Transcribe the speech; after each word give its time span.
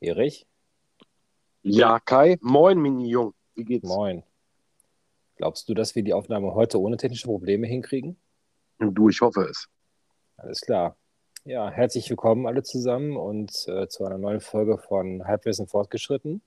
Erich? 0.00 0.46
Ja, 1.62 2.00
Kai. 2.00 2.38
Moin, 2.40 2.80
Mini-Jung. 2.80 3.34
Wie 3.54 3.64
geht's? 3.64 3.86
Moin. 3.86 4.22
Glaubst 5.36 5.68
du, 5.68 5.74
dass 5.74 5.94
wir 5.94 6.02
die 6.02 6.14
Aufnahme 6.14 6.54
heute 6.54 6.80
ohne 6.80 6.96
technische 6.96 7.26
Probleme 7.26 7.66
hinkriegen? 7.66 8.16
Du, 8.78 9.10
ich 9.10 9.20
hoffe 9.20 9.42
es. 9.42 9.68
Alles 10.38 10.62
klar. 10.62 10.96
Ja, 11.44 11.70
herzlich 11.70 12.08
willkommen 12.08 12.46
alle 12.46 12.62
zusammen 12.62 13.14
und 13.14 13.50
äh, 13.68 13.88
zu 13.88 14.06
einer 14.06 14.16
neuen 14.16 14.40
Folge 14.40 14.78
von 14.78 15.26
Halbwissen 15.26 15.66
fortgeschritten. 15.66 16.40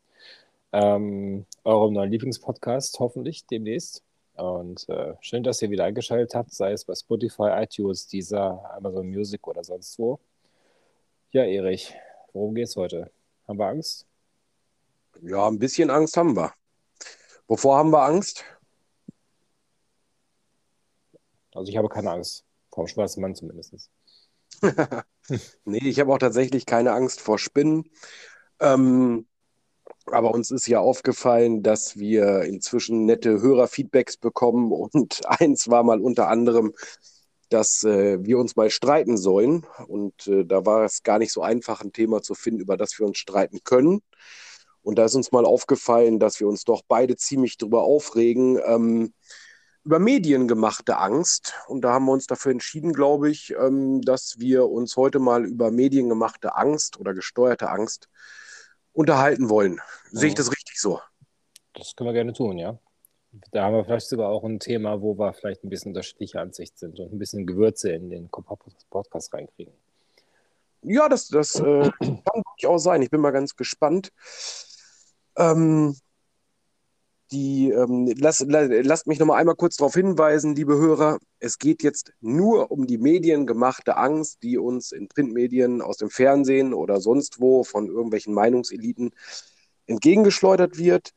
Ähm, 0.71 1.45
eurem 1.63 1.93
neuen 1.93 2.11
Lieblingspodcast 2.11 2.99
hoffentlich 2.99 3.45
demnächst. 3.45 4.03
Und 4.33 4.89
äh, 4.89 5.13
schön, 5.21 5.43
dass 5.43 5.61
ihr 5.61 5.69
wieder 5.69 5.83
eingeschaltet 5.83 6.33
habt, 6.33 6.51
sei 6.51 6.71
es 6.71 6.85
bei 6.85 6.95
Spotify, 6.95 7.49
iTunes, 7.61 8.07
dieser 8.07 8.73
Amazon 8.73 9.09
Music 9.09 9.47
oder 9.47 9.63
sonst 9.63 9.99
wo. 9.99 10.19
Ja, 11.31 11.43
Erich, 11.43 11.93
worum 12.31 12.55
geht's 12.55 12.75
heute? 12.75 13.11
Haben 13.53 13.59
wir 13.59 13.67
Angst? 13.67 14.07
Ja, 15.21 15.47
ein 15.47 15.59
bisschen 15.59 15.91
Angst 15.91 16.17
haben 16.17 16.35
wir. 16.35 16.55
Wovor 17.47 17.77
haben 17.77 17.91
wir 17.91 18.01
Angst? 18.01 18.43
Also 21.53 21.69
ich 21.69 21.77
habe 21.77 21.87
keine 21.87 22.09
Angst. 22.09 22.45
Vor 22.71 22.83
dem 22.83 22.87
schwarzen 22.87 23.21
Mann 23.21 23.35
zumindest. 23.35 23.91
nee, 25.65 25.87
ich 25.87 25.99
habe 25.99 26.11
auch 26.11 26.17
tatsächlich 26.17 26.65
keine 26.65 26.93
Angst 26.93 27.21
vor 27.21 27.37
Spinnen. 27.37 27.91
Ähm, 28.59 29.27
aber 30.07 30.31
uns 30.31 30.49
ist 30.49 30.65
ja 30.65 30.79
aufgefallen, 30.79 31.61
dass 31.61 31.95
wir 31.99 32.41
inzwischen 32.45 33.05
nette 33.05 33.39
Hörerfeedbacks 33.39 34.17
bekommen. 34.17 34.71
Und 34.71 35.21
eins 35.27 35.69
war 35.69 35.83
mal 35.83 36.01
unter 36.01 36.27
anderem, 36.27 36.73
dass 37.53 37.83
äh, 37.83 38.25
wir 38.25 38.39
uns 38.39 38.55
mal 38.55 38.69
streiten 38.69 39.17
sollen. 39.17 39.65
Und 39.87 40.27
äh, 40.27 40.43
da 40.43 40.65
war 40.65 40.83
es 40.83 41.03
gar 41.03 41.19
nicht 41.19 41.31
so 41.31 41.41
einfach, 41.41 41.81
ein 41.81 41.93
Thema 41.93 42.21
zu 42.21 42.33
finden, 42.33 42.61
über 42.61 42.77
das 42.77 42.97
wir 42.97 43.05
uns 43.05 43.17
streiten 43.17 43.59
können. 43.63 44.01
Und 44.81 44.97
da 44.97 45.05
ist 45.05 45.15
uns 45.15 45.31
mal 45.31 45.45
aufgefallen, 45.45 46.19
dass 46.19 46.39
wir 46.39 46.47
uns 46.47 46.63
doch 46.65 46.81
beide 46.87 47.15
ziemlich 47.15 47.57
drüber 47.57 47.83
aufregen, 47.83 48.59
ähm, 48.65 49.13
über 49.83 49.99
mediengemachte 49.99 50.97
Angst. 50.97 51.53
Und 51.67 51.81
da 51.81 51.93
haben 51.93 52.05
wir 52.05 52.11
uns 52.13 52.25
dafür 52.25 52.51
entschieden, 52.51 52.91
glaube 52.91 53.29
ich, 53.29 53.53
ähm, 53.57 54.01
dass 54.01 54.39
wir 54.39 54.69
uns 54.69 54.97
heute 54.97 55.19
mal 55.19 55.45
über 55.45 55.71
mediengemachte 55.71 56.55
Angst 56.55 56.99
oder 56.99 57.13
gesteuerte 57.13 57.69
Angst 57.69 58.09
unterhalten 58.93 59.49
wollen. 59.49 59.73
Mhm. 60.11 60.17
Sehe 60.17 60.29
ich 60.29 60.35
das 60.35 60.51
richtig 60.51 60.79
so? 60.79 60.99
Das 61.73 61.95
können 61.95 62.09
wir 62.09 62.13
gerne 62.13 62.33
tun, 62.33 62.57
ja. 62.57 62.79
Da 63.51 63.63
haben 63.63 63.73
wir 63.73 63.83
vielleicht 63.83 64.07
sogar 64.07 64.29
auch 64.29 64.43
ein 64.43 64.59
Thema, 64.59 65.01
wo 65.01 65.17
wir 65.17 65.33
vielleicht 65.33 65.63
ein 65.63 65.69
bisschen 65.69 65.91
unterschiedliche 65.91 66.39
Ansicht 66.39 66.77
sind 66.77 66.99
und 66.99 67.11
ein 67.11 67.17
bisschen 67.17 67.47
Gewürze 67.47 67.91
in 67.91 68.09
den 68.09 68.29
Podcast 68.29 69.33
reinkriegen. 69.33 69.73
Ja, 70.83 71.09
das, 71.09 71.29
das 71.29 71.55
äh, 71.55 71.89
kann 71.99 72.43
durchaus 72.57 72.83
sein. 72.83 73.01
Ich 73.01 73.09
bin 73.09 73.21
mal 73.21 73.31
ganz 73.31 73.55
gespannt. 73.55 74.11
Ähm, 75.35 75.95
die, 77.31 77.71
ähm, 77.71 78.13
lass, 78.19 78.41
la, 78.41 78.61
lasst 78.61 79.07
mich 79.07 79.17
noch 79.17 79.25
mal 79.25 79.37
einmal 79.37 79.55
kurz 79.55 79.77
darauf 79.77 79.95
hinweisen, 79.95 80.55
liebe 80.55 80.77
Hörer, 80.77 81.17
es 81.39 81.57
geht 81.57 81.81
jetzt 81.81 82.13
nur 82.21 82.69
um 82.69 82.85
die 82.85 82.99
mediengemachte 82.99 83.97
Angst, 83.97 84.43
die 84.43 84.59
uns 84.59 84.91
in 84.91 85.07
Printmedien 85.07 85.81
aus 85.81 85.97
dem 85.97 86.11
Fernsehen 86.11 86.75
oder 86.75 87.01
sonst 87.01 87.39
wo 87.39 87.63
von 87.63 87.87
irgendwelchen 87.87 88.35
Meinungseliten 88.35 89.11
entgegengeschleudert 89.87 90.77
wird. 90.77 91.13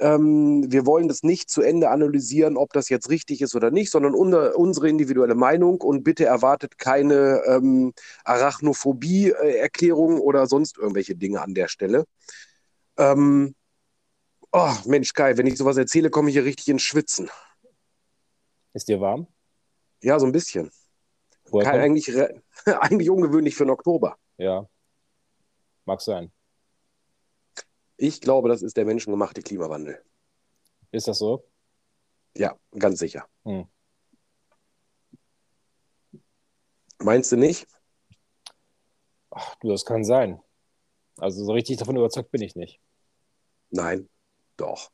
Ähm, 0.00 0.64
wir 0.70 0.86
wollen 0.86 1.08
das 1.08 1.22
nicht 1.22 1.50
zu 1.50 1.62
Ende 1.62 1.90
analysieren, 1.90 2.56
ob 2.56 2.72
das 2.72 2.88
jetzt 2.88 3.10
richtig 3.10 3.42
ist 3.42 3.54
oder 3.54 3.70
nicht, 3.70 3.90
sondern 3.90 4.14
unser, 4.14 4.56
unsere 4.56 4.88
individuelle 4.88 5.34
Meinung 5.34 5.80
und 5.80 6.04
bitte 6.04 6.24
erwartet 6.24 6.78
keine 6.78 7.42
ähm, 7.46 7.92
Arachnophobie-Erklärung 8.24 10.20
oder 10.20 10.46
sonst 10.46 10.78
irgendwelche 10.78 11.16
Dinge 11.16 11.42
an 11.42 11.54
der 11.54 11.68
Stelle. 11.68 12.04
Ähm, 12.96 13.54
oh, 14.52 14.74
Mensch, 14.86 15.12
Kai, 15.12 15.36
wenn 15.36 15.46
ich 15.46 15.56
sowas 15.56 15.76
erzähle, 15.76 16.10
komme 16.10 16.30
ich 16.30 16.34
hier 16.34 16.44
richtig 16.44 16.68
ins 16.68 16.82
Schwitzen. 16.82 17.28
Ist 18.74 18.88
dir 18.88 19.00
warm? 19.00 19.26
Ja, 20.02 20.20
so 20.20 20.26
ein 20.26 20.32
bisschen. 20.32 20.70
Kai, 21.50 21.80
eigentlich, 21.80 22.12
eigentlich 22.66 23.10
ungewöhnlich 23.10 23.56
für 23.56 23.64
den 23.64 23.70
Oktober. 23.70 24.16
Ja, 24.36 24.68
mag 25.84 26.00
sein. 26.00 26.30
Ich 27.98 28.20
glaube, 28.20 28.48
das 28.48 28.62
ist 28.62 28.76
der 28.76 28.84
menschengemachte 28.84 29.42
Klimawandel. 29.42 30.00
Ist 30.92 31.08
das 31.08 31.18
so? 31.18 31.44
Ja, 32.36 32.56
ganz 32.78 33.00
sicher. 33.00 33.28
Hm. 33.44 33.66
Meinst 37.00 37.32
du 37.32 37.36
nicht? 37.36 37.66
Ach, 39.30 39.56
du, 39.56 39.68
das 39.68 39.84
kann 39.84 40.04
sein. 40.04 40.40
Also 41.16 41.44
so 41.44 41.52
richtig 41.52 41.78
davon 41.78 41.96
überzeugt 41.96 42.30
bin 42.30 42.40
ich 42.40 42.54
nicht. 42.54 42.80
Nein, 43.70 44.08
doch. 44.56 44.92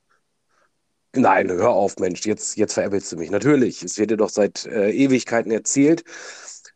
Nein, 1.15 1.51
hör 1.51 1.71
auf, 1.71 1.99
Mensch, 1.99 2.25
jetzt, 2.27 2.57
jetzt 2.57 2.73
veräppelst 2.73 3.13
du 3.13 3.17
mich. 3.17 3.31
Natürlich, 3.31 3.83
es 3.83 3.99
wird 3.99 4.11
dir 4.11 4.17
doch 4.17 4.31
seit 4.31 4.65
äh, 4.65 4.91
Ewigkeiten 4.91 5.53
erzählt, 5.53 6.05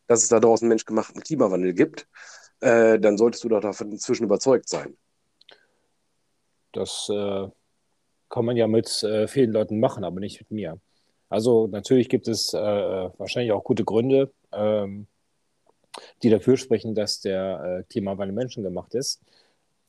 dass 0.07 0.23
es 0.23 0.29
da 0.29 0.41
draußen 0.41 0.69
menschgemachten 0.69 1.23
Klimawandel 1.23 1.73
gibt. 1.73 2.07
Äh, 2.61 3.01
dann 3.01 3.17
solltest 3.17 3.45
du 3.45 3.49
doch 3.49 3.61
davon 3.61 3.91
inzwischen 3.91 4.25
überzeugt 4.25 4.69
sein. 4.69 4.97
Das 6.73 7.09
äh, 7.11 7.49
kann 8.29 8.45
man 8.45 8.57
ja 8.57 8.67
mit 8.67 9.03
äh, 9.03 9.27
vielen 9.27 9.53
Leuten 9.53 9.81
machen, 9.81 10.05
aber 10.05 10.21
nicht 10.21 10.41
mit 10.41 10.51
mir. 10.51 10.79
Also 11.29 11.67
natürlich 11.67 12.09
gibt 12.09 12.29
es 12.29 12.55
äh, 12.55 12.59
wahrscheinlich 12.59 13.53
auch 13.53 13.65
gute 13.65 13.85
Gründe, 13.85 14.31
ähm, 14.53 15.07
die 16.23 16.31
dafür 16.31 16.57
sprechen, 16.57 16.95
dass 16.95 17.21
der 17.21 17.81
äh, 17.81 17.83
Klimawandel 17.91 18.35
menschengemacht 18.35 18.95
ist. 18.95 19.21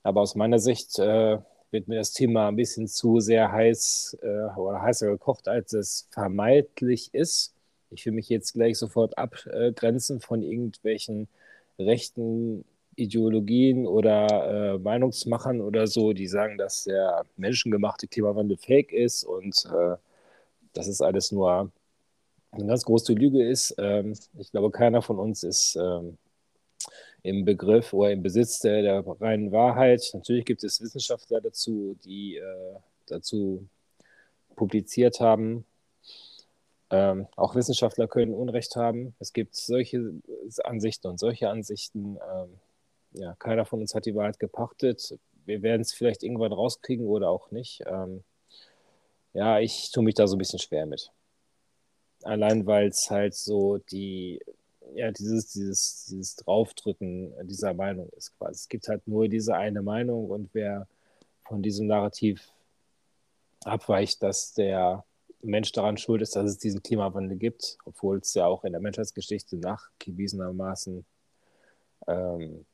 Aber 0.03 0.21
aus 0.21 0.35
meiner 0.35 0.59
Sicht 0.59 0.99
äh, 0.99 1.37
wird 1.71 1.87
mir 1.87 1.97
das 1.97 2.13
Thema 2.13 2.47
ein 2.47 2.55
bisschen 2.55 2.87
zu 2.87 3.19
sehr 3.19 3.51
heiß 3.51 4.17
äh, 4.21 4.57
oder 4.57 4.81
heißer 4.81 5.07
gekocht, 5.07 5.47
als 5.47 5.73
es 5.73 6.07
vermeintlich 6.11 7.13
ist. 7.13 7.53
Ich 7.91 8.05
will 8.05 8.13
mich 8.13 8.29
jetzt 8.29 8.53
gleich 8.53 8.77
sofort 8.77 9.17
abgrenzen 9.17 10.19
von 10.19 10.43
irgendwelchen 10.43 11.27
rechten 11.77 12.65
Ideologien 12.99 13.87
oder 13.87 14.75
äh, 14.75 14.77
Meinungsmachern 14.79 15.61
oder 15.61 15.87
so, 15.87 16.13
die 16.13 16.27
sagen, 16.27 16.57
dass 16.57 16.83
der 16.83 17.25
menschengemachte 17.37 18.07
Klimawandel 18.07 18.57
fake 18.57 18.91
ist 18.91 19.23
und 19.23 19.65
äh, 19.65 19.95
dass 20.73 20.87
es 20.87 21.01
alles 21.01 21.31
nur 21.31 21.71
eine 22.51 22.65
ganz 22.65 22.83
große 22.85 23.13
Lüge 23.13 23.47
ist. 23.47 23.75
Ähm, 23.77 24.13
ich 24.37 24.51
glaube, 24.51 24.71
keiner 24.71 25.01
von 25.01 25.19
uns 25.19 25.43
ist 25.43 25.77
ähm, 25.79 26.17
im 27.23 27.45
Begriff 27.45 27.93
oder 27.93 28.11
im 28.11 28.23
Besitz 28.23 28.59
der, 28.59 28.81
der, 28.81 29.03
reinen 29.21 29.51
Wahrheit. 29.51 30.09
Natürlich 30.13 30.45
gibt 30.45 30.63
es 30.63 30.81
Wissenschaftler 30.81 31.41
dazu, 31.41 31.95
die 32.03 32.37
äh, 32.37 32.75
dazu 33.07 33.67
publiziert 34.55 35.19
haben. 35.19 35.65
Ähm, 36.91 37.27
auch 37.35 37.55
Wissenschaftler 37.55 38.07
können 38.07 38.33
Unrecht 38.33 38.75
haben. 38.75 39.13
Es 39.19 39.33
gibt 39.33 39.55
solche 39.55 40.13
Ansichten 40.63 41.07
und 41.07 41.19
solche 41.19 41.49
Ansichten. 41.49 42.17
Ähm, 42.33 42.49
ja, 43.11 43.35
keiner 43.35 43.65
von 43.65 43.81
uns 43.81 43.95
hat 43.95 44.05
die 44.05 44.15
Wahrheit 44.15 44.39
gepachtet. 44.39 45.17
Wir 45.45 45.61
werden 45.61 45.81
es 45.81 45.93
vielleicht 45.93 46.23
irgendwann 46.23 46.53
rauskriegen 46.53 47.05
oder 47.05 47.29
auch 47.29 47.51
nicht. 47.51 47.81
Ähm, 47.85 48.23
ja, 49.33 49.59
ich 49.59 49.91
tue 49.91 50.03
mich 50.03 50.15
da 50.15 50.27
so 50.27 50.35
ein 50.35 50.39
bisschen 50.39 50.59
schwer 50.59 50.85
mit. 50.85 51.11
Allein 52.23 52.65
weil 52.65 52.89
es 52.89 53.09
halt 53.09 53.33
so 53.35 53.77
die, 53.77 54.41
ja, 54.93 55.11
dieses, 55.11 55.51
dieses, 55.51 56.05
dieses 56.09 56.35
Draufdrücken 56.35 57.33
dieser 57.47 57.73
Meinung 57.73 58.09
ist 58.09 58.37
quasi. 58.37 58.55
Es 58.55 58.67
gibt 58.67 58.87
halt 58.87 59.07
nur 59.07 59.27
diese 59.27 59.55
eine 59.55 59.81
Meinung 59.81 60.29
und 60.29 60.49
wer 60.53 60.87
von 61.47 61.61
diesem 61.61 61.87
Narrativ 61.87 62.51
abweicht, 63.63 64.21
dass 64.21 64.53
der 64.53 65.05
Mensch 65.41 65.71
daran 65.71 65.97
schuld 65.97 66.21
ist, 66.21 66.35
dass 66.35 66.49
es 66.49 66.57
diesen 66.57 66.83
Klimawandel 66.83 67.37
gibt, 67.37 67.77
obwohl 67.85 68.17
es 68.17 68.33
ja 68.33 68.45
auch 68.45 68.63
in 68.65 68.73
der 68.73 68.81
Menschheitsgeschichte 68.81 69.57
nachgewiesenermaßen 69.57 71.05
ähm, 72.07 72.65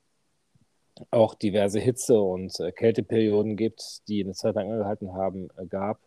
auch 1.12 1.36
diverse 1.36 1.80
Hitze- 1.80 2.20
und 2.20 2.60
äh, 2.60 2.72
Kälteperioden 2.72 3.58
gibt, 3.58 4.08
die 4.08 4.24
eine 4.24 4.34
Zeit 4.34 4.56
lang 4.56 4.72
angehalten 4.72 5.14
haben, 5.14 5.50
äh, 5.58 5.66
gab. 5.66 6.00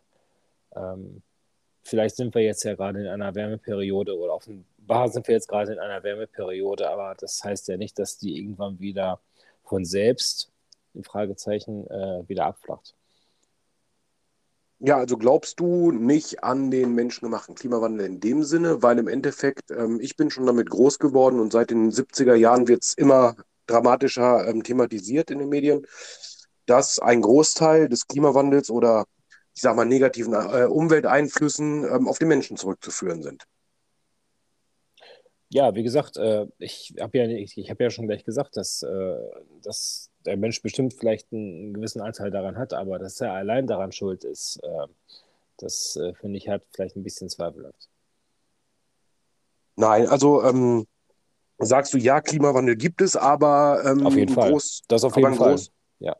Ähm, 0.74 1.22
vielleicht 1.82 2.16
sind 2.16 2.34
wir 2.34 2.42
jetzt 2.42 2.64
ja 2.64 2.74
gerade 2.74 3.00
in 3.00 3.06
einer 3.06 3.34
Wärmeperiode 3.34 4.16
oder 4.16 4.34
offenbar 4.34 5.08
sind 5.08 5.28
wir 5.28 5.34
jetzt 5.34 5.48
gerade 5.48 5.72
in 5.72 5.78
einer 5.78 6.02
Wärmeperiode, 6.02 6.88
aber 6.90 7.14
das 7.18 7.42
heißt 7.44 7.68
ja 7.68 7.76
nicht, 7.76 7.98
dass 7.98 8.18
die 8.18 8.38
irgendwann 8.38 8.80
wieder 8.80 9.20
von 9.64 9.84
selbst, 9.84 10.50
im 10.94 11.04
Fragezeichen, 11.04 11.86
äh, 11.88 12.28
wieder 12.28 12.46
abflacht. 12.46 12.94
Ja, 14.80 14.96
also 14.96 15.16
glaubst 15.16 15.58
du 15.58 15.90
nicht 15.90 16.44
an 16.44 16.70
den 16.70 16.94
menschengemachten 16.94 17.56
Klimawandel 17.56 18.06
in 18.06 18.20
dem 18.20 18.44
Sinne, 18.44 18.80
weil 18.80 18.98
im 18.98 19.08
Endeffekt, 19.08 19.72
ähm, 19.72 19.98
ich 20.00 20.16
bin 20.16 20.30
schon 20.30 20.46
damit 20.46 20.70
groß 20.70 21.00
geworden 21.00 21.40
und 21.40 21.52
seit 21.52 21.70
den 21.70 21.90
70er 21.90 22.34
Jahren 22.34 22.68
wird 22.68 22.84
es 22.84 22.94
immer 22.94 23.36
dramatischer 23.68 24.46
ähm, 24.48 24.62
thematisiert 24.62 25.30
in 25.30 25.38
den 25.38 25.48
Medien, 25.48 25.86
dass 26.66 26.98
ein 26.98 27.22
Großteil 27.22 27.88
des 27.88 28.06
Klimawandels 28.06 28.70
oder 28.70 29.06
ich 29.54 29.62
sage 29.62 29.76
mal 29.76 29.84
negativen 29.84 30.34
äh, 30.34 30.66
Umwelteinflüssen 30.66 31.84
ähm, 31.84 32.08
auf 32.08 32.18
die 32.18 32.26
Menschen 32.26 32.56
zurückzuführen 32.56 33.22
sind. 33.22 33.44
Ja, 35.50 35.74
wie 35.74 35.82
gesagt, 35.82 36.16
äh, 36.18 36.46
ich 36.58 36.94
habe 37.00 37.18
ja, 37.18 37.26
ich, 37.26 37.56
ich 37.56 37.70
hab 37.70 37.80
ja 37.80 37.88
schon 37.88 38.06
gleich 38.06 38.24
gesagt, 38.24 38.56
dass, 38.56 38.82
äh, 38.82 39.16
dass 39.62 40.10
der 40.26 40.36
Mensch 40.36 40.60
bestimmt 40.60 40.92
vielleicht 40.92 41.32
einen 41.32 41.72
gewissen 41.72 42.02
Anteil 42.02 42.30
daran 42.30 42.58
hat, 42.58 42.74
aber 42.74 42.98
dass 42.98 43.20
er 43.20 43.32
allein 43.32 43.66
daran 43.66 43.90
schuld 43.90 44.24
ist, 44.24 44.60
äh, 44.62 44.86
das 45.56 45.96
äh, 45.96 46.14
finde 46.14 46.36
ich 46.36 46.48
halt 46.48 46.62
vielleicht 46.72 46.96
ein 46.96 47.02
bisschen 47.02 47.30
zweifelhaft. 47.30 47.88
Nein, 49.76 50.06
also 50.06 50.42
ähm, 50.44 50.86
sagst 51.58 51.92
du 51.92 51.98
ja, 51.98 52.20
Klimawandel 52.20 52.76
gibt 52.76 53.00
es, 53.00 53.16
aber 53.16 53.82
ähm, 53.84 54.06
auf 54.06 54.14
jeden 54.14 54.32
Fall. 54.32 54.50
Groß, 54.50 54.84
das 54.88 55.04
auf 55.04 55.16
jeden 55.16 55.34
Fall. 55.34 55.50
Groß, 55.50 55.72
ja. 55.98 56.16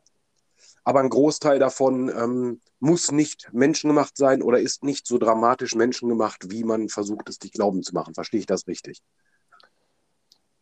Aber 0.83 0.99
ein 0.99 1.09
Großteil 1.09 1.59
davon 1.59 2.09
ähm, 2.09 2.61
muss 2.79 3.11
nicht 3.11 3.49
menschengemacht 3.51 4.17
sein 4.17 4.41
oder 4.41 4.59
ist 4.59 4.83
nicht 4.83 5.07
so 5.07 5.17
dramatisch 5.17 5.75
menschengemacht, 5.75 6.51
wie 6.51 6.63
man 6.63 6.89
versucht, 6.89 7.29
es 7.29 7.39
dich 7.39 7.51
glauben 7.51 7.83
zu 7.83 7.93
machen. 7.93 8.13
Verstehe 8.13 8.39
ich 8.39 8.45
das 8.45 8.67
richtig? 8.67 9.01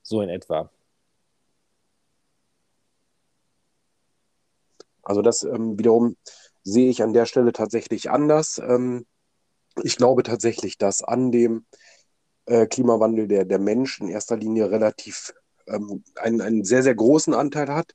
So 0.04 0.22
in 0.22 0.30
etwa. 0.30 0.70
Also 5.04 5.22
das 5.22 5.44
ähm, 5.44 5.80
wiederum 5.80 6.18
sehe 6.64 6.90
ich 6.90 7.02
an 7.02 7.14
der 7.14 7.26
Stelle 7.26 7.54
tatsächlich 7.54 8.10
anders. 8.10 8.58
Ähm, 8.60 9.06
ich 9.84 9.96
glaube 9.96 10.24
tatsächlich, 10.24 10.78
dass 10.78 11.04
an 11.04 11.32
dem 11.32 11.66
äh, 12.48 12.66
Klimawandel 12.66 13.28
der, 13.28 13.46
der 13.46 13.60
Mensch 13.60 14.00
in 14.00 14.10
erster 14.10 14.38
Linie 14.38 14.72
relativ 14.72 15.34
ähm, 15.68 16.04
einen, 16.16 16.42
einen 16.42 16.64
sehr, 16.64 16.84
sehr 16.84 16.96
großen 16.96 17.34
Anteil 17.34 17.68
hat. 17.68 17.94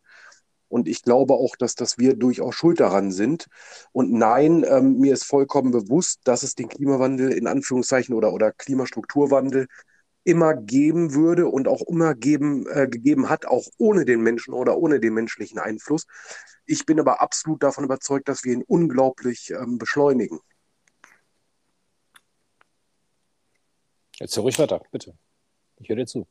Und 0.69 0.89
ich 0.89 1.03
glaube 1.03 1.35
auch, 1.35 1.55
dass, 1.57 1.75
dass 1.75 1.99
wir 1.99 2.15
durchaus 2.15 2.55
schuld 2.55 2.81
daran 2.81 3.13
sind. 3.13 3.47
Und 3.93 4.11
nein, 4.11 4.65
ähm, 4.67 4.99
mir 4.99 5.13
ist 5.13 5.25
vollkommen 5.25 5.71
bewusst, 5.71 6.21
dass 6.25 6.43
es 6.43 6.55
den 6.55 6.69
Klimawandel 6.69 7.31
in 7.31 7.47
Anführungszeichen 7.47 8.15
oder, 8.15 8.33
oder 8.33 8.53
Klimastrukturwandel 8.53 9.67
immer 10.25 10.55
geben 10.55 11.15
würde 11.15 11.49
und 11.49 11.69
auch 11.69 11.83
immer 11.89 12.15
geben, 12.15 12.67
äh, 12.71 12.89
gegeben 12.89 13.29
hat, 13.29 13.45
auch 13.45 13.67
ohne 13.77 14.05
den 14.05 14.23
Menschen 14.23 14.55
oder 14.55 14.79
ohne 14.79 15.01
den 15.01 15.15
menschlichen 15.15 15.59
Einfluss. 15.59 16.07
Ich 16.65 16.87
bin 16.87 17.01
aber 17.01 17.21
absolut 17.21 17.63
davon 17.63 17.85
überzeugt, 17.85 18.29
dass 18.29 18.45
wir 18.45 18.53
ihn 18.55 18.65
unglaublich 18.67 19.51
ähm, 19.51 19.79
beschleunigen. 19.79 20.39
Jetzt 24.23 24.39
ruhig 24.39 24.57
weiter, 24.61 24.81
bitte. 24.93 25.19
Ich 25.81 25.89
höre 25.89 25.97
dir 25.97 26.07
zu. 26.07 26.29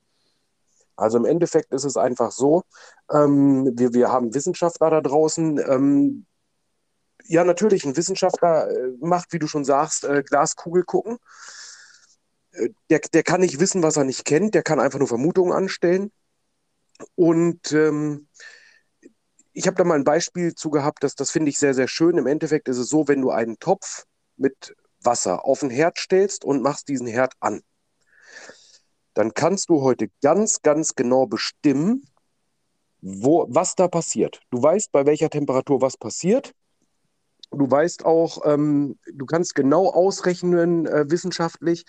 Also 0.95 1.17
im 1.17 1.25
Endeffekt 1.25 1.73
ist 1.73 1.83
es 1.83 1.97
einfach 1.97 2.31
so, 2.31 2.63
ähm, 3.11 3.69
wir, 3.75 3.93
wir 3.93 4.09
haben 4.09 4.33
Wissenschaftler 4.33 4.89
da 4.89 5.01
draußen. 5.01 5.57
Ähm, 5.57 6.25
ja, 7.25 7.43
natürlich, 7.43 7.83
ein 7.83 7.97
Wissenschaftler 7.97 8.69
äh, 8.69 8.93
macht, 9.01 9.33
wie 9.33 9.39
du 9.39 9.47
schon 9.47 9.65
sagst, 9.65 10.05
äh, 10.05 10.23
Glaskugel 10.23 10.83
gucken. 10.85 11.17
Äh, 12.53 12.69
der, 12.89 12.99
der 12.99 13.23
kann 13.23 13.41
nicht 13.41 13.59
wissen, 13.59 13.83
was 13.83 13.97
er 13.97 14.05
nicht 14.05 14.23
kennt, 14.23 14.55
der 14.55 14.63
kann 14.63 14.79
einfach 14.79 14.99
nur 14.99 15.09
Vermutungen 15.09 15.51
anstellen. 15.51 16.13
Und 17.15 17.73
ähm, 17.73 18.29
ich 19.51 19.67
habe 19.67 19.75
da 19.75 19.83
mal 19.83 19.95
ein 19.95 20.05
Beispiel 20.05 20.55
zu 20.55 20.69
gehabt, 20.69 21.03
das, 21.03 21.15
das 21.15 21.29
finde 21.29 21.49
ich 21.49 21.59
sehr, 21.59 21.73
sehr 21.73 21.89
schön. 21.89 22.17
Im 22.17 22.27
Endeffekt 22.27 22.69
ist 22.69 22.77
es 22.77 22.87
so, 22.87 23.09
wenn 23.09 23.21
du 23.21 23.31
einen 23.31 23.59
Topf 23.59 24.05
mit 24.37 24.77
Wasser 25.03 25.43
auf 25.43 25.59
den 25.59 25.69
Herd 25.69 25.99
stellst 25.99 26.45
und 26.45 26.61
machst 26.61 26.87
diesen 26.87 27.07
Herd 27.07 27.33
an, 27.41 27.61
dann 29.21 29.35
kannst 29.35 29.69
du 29.69 29.83
heute 29.83 30.07
ganz, 30.23 30.63
ganz 30.63 30.95
genau 30.95 31.27
bestimmen, 31.27 32.07
wo, 33.01 33.45
was 33.49 33.75
da 33.75 33.87
passiert. 33.87 34.39
Du 34.49 34.63
weißt, 34.63 34.91
bei 34.91 35.05
welcher 35.05 35.29
Temperatur 35.29 35.79
was 35.79 35.95
passiert. 35.95 36.53
Du 37.51 37.69
weißt 37.69 38.03
auch, 38.03 38.39
ähm, 38.45 38.97
du 39.13 39.27
kannst 39.27 39.53
genau 39.53 39.91
ausrechnen, 39.91 40.87
äh, 40.87 41.05
wissenschaftlich, 41.07 41.85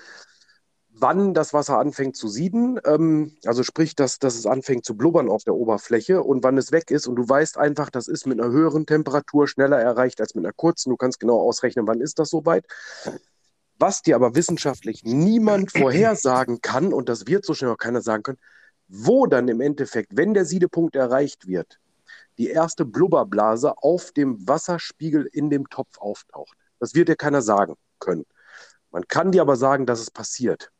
wann 0.91 1.33
das 1.33 1.55
Wasser 1.55 1.79
anfängt 1.79 2.17
zu 2.19 2.29
sieden, 2.29 2.79
ähm, 2.85 3.35
also 3.47 3.63
sprich, 3.63 3.95
dass, 3.95 4.19
dass 4.19 4.35
es 4.35 4.45
anfängt 4.45 4.85
zu 4.85 4.95
blubbern 4.95 5.31
auf 5.31 5.45
der 5.45 5.55
Oberfläche 5.55 6.23
und 6.23 6.45
wann 6.45 6.59
es 6.59 6.71
weg 6.71 6.91
ist. 6.91 7.07
Und 7.07 7.17
du 7.17 7.27
weißt 7.27 7.57
einfach, 7.57 7.89
das 7.89 8.09
ist 8.09 8.27
mit 8.27 8.43
einer 8.43 8.53
höheren 8.53 8.85
Temperatur 8.85 9.49
schneller 9.49 9.81
erreicht 9.81 10.21
als 10.21 10.35
mit 10.35 10.45
einer 10.45 10.53
kurzen. 10.53 10.91
Du 10.91 10.99
kannst 10.99 11.19
genau 11.19 11.41
ausrechnen, 11.41 11.87
wann 11.87 12.03
ist 12.03 12.19
das 12.19 12.29
soweit. 12.29 12.67
Was 13.83 14.01
dir 14.01 14.15
aber 14.15 14.37
wissenschaftlich 14.37 15.03
niemand 15.03 15.73
vorhersagen 15.73 16.61
kann, 16.61 16.93
und 16.93 17.09
das 17.09 17.27
wird 17.27 17.45
so 17.45 17.53
schnell 17.53 17.73
auch 17.73 17.79
keiner 17.79 18.01
sagen 18.01 18.23
können, 18.23 18.39
wo 18.87 19.27
dann 19.27 19.49
im 19.49 19.61
Endeffekt, 19.61 20.17
wenn 20.17 20.35
der 20.35 20.45
Siedepunkt 20.45 20.95
erreicht 20.95 21.49
wird, 21.49 21.81
die 22.39 22.47
erste 22.47 22.85
Blubberblase 22.85 23.77
auf 23.79 24.13
dem 24.13 24.47
Wasserspiegel 24.47 25.29
in 25.33 25.51
dem 25.51 25.69
Topf 25.69 25.99
auftaucht. 25.99 26.57
Das 26.79 26.95
wird 26.95 27.09
dir 27.09 27.17
keiner 27.17 27.43
sagen 27.43 27.75
können. 27.99 28.25
Man 28.93 29.03
kann 29.09 29.33
dir 29.33 29.43
aber 29.43 29.57
sagen, 29.57 29.85
dass 29.85 29.99
es 29.99 30.13
passiert. 30.13 30.71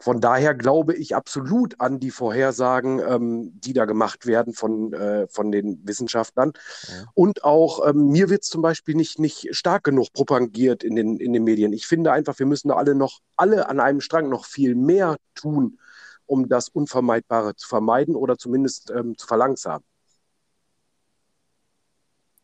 Von 0.00 0.20
daher 0.20 0.54
glaube 0.54 0.94
ich 0.94 1.16
absolut 1.16 1.80
an 1.80 1.98
die 1.98 2.12
Vorhersagen, 2.12 3.00
ähm, 3.00 3.60
die 3.60 3.72
da 3.72 3.84
gemacht 3.84 4.26
werden 4.26 4.54
von, 4.54 4.92
äh, 4.92 5.26
von 5.28 5.50
den 5.50 5.86
Wissenschaftlern. 5.86 6.52
Ja. 6.88 7.04
Und 7.14 7.42
auch 7.42 7.86
ähm, 7.88 8.08
mir 8.08 8.30
wird 8.30 8.42
es 8.42 8.48
zum 8.48 8.62
Beispiel 8.62 8.94
nicht, 8.94 9.18
nicht 9.18 9.48
stark 9.56 9.82
genug 9.82 10.12
propagiert 10.12 10.84
in 10.84 10.94
den, 10.94 11.16
in 11.16 11.32
den 11.32 11.42
Medien. 11.42 11.72
Ich 11.72 11.86
finde 11.86 12.12
einfach, 12.12 12.38
wir 12.38 12.46
müssen 12.46 12.68
da 12.68 12.76
alle 12.76 12.94
noch, 12.94 13.18
alle 13.36 13.68
an 13.68 13.80
einem 13.80 14.00
Strang 14.00 14.28
noch 14.28 14.44
viel 14.44 14.76
mehr 14.76 15.16
tun, 15.34 15.80
um 16.26 16.48
das 16.48 16.68
Unvermeidbare 16.68 17.56
zu 17.56 17.66
vermeiden 17.66 18.14
oder 18.14 18.38
zumindest 18.38 18.90
ähm, 18.90 19.18
zu 19.18 19.26
verlangsamen. 19.26 19.84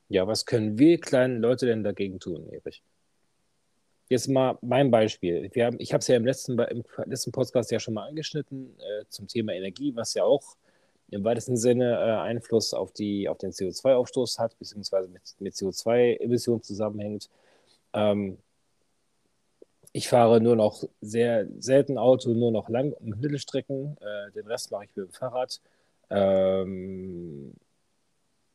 Ja, 0.09 0.27
was 0.27 0.45
können 0.45 0.79
wir 0.79 1.01
kleinen 1.01 1.41
Leute 1.41 1.67
denn 1.67 1.85
dagegen 1.85 2.19
tun, 2.19 2.49
Erich? 2.51 2.83
Jetzt 4.09 4.29
mal 4.29 4.59
mein 4.61 4.91
Beispiel. 4.91 5.49
Wir 5.53 5.67
haben, 5.67 5.77
ich 5.81 5.93
habe 5.93 6.01
es 6.01 6.09
ja 6.09 6.17
im 6.17 6.27
letzten, 6.27 6.59
im 6.59 6.85
letzten 7.06 7.33
Podcast 7.33 7.71
ja 7.71 7.81
schon 7.81 7.95
mal 7.95 8.06
angeschnitten 8.06 8.79
äh, 8.79 9.05
zum 9.09 9.27
Thema 9.29 9.53
Energie, 9.55 9.95
was 9.97 10.15
ja 10.15 10.25
auch 10.25 10.56
im 11.11 11.25
weitesten 11.25 11.56
Sinne 11.56 11.93
äh, 11.93 12.21
Einfluss 12.21 12.75
auf, 12.75 12.93
die, 12.93 13.29
auf 13.29 13.39
den 13.39 13.53
CO2-Ausstoß 13.53 14.39
hat, 14.39 14.59
beziehungsweise 14.59 15.09
mit, 15.09 15.23
mit 15.39 15.55
CO2-Emissionen 15.55 16.62
zusammenhängt. 16.62 17.31
Ähm, 17.95 18.39
ich 19.93 20.09
fahre 20.09 20.41
nur 20.41 20.56
noch 20.56 20.85
sehr 21.01 21.47
selten 21.59 21.99
Auto, 21.99 22.31
nur 22.31 22.51
noch 22.51 22.69
Lang- 22.69 22.93
und 22.93 23.21
Mittelstrecken. 23.21 23.97
Äh, 24.01 24.33
den 24.33 24.47
Rest 24.47 24.71
mache 24.71 24.85
ich 24.85 24.97
mit 24.97 25.06
dem 25.06 25.12
Fahrrad. 25.12 25.61
Ähm, 26.11 27.55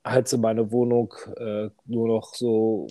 heize 0.05 0.37
meine 0.37 0.71
Wohnung 0.71 1.13
äh, 1.37 1.69
nur 1.85 2.07
noch 2.07 2.35
so 2.35 2.87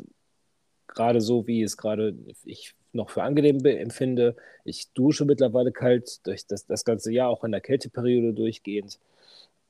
gerade 0.89 1.21
so, 1.21 1.47
wie 1.47 1.63
es 1.63 1.77
gerade 1.77 2.15
ich 2.45 2.75
noch 2.93 3.11
für 3.11 3.23
angenehm 3.23 3.65
empfinde. 3.65 4.37
Ich 4.65 4.93
dusche 4.93 5.25
mittlerweile 5.25 5.73
kalt 5.73 6.27
durch 6.27 6.47
das, 6.47 6.67
das 6.67 6.85
ganze 6.85 7.13
Jahr, 7.13 7.31
auch 7.31 7.45
in 7.45 7.53
der 7.53 7.61
Kälteperiode 7.61 8.35
durchgehend. 8.35 8.99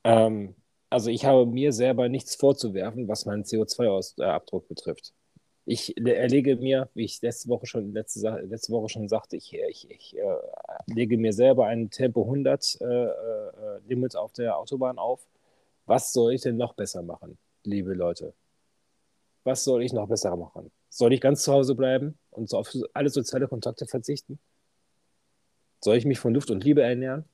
Ähm, 0.05 0.55
also 0.91 1.11
ich 1.11 1.25
habe 1.25 1.47
mir 1.47 1.73
selber 1.73 2.09
nichts 2.09 2.37
vorzuwerfen, 2.37 3.09
was 3.09 3.27
meinen 3.27 3.45
CO2-Abdruck 3.45 4.69
betrifft. 4.69 5.13
Ich 5.67 5.99
erlege 5.99 6.57
mir, 6.57 6.89
wie 6.95 7.05
ich 7.05 7.21
letzte 7.21 7.51
Woche 7.51 7.67
schon, 7.67 7.93
letzte, 7.93 8.27
letzte 8.49 8.73
Woche 8.73 8.89
schon 8.89 9.09
sagte, 9.09 9.37
ich, 9.37 9.53
ich, 9.53 9.91
ich 9.91 10.17
äh, 10.17 10.23
lege 10.87 11.19
mir 11.19 11.35
selber 11.35 11.67
ein 11.67 11.91
Tempo 11.91 12.23
100 12.23 12.81
äh, 12.81 12.85
äh, 12.85 13.11
Limit 13.87 14.17
auf 14.17 14.33
der 14.33 14.57
Autobahn 14.57 14.99
auf. 14.99 15.27
Was 15.85 16.13
soll 16.15 16.33
ich 16.35 16.43
denn 16.43 16.57
noch 16.57 16.75
besser 16.75 17.03
machen, 17.03 17.37
liebe 17.65 17.93
Leute? 17.93 18.33
Was 19.45 19.65
soll 19.65 19.83
ich 19.83 19.93
noch 19.93 20.09
besser 20.09 20.37
machen? 20.37 20.71
Soll 20.91 21.13
ich 21.13 21.21
ganz 21.21 21.43
zu 21.43 21.53
Hause 21.53 21.75
bleiben 21.75 22.19
und 22.31 22.49
so 22.49 22.59
auf 22.59 22.75
alle 22.95 23.11
soziale 23.11 23.49
Kontakte 23.49 23.87
verzichten? 23.87 24.39
Soll 25.81 25.97
ich 25.97 26.05
mich 26.05 26.19
von 26.19 26.35
Luft 26.35 26.51
und 26.51 26.65
Liebe 26.65 26.83
ernähren? 26.83 27.25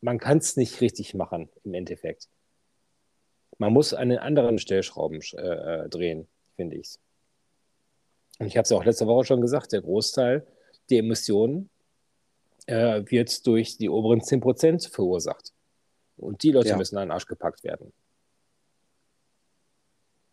Man 0.00 0.18
kann 0.18 0.38
es 0.38 0.56
nicht 0.56 0.80
richtig 0.80 1.14
machen 1.14 1.48
im 1.64 1.74
Endeffekt. 1.74 2.28
Man 3.58 3.72
muss 3.72 3.94
an 3.94 4.08
den 4.08 4.18
anderen 4.18 4.58
Stellschrauben 4.58 5.20
äh, 5.34 5.84
äh 5.84 5.88
drehen, 5.88 6.26
finde 6.56 6.76
ich. 6.76 6.98
Und 8.38 8.46
ich 8.46 8.56
habe 8.56 8.64
es 8.64 8.70
ja 8.70 8.76
auch 8.76 8.84
letzte 8.84 9.06
Woche 9.06 9.24
schon 9.24 9.40
gesagt, 9.40 9.72
der 9.72 9.82
Großteil 9.82 10.44
der 10.90 10.98
Emissionen 10.98 11.70
äh, 12.66 13.02
wird 13.06 13.46
durch 13.46 13.76
die 13.76 13.88
oberen 13.88 14.20
10% 14.20 14.90
verursacht. 14.90 15.52
Und 16.16 16.42
die 16.42 16.50
Leute 16.50 16.70
ja. 16.70 16.76
müssen 16.76 16.96
an 16.96 17.08
den 17.08 17.12
Arsch 17.12 17.26
gepackt 17.26 17.64
werden. 17.64 17.92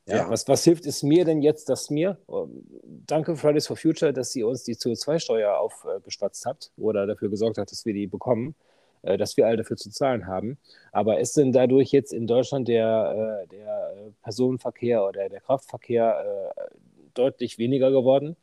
Ja. 0.10 0.30
Was, 0.30 0.48
was 0.48 0.64
hilft 0.64 0.86
es 0.86 1.04
mir 1.04 1.24
denn 1.24 1.42
jetzt, 1.42 1.70
dass 1.70 1.90
mir, 1.90 2.18
ähm, 2.30 2.66
danke 3.06 3.36
Fridays 3.36 3.68
for 3.68 3.78
Future, 3.78 4.12
dass 4.12 4.32
sie 4.32 4.44
uns 4.44 4.64
die 4.64 4.76
CO2-Steuer 4.76 5.58
aufgespatzt 5.58 6.46
hat 6.46 6.72
oder 6.78 7.06
dafür 7.06 7.30
gesorgt 7.30 7.58
hat, 7.58 7.72
dass 7.72 7.86
wir 7.86 7.94
die 7.94 8.08
bekommen, 8.08 8.56
äh, 9.04 9.18
dass 9.18 9.38
wir 9.38 9.46
alle 9.46 9.58
dafür 9.58 9.78
zu 9.78 9.92
zahlen 9.92 10.26
haben. 10.26 10.58
Aber 10.92 11.20
ist 11.20 11.38
denn 11.38 11.52
dadurch 11.52 11.92
jetzt 11.92 12.12
in 12.12 12.26
Deutschland 12.26 12.68
der, 12.68 13.44
äh, 13.44 13.48
der 13.48 14.12
Personenverkehr 14.24 15.06
oder 15.06 15.30
der 15.30 15.42
Kraftverkehr 15.42 16.52
äh, 16.56 16.64
deutlich 17.14 17.58
weniger 17.60 17.92
geworden? 17.92 18.36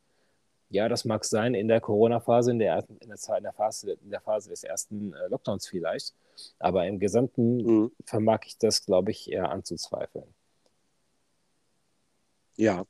Ja, 0.69 0.89
das 0.89 1.05
mag 1.05 1.23
sein 1.25 1.53
in 1.53 1.67
der 1.67 1.81
Corona-Phase, 1.81 2.51
in 2.51 2.59
der, 2.59 2.83
in, 2.99 3.09
der, 3.09 3.37
in, 3.37 3.43
der 3.43 3.53
Phase, 3.53 3.91
in 4.03 4.09
der 4.09 4.21
Phase 4.21 4.49
des 4.49 4.63
ersten 4.63 5.13
Lockdowns 5.29 5.67
vielleicht. 5.67 6.13
Aber 6.59 6.85
im 6.85 6.99
Gesamten 6.99 7.57
mhm. 7.57 7.91
vermag 8.05 8.41
ich 8.45 8.57
das, 8.57 8.85
glaube 8.85 9.11
ich, 9.11 9.31
eher 9.31 9.49
anzuzweifeln. 9.49 10.27
Ja. 12.57 12.85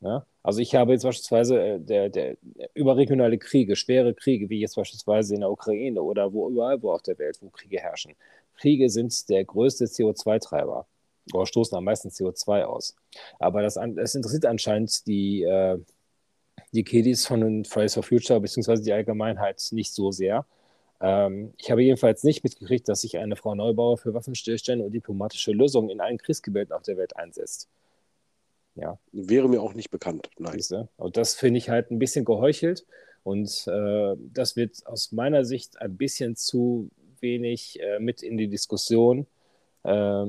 ja. 0.00 0.26
Also 0.42 0.60
ich 0.60 0.74
habe 0.74 0.92
jetzt 0.92 1.02
beispielsweise 1.04 1.60
äh, 1.60 1.80
der, 1.80 2.08
der, 2.08 2.36
überregionale 2.74 3.38
Kriege, 3.38 3.76
schwere 3.76 4.14
Kriege, 4.14 4.48
wie 4.50 4.60
jetzt 4.60 4.76
beispielsweise 4.76 5.34
in 5.34 5.40
der 5.40 5.50
Ukraine 5.50 6.02
oder 6.02 6.32
wo 6.32 6.48
überall 6.50 6.82
wo 6.82 6.92
auf 6.92 7.02
der 7.02 7.18
Welt, 7.18 7.38
wo 7.40 7.48
Kriege 7.50 7.78
herrschen. 7.78 8.14
Kriege 8.56 8.90
sind 8.90 9.28
der 9.28 9.44
größte 9.44 9.86
CO2-Treiber 9.86 10.86
oder 11.32 11.46
stoßen 11.46 11.76
am 11.76 11.84
meisten 11.84 12.08
CO2 12.08 12.64
aus. 12.64 12.96
Aber 13.38 13.62
das, 13.62 13.74
das 13.74 14.14
interessiert 14.14 14.46
anscheinend 14.46 15.06
die, 15.06 15.42
äh, 15.44 15.78
die 16.72 16.84
Kiddies 16.84 17.26
von 17.26 17.64
Fridays 17.64 17.94
for 17.94 18.02
Future 18.02 18.40
beziehungsweise 18.40 18.82
die 18.82 18.92
Allgemeinheit 18.92 19.64
nicht 19.70 19.92
so 19.94 20.10
sehr. 20.10 20.46
Ähm, 21.00 21.54
ich 21.58 21.70
habe 21.70 21.82
jedenfalls 21.82 22.24
nicht 22.24 22.44
mitgekriegt, 22.44 22.88
dass 22.88 23.02
sich 23.02 23.18
eine 23.18 23.36
Frau 23.36 23.54
Neubauer 23.54 23.98
für 23.98 24.14
Waffenstillstände 24.14 24.84
und 24.84 24.92
diplomatische 24.92 25.52
Lösungen 25.52 25.90
in 25.90 26.00
allen 26.00 26.18
Kriegsgebieten 26.18 26.72
auf 26.72 26.82
der 26.82 26.96
Welt 26.96 27.16
einsetzt. 27.16 27.68
Ja. 28.74 28.98
Wäre 29.12 29.48
mir 29.48 29.60
auch 29.60 29.74
nicht 29.74 29.90
bekannt, 29.90 30.30
nein. 30.38 30.60
Und 30.96 31.16
das 31.16 31.34
finde 31.34 31.58
ich 31.58 31.68
halt 31.68 31.90
ein 31.90 31.98
bisschen 31.98 32.24
geheuchelt 32.24 32.86
und 33.22 33.66
äh, 33.68 34.16
das 34.32 34.56
wird 34.56 34.86
aus 34.86 35.12
meiner 35.12 35.44
Sicht 35.44 35.80
ein 35.80 35.96
bisschen 35.96 36.36
zu 36.36 36.90
wenig 37.20 37.80
äh, 37.80 37.98
mit 37.98 38.22
in 38.22 38.36
die 38.36 38.48
Diskussion 38.48 39.26
äh, 39.84 40.26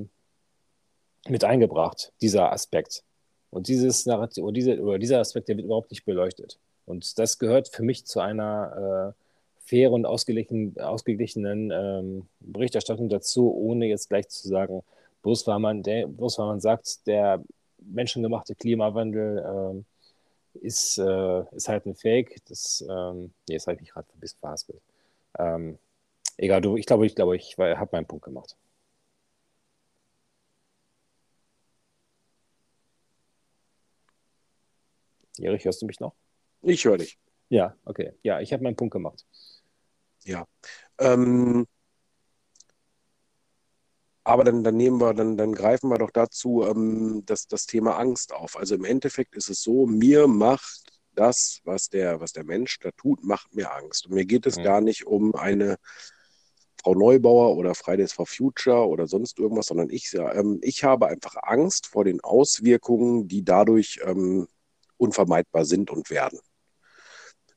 mit 1.27 1.43
eingebracht, 1.43 2.11
dieser 2.21 2.51
Aspekt. 2.51 3.03
Und 3.49 3.67
dieses 3.67 4.05
Narrativ, 4.05 4.43
oder, 4.43 4.53
diese, 4.53 4.81
oder 4.81 4.99
dieser 4.99 5.19
Aspekt, 5.19 5.47
der 5.47 5.57
wird 5.57 5.65
überhaupt 5.65 5.91
nicht 5.91 6.05
beleuchtet. 6.05 6.59
Und 6.85 7.17
das 7.19 7.39
gehört 7.39 7.69
für 7.69 7.83
mich 7.83 8.05
zu 8.05 8.19
einer 8.19 9.13
äh, 9.15 9.23
fairen 9.65 9.93
und 9.93 10.05
ausgeglichen, 10.05 10.77
ausgeglichenen 10.79 11.71
ähm, 11.71 12.27
Berichterstattung 12.39 13.09
dazu, 13.09 13.53
ohne 13.53 13.85
jetzt 13.85 14.09
gleich 14.09 14.27
zu 14.27 14.47
sagen, 14.47 14.83
bloß 15.21 15.47
weil 15.47 15.59
man, 15.59 15.83
der, 15.83 16.07
bloß 16.07 16.39
weil 16.39 16.47
man 16.47 16.59
sagt, 16.59 17.07
der 17.07 17.41
menschengemachte 17.87 18.55
Klimawandel 18.55 19.83
äh, 20.55 20.59
ist, 20.67 20.97
äh, 20.99 21.43
ist 21.55 21.69
halt 21.69 21.85
ein 21.85 21.95
Fake. 21.95 22.41
Das, 22.47 22.85
ähm, 22.89 23.33
nee, 23.49 23.55
das 23.55 23.67
habe 23.67 23.75
ich 23.75 23.81
mich 23.81 23.91
gerade 23.91 24.07
ein 24.15 24.19
bisschen 24.19 24.39
verhaspelt. 24.39 24.81
Ähm, 25.39 25.79
egal, 26.37 26.61
du, 26.61 26.77
ich 26.77 26.85
glaube, 26.87 27.05
ich 27.07 27.15
glaube, 27.15 27.37
ich 27.37 27.57
habe 27.59 27.89
meinen 27.93 28.07
Punkt 28.07 28.25
gemacht. 28.25 28.57
Erich, 35.39 35.65
hörst 35.65 35.81
du 35.81 35.85
mich 35.85 35.99
noch? 35.99 36.13
Ich 36.61 36.85
höre 36.85 36.97
dich. 36.97 37.17
Ja, 37.49 37.75
okay. 37.85 38.13
Ja, 38.23 38.39
ich 38.39 38.53
habe 38.53 38.63
meinen 38.63 38.75
Punkt 38.75 38.93
gemacht. 38.93 39.25
Ja. 40.25 40.47
Ähm, 40.99 41.67
aber 44.23 44.43
dann, 44.43 44.63
dann 44.63 44.77
nehmen 44.77 45.01
wir, 45.01 45.13
dann, 45.13 45.37
dann 45.37 45.53
greifen 45.53 45.89
wir 45.89 45.97
doch 45.97 46.11
dazu 46.11 46.63
ähm, 46.63 47.23
das, 47.25 47.47
das 47.47 47.65
Thema 47.65 47.97
Angst 47.97 48.33
auf. 48.33 48.57
Also 48.57 48.75
im 48.75 48.85
Endeffekt 48.85 49.35
ist 49.35 49.49
es 49.49 49.61
so, 49.61 49.85
mir 49.85 50.27
macht 50.27 50.93
das, 51.15 51.59
was 51.63 51.89
der, 51.89 52.21
was 52.21 52.31
der 52.31 52.45
Mensch 52.45 52.79
da 52.79 52.91
tut, 52.91 53.23
macht 53.23 53.53
mir 53.53 53.73
Angst. 53.73 54.07
Und 54.07 54.13
mir 54.13 54.25
geht 54.25 54.45
es 54.45 54.57
mhm. 54.57 54.63
gar 54.63 54.81
nicht 54.81 55.05
um 55.05 55.35
eine 55.35 55.77
Frau 56.81 56.95
Neubauer 56.95 57.55
oder 57.55 57.75
Fridays 57.75 58.13
for 58.13 58.25
Future 58.25 58.87
oder 58.87 59.07
sonst 59.07 59.39
irgendwas, 59.39 59.67
sondern 59.67 59.89
ich, 59.89 60.13
ähm, 60.13 60.59
ich 60.61 60.83
habe 60.83 61.07
einfach 61.07 61.35
Angst 61.41 61.87
vor 61.87 62.03
den 62.03 62.21
Auswirkungen, 62.21 63.27
die 63.27 63.43
dadurch 63.43 63.99
ähm, 64.03 64.47
unvermeidbar 64.97 65.65
sind 65.65 65.91
und 65.91 66.09
werden. 66.09 66.39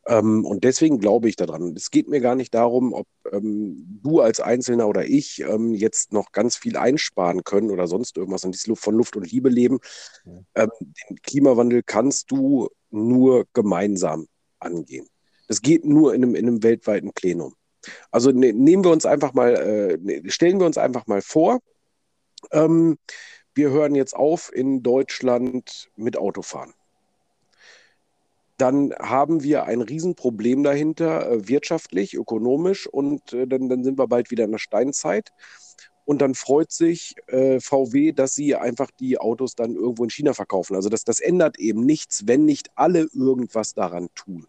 Ähm, 0.07 0.45
und 0.45 0.65
deswegen 0.65 0.99
glaube 0.99 1.29
ich 1.29 1.37
daran. 1.37 1.75
Es 1.77 1.91
geht 1.91 2.09
mir 2.09 2.21
gar 2.21 2.37
nicht 2.37 2.55
darum, 2.55 2.93
ob 2.93 3.07
ähm, 3.33 4.01
du 4.03 4.21
als 4.21 4.41
Einzelner 4.41 4.89
oder 4.89 5.05
ich 5.05 5.41
ähm, 5.41 5.75
jetzt 5.75 6.13
noch 6.13 6.33
ganz 6.33 6.57
viel 6.57 6.77
einsparen 6.77 7.45
können 7.45 7.71
oder 7.71 7.87
sonst 7.87 8.17
irgendwas 8.17 8.45
und 8.45 8.53
dieses 8.53 8.79
von 8.79 8.95
Luft 8.95 9.17
und 9.17 9.31
Liebe 9.31 9.49
leben. 9.49 9.79
Ähm, 10.55 10.71
den 11.11 11.17
Klimawandel 11.23 11.83
kannst 11.83 12.31
du 12.31 12.69
nur 12.91 13.47
gemeinsam 13.53 14.27
angehen. 14.59 15.07
Das 15.49 15.63
geht 15.63 15.85
nur 15.85 16.15
in 16.15 16.23
einem, 16.23 16.35
in 16.35 16.47
einem 16.47 16.63
weltweiten 16.63 17.13
Plenum. 17.13 17.55
Also 18.11 18.33
ne, 18.33 18.53
nehmen 18.53 18.85
wir 18.85 18.91
uns 18.91 19.07
einfach 19.07 19.33
mal, 19.33 19.55
äh, 19.55 19.99
ne, 20.01 20.31
stellen 20.31 20.59
wir 20.59 20.67
uns 20.67 20.79
einfach 20.79 21.07
mal 21.07 21.23
vor, 21.23 21.61
ähm, 22.51 22.99
wir 23.55 23.71
hören 23.71 23.95
jetzt 23.95 24.15
auf 24.15 24.53
in 24.53 24.83
Deutschland 24.83 25.89
mit 25.97 26.17
Autofahren 26.17 26.75
dann 28.57 28.95
haben 28.99 29.43
wir 29.43 29.65
ein 29.65 29.83
Riesenproblem 29.83 30.63
dahinter, 30.63 31.31
äh, 31.31 31.49
wirtschaftlich, 31.49 32.15
ökonomisch, 32.15 32.87
und 32.87 33.33
äh, 33.33 33.47
dann, 33.47 33.69
dann 33.69 33.85
sind 33.85 33.99
wir 33.99 34.07
bald 34.09 34.31
wieder 34.31 34.45
in 34.45 34.53
der 34.53 34.59
Steinzeit. 34.59 35.33
Und 36.05 36.23
dann 36.23 36.35
freut 36.35 36.71
sich 36.71 37.17
äh, 37.27 37.59
VW, 37.59 38.13
dass 38.13 38.35
sie 38.35 38.55
einfach 38.55 38.91
die 38.93 39.19
Autos 39.19 39.57
dann 39.57 39.75
irgendwo 39.75 40.05
in 40.05 40.11
China 40.11 40.35
verkaufen. 40.35 40.77
Also 40.77 40.89
das, 40.89 41.03
das 41.03 41.19
ändert 41.19 41.59
eben 41.59 41.85
nichts, 41.85 42.29
wenn 42.29 42.45
nicht 42.45 42.71
alle 42.77 43.09
irgendwas 43.13 43.75
daran 43.75 44.09
tun. 44.15 44.47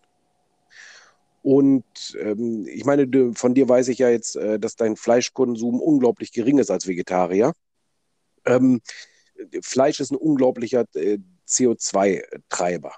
Und 1.41 2.15
ähm, 2.19 2.67
ich 2.67 2.85
meine, 2.85 3.07
du, 3.07 3.33
von 3.33 3.55
dir 3.55 3.67
weiß 3.67 3.87
ich 3.87 3.99
ja 3.99 4.09
jetzt, 4.09 4.35
äh, 4.35 4.59
dass 4.59 4.75
dein 4.75 4.95
Fleischkonsum 4.95 5.79
unglaublich 5.81 6.31
gering 6.31 6.59
ist 6.59 6.69
als 6.69 6.87
Vegetarier. 6.87 7.53
Ähm, 8.45 8.81
Fleisch 9.61 9.99
ist 9.99 10.11
ein 10.11 10.17
unglaublicher 10.17 10.85
äh, 10.93 11.17
CO2-Treiber. 11.47 12.91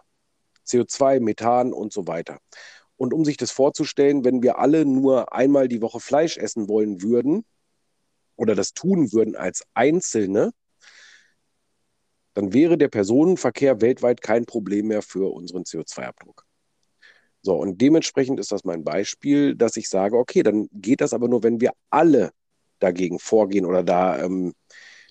CO2, 0.69 1.19
Methan 1.19 1.73
und 1.73 1.93
so 1.93 2.07
weiter. 2.07 2.39
Und 2.97 3.13
um 3.13 3.23
sich 3.23 3.37
das 3.37 3.51
vorzustellen, 3.51 4.25
wenn 4.25 4.43
wir 4.43 4.59
alle 4.59 4.85
nur 4.85 5.33
einmal 5.33 5.67
die 5.67 5.81
Woche 5.81 5.99
Fleisch 5.99 6.37
essen 6.37 6.67
wollen 6.67 7.01
würden 7.01 7.45
oder 8.35 8.55
das 8.55 8.73
tun 8.73 9.13
würden 9.13 9.35
als 9.35 9.63
Einzelne, 9.73 10.51
dann 12.33 12.53
wäre 12.53 12.77
der 12.77 12.89
Personenverkehr 12.89 13.81
weltweit 13.81 14.21
kein 14.21 14.45
Problem 14.45 14.87
mehr 14.87 15.01
für 15.01 15.33
unseren 15.33 15.63
CO2-Abdruck. 15.63 16.45
So, 17.41 17.55
und 17.55 17.79
dementsprechend 17.79 18.39
ist 18.39 18.51
das 18.51 18.65
mein 18.65 18.83
Beispiel, 18.83 19.55
dass 19.55 19.77
ich 19.77 19.87
sage, 19.87 20.17
okay, 20.17 20.43
dann 20.43 20.67
geht 20.73 21.01
das 21.01 21.13
aber 21.13 21.27
nur, 21.27 21.43
wenn 21.43 21.61
wir 21.61 21.71
alle 21.89 22.31
dagegen 22.79 23.19
vorgehen 23.19 23.65
oder 23.65 23.83
da 23.83 24.21
ähm, 24.23 24.53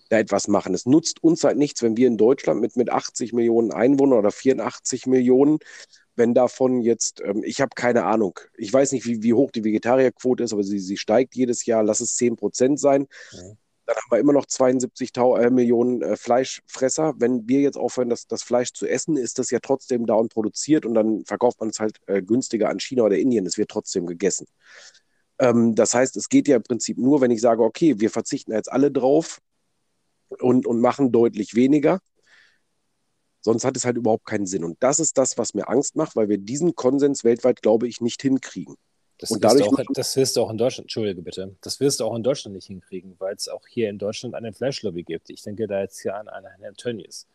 da 0.09 0.19
etwas 0.19 0.49
machen. 0.49 0.75
Es 0.75 0.87
nutzt 0.87 1.23
uns 1.23 1.45
halt 1.45 1.59
nichts, 1.59 1.83
wenn 1.83 1.97
wir 1.97 2.07
in 2.07 2.17
Deutschland 2.17 2.61
mit, 2.61 2.77
mit 2.77 2.91
80 2.91 3.33
Millionen 3.33 3.73
Einwohnern 3.73 4.19
oder 4.19 4.31
84 4.31 5.07
Millionen, 5.07 5.59
wenn 6.17 6.35
davon 6.35 6.81
jetzt, 6.81 7.23
ähm, 7.25 7.43
ich 7.45 7.61
habe 7.61 7.71
keine 7.75 8.05
Ahnung, 8.05 8.39
ich 8.57 8.73
weiß 8.73 8.93
nicht, 8.93 9.07
wie, 9.07 9.23
wie 9.23 9.35
hoch 9.35 9.51
die 9.51 9.65
Vegetarierquote 9.65 10.45
ist, 10.45 10.53
aber 10.53 10.65
sie, 10.65 10.79
sie 10.79 10.97
steigt 10.97 11.35
jedes 11.37 11.65
Jahr, 11.65 11.83
lass 11.83 12.01
es 12.01 12.17
10 12.17 12.37
Prozent 12.37 12.81
sein. 12.81 13.07
Ja. 13.33 13.41
Dann 13.87 13.97
haben 13.97 14.11
wir 14.11 14.19
immer 14.19 14.35
noch 14.35 14.45
72 14.45 15.17
äh, 15.17 15.49
Millionen 15.49 16.03
äh, 16.03 16.17
Fleischfresser. 16.17 17.15
Wenn 17.17 17.49
wir 17.49 17.61
jetzt 17.61 17.79
aufhören, 17.79 18.11
das, 18.11 18.27
das 18.27 18.43
Fleisch 18.43 18.75
zu 18.75 18.87
essen, 18.87 19.17
ist 19.17 19.39
das 19.39 19.51
ja 19.51 19.61
trotzdem 19.63 20.05
da 20.05 20.13
und 20.15 20.31
produziert 20.31 20.85
und 20.85 20.93
dann 20.93 21.25
verkauft 21.25 21.61
man 21.61 21.71
es 21.71 21.81
halt 21.81 21.97
äh, 22.07 22.21
günstiger 22.21 22.69
an 22.69 22.81
China 22.81 23.05
oder 23.05 23.17
Indien. 23.17 23.47
Es 23.47 23.57
wird 23.57 23.71
trotzdem 23.71 24.05
gegessen. 24.05 24.47
Ähm, 25.39 25.75
das 25.75 25.95
heißt, 25.95 26.19
es 26.19 26.29
geht 26.29 26.49
ja 26.49 26.57
im 26.57 26.65
Prinzip 26.65 26.99
nur, 26.99 27.23
wenn 27.23 27.31
ich 27.31 27.41
sage, 27.41 27.63
okay, 27.63 27.99
wir 27.99 28.11
verzichten 28.11 28.53
jetzt 28.53 28.71
alle 28.71 28.91
drauf, 28.91 29.41
und, 30.29 30.67
und 30.67 30.81
machen 30.81 31.13
deutlich 31.13 31.55
weniger. 31.55 32.01
Sonst 33.41 33.65
hat 33.65 33.77
es 33.77 33.85
halt 33.85 33.97
überhaupt 33.97 34.27
keinen 34.27 34.47
Sinn. 34.47 34.65
Und 34.65 34.77
das 34.81 34.99
ist 34.99 35.17
das, 35.17 35.39
was 35.39 35.55
mir 35.55 35.69
Angst 35.69 35.97
macht, 35.97 36.17
weil 36.17 36.29
wir 36.29 36.39
diesen 36.39 36.75
Konsens 36.75 37.25
weltweit, 37.25 37.63
glaube 37.63 37.87
ich, 37.89 38.01
nicht 38.01 38.21
hinkriegen. 38.21 38.77
Das, 39.19 39.31
und 39.33 39.43
dadurch 39.43 39.67
auch, 39.67 39.83
das 39.95 40.17
wirst 40.17 40.37
du 40.37 40.43
auch 40.43 40.51
in 40.51 40.59
Deutschland, 40.59 40.85
Entschuldige 40.85 41.23
bitte, 41.23 41.57
das 41.61 41.81
wirst 41.81 41.99
du 41.99 42.05
auch 42.05 42.15
in 42.15 42.23
Deutschland 42.23 42.55
nicht 42.55 42.69
hinkriegen, 42.69 43.17
weil 43.19 43.35
es 43.35 43.49
auch 43.49 43.67
hier 43.67 43.91
in 43.91 43.99
Deutschland 43.99 44.37
eine 44.37 44.53
Fleischlobby 44.53 45.03
gibt. 45.03 45.31
Ich 45.31 45.43
denke 45.43 45.67
da 45.67 45.81
jetzt 45.81 46.01
hier 46.01 46.15
an 46.15 46.29
einen 46.29 46.47
Herrn 46.61 46.75
Tönnies. 46.75 47.27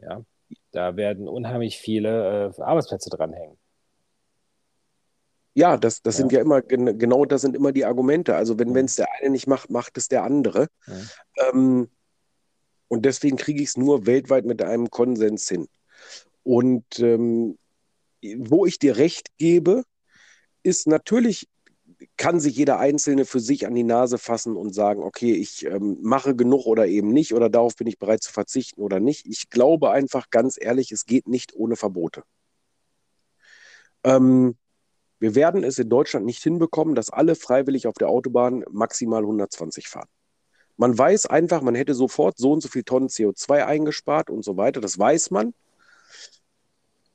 Ja, 0.00 0.24
da 0.70 0.96
werden 0.96 1.26
unheimlich 1.26 1.78
viele 1.78 2.54
äh, 2.56 2.62
Arbeitsplätze 2.62 3.10
dranhängen. 3.10 3.56
Ja, 5.56 5.78
das, 5.78 6.02
das 6.02 6.16
ja. 6.16 6.18
sind 6.18 6.32
ja 6.32 6.40
immer, 6.42 6.60
genau 6.60 7.24
das 7.24 7.40
sind 7.40 7.56
immer 7.56 7.72
die 7.72 7.86
Argumente. 7.86 8.36
Also 8.36 8.58
wenn 8.58 8.76
es 8.76 8.96
der 8.96 9.08
eine 9.14 9.30
nicht 9.30 9.46
macht, 9.46 9.70
macht 9.70 9.96
es 9.96 10.06
der 10.06 10.22
andere. 10.22 10.68
Ähm, 11.38 11.88
und 12.88 13.06
deswegen 13.06 13.38
kriege 13.38 13.62
ich 13.62 13.70
es 13.70 13.76
nur 13.78 14.04
weltweit 14.04 14.44
mit 14.44 14.60
einem 14.60 14.90
Konsens 14.90 15.48
hin. 15.48 15.66
Und 16.42 16.98
ähm, 16.98 17.56
wo 18.36 18.66
ich 18.66 18.78
dir 18.78 18.98
recht 18.98 19.30
gebe, 19.38 19.84
ist 20.62 20.86
natürlich, 20.88 21.48
kann 22.18 22.38
sich 22.38 22.54
jeder 22.54 22.78
Einzelne 22.78 23.24
für 23.24 23.40
sich 23.40 23.66
an 23.66 23.74
die 23.74 23.82
Nase 23.82 24.18
fassen 24.18 24.56
und 24.56 24.74
sagen, 24.74 25.02
okay, 25.02 25.32
ich 25.32 25.64
ähm, 25.64 25.96
mache 26.02 26.36
genug 26.36 26.66
oder 26.66 26.86
eben 26.86 27.14
nicht 27.14 27.32
oder 27.32 27.48
darauf 27.48 27.76
bin 27.76 27.86
ich 27.86 27.98
bereit 27.98 28.22
zu 28.22 28.30
verzichten 28.30 28.82
oder 28.82 29.00
nicht. 29.00 29.24
Ich 29.24 29.48
glaube 29.48 29.90
einfach 29.90 30.28
ganz 30.28 30.58
ehrlich, 30.60 30.92
es 30.92 31.06
geht 31.06 31.28
nicht 31.28 31.54
ohne 31.56 31.76
Verbote. 31.76 32.24
Ähm, 34.04 34.58
wir 35.18 35.34
werden 35.34 35.64
es 35.64 35.78
in 35.78 35.88
Deutschland 35.88 36.26
nicht 36.26 36.42
hinbekommen, 36.42 36.94
dass 36.94 37.10
alle 37.10 37.34
freiwillig 37.34 37.86
auf 37.86 37.94
der 37.94 38.08
Autobahn 38.08 38.64
maximal 38.70 39.22
120 39.22 39.88
fahren. 39.88 40.08
Man 40.76 40.96
weiß 40.96 41.26
einfach, 41.26 41.62
man 41.62 41.74
hätte 41.74 41.94
sofort 41.94 42.36
so 42.36 42.52
und 42.52 42.62
so 42.62 42.68
viel 42.68 42.82
Tonnen 42.82 43.08
CO2 43.08 43.64
eingespart 43.64 44.28
und 44.28 44.44
so 44.44 44.56
weiter. 44.56 44.80
Das 44.80 44.98
weiß 44.98 45.30
man. 45.30 45.54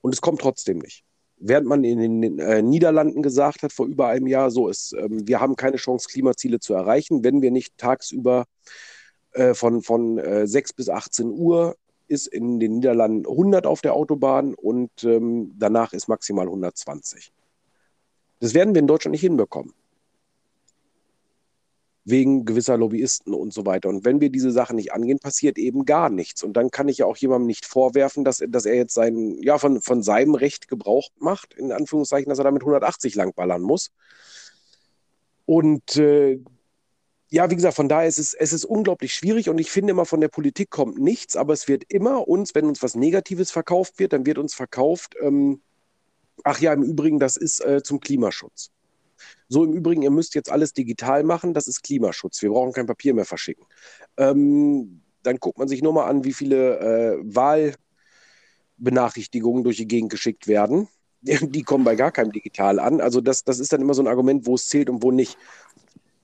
Und 0.02 0.14
es 0.14 0.22
kommt 0.22 0.42
trotzdem 0.42 0.80
nicht. 0.80 1.04
Während 1.38 1.68
man 1.68 1.84
in 1.84 2.22
den 2.22 2.40
äh, 2.40 2.62
Niederlanden 2.62 3.22
gesagt 3.22 3.62
hat, 3.64 3.72
vor 3.72 3.86
über 3.86 4.08
einem 4.08 4.28
Jahr, 4.28 4.50
so 4.50 4.68
ist, 4.68 4.94
ähm, 4.94 5.28
wir 5.28 5.40
haben 5.40 5.56
keine 5.56 5.78
Chance, 5.78 6.08
Klimaziele 6.10 6.60
zu 6.60 6.74
erreichen, 6.74 7.24
wenn 7.24 7.42
wir 7.42 7.52
nicht 7.52 7.78
tagsüber 7.78 8.46
äh, 9.34 9.54
von, 9.54 9.82
von 9.82 10.18
äh, 10.18 10.48
6 10.48 10.74
bis 10.74 10.90
18 10.90 11.32
Uhr 11.32 11.76
ist 12.08 12.28
in 12.28 12.60
den 12.60 12.76
Niederlanden 12.76 13.26
100 13.28 13.66
auf 13.66 13.82
der 13.82 13.94
Autobahn 13.94 14.54
und 14.54 14.92
ähm, 15.04 15.54
danach 15.58 15.94
ist 15.94 16.08
maximal 16.08 16.46
120. 16.46 17.32
Das 18.42 18.54
werden 18.54 18.76
wir 18.76 18.80
in 18.82 18.88
Deutschland 18.88 19.14
nicht 19.14 19.22
hinbekommen. 19.22 19.74
wegen 22.04 22.46
gewisser 22.46 22.78
Lobbyisten 22.78 23.34
und 23.34 23.54
so 23.54 23.66
weiter. 23.66 23.88
Und 23.88 24.06
wenn 24.06 24.22
wir 24.22 24.32
diese 24.32 24.52
Sachen 24.52 24.76
nicht 24.76 24.92
angehen, 24.92 25.20
passiert 25.20 25.60
eben 25.60 25.86
gar 25.86 26.10
nichts. 26.10 26.44
Und 26.44 26.54
dann 26.54 26.72
kann 26.72 26.88
ich 26.88 26.98
ja 26.98 27.06
auch 27.06 27.16
jemandem 27.18 27.46
nicht 27.48 27.66
vorwerfen, 27.66 28.24
dass, 28.24 28.44
dass 28.48 28.66
er 28.66 28.76
jetzt 28.76 28.96
sein, 28.96 29.38
ja, 29.42 29.60
von, 29.60 29.82
von 29.82 30.02
seinem 30.02 30.34
Recht 30.36 30.68
Gebrauch 30.68 31.10
macht, 31.20 31.54
in 31.54 31.72
Anführungszeichen, 31.72 32.30
dass 32.30 32.40
er 32.40 32.44
damit 32.46 32.64
180 32.64 33.14
langballern 33.16 33.62
muss. 33.62 33.92
Und 35.46 35.98
äh, 35.98 36.40
ja, 37.30 37.50
wie 37.50 37.56
gesagt, 37.56 37.76
von 37.76 37.88
daher 37.88 38.08
ist 38.08 38.20
es, 38.20 38.34
es 38.34 38.52
ist 38.52 38.66
unglaublich 38.66 39.14
schwierig 39.14 39.50
und 39.50 39.60
ich 39.60 39.72
finde 39.72 39.92
immer, 39.92 40.06
von 40.06 40.22
der 40.22 40.28
Politik 40.28 40.70
kommt 40.70 41.00
nichts, 41.00 41.36
aber 41.36 41.54
es 41.54 41.68
wird 41.68 41.84
immer 41.88 42.28
uns, 42.28 42.56
wenn 42.56 42.66
uns 42.66 42.82
was 42.84 42.96
Negatives 42.96 43.52
verkauft 43.52 44.00
wird, 44.00 44.14
dann 44.14 44.26
wird 44.26 44.38
uns 44.38 44.54
verkauft, 44.54 45.16
ähm, 45.22 45.62
ach 46.44 46.60
ja, 46.60 46.74
im 46.74 46.84
Übrigen, 46.84 47.20
das 47.20 47.38
ist 47.38 47.64
äh, 47.64 47.82
zum 47.84 48.00
Klimaschutz. 48.00 48.72
So 49.48 49.64
im 49.64 49.74
Übrigen, 49.74 50.02
ihr 50.02 50.12
müsst 50.12 50.36
jetzt 50.36 50.52
alles 50.52 50.74
digital 50.74 51.24
machen, 51.24 51.54
das 51.54 51.68
ist 51.68 51.84
Klimaschutz. 51.84 52.42
Wir 52.42 52.50
brauchen 52.50 52.74
kein 52.74 52.86
Papier 52.86 53.14
mehr 53.14 53.26
verschicken. 53.26 53.66
Ähm, 54.18 55.02
dann 55.24 55.38
guckt 55.38 55.58
man 55.58 55.68
sich 55.68 55.82
nur 55.82 55.94
mal 55.94 56.08
an, 56.08 56.24
wie 56.24 56.34
viele 56.34 56.80
äh, 56.80 57.18
Wahlbenachrichtigungen 58.78 59.64
durch 59.64 59.78
die 59.78 59.88
Gegend 59.88 60.12
geschickt 60.12 60.48
werden. 60.48 60.88
Die 61.22 61.64
kommen 61.64 61.84
bei 61.84 61.96
gar 61.96 62.12
keinem 62.12 62.32
digital 62.32 62.80
an. 62.80 63.00
Also 63.00 63.22
das, 63.22 63.44
das 63.44 63.60
ist 63.60 63.72
dann 63.74 63.82
immer 63.82 63.94
so 63.94 64.02
ein 64.02 64.08
Argument, 64.08 64.48
wo 64.48 64.56
es 64.56 64.68
zählt 64.68 64.90
und 64.90 65.04
wo 65.04 65.12
nicht. 65.12 65.38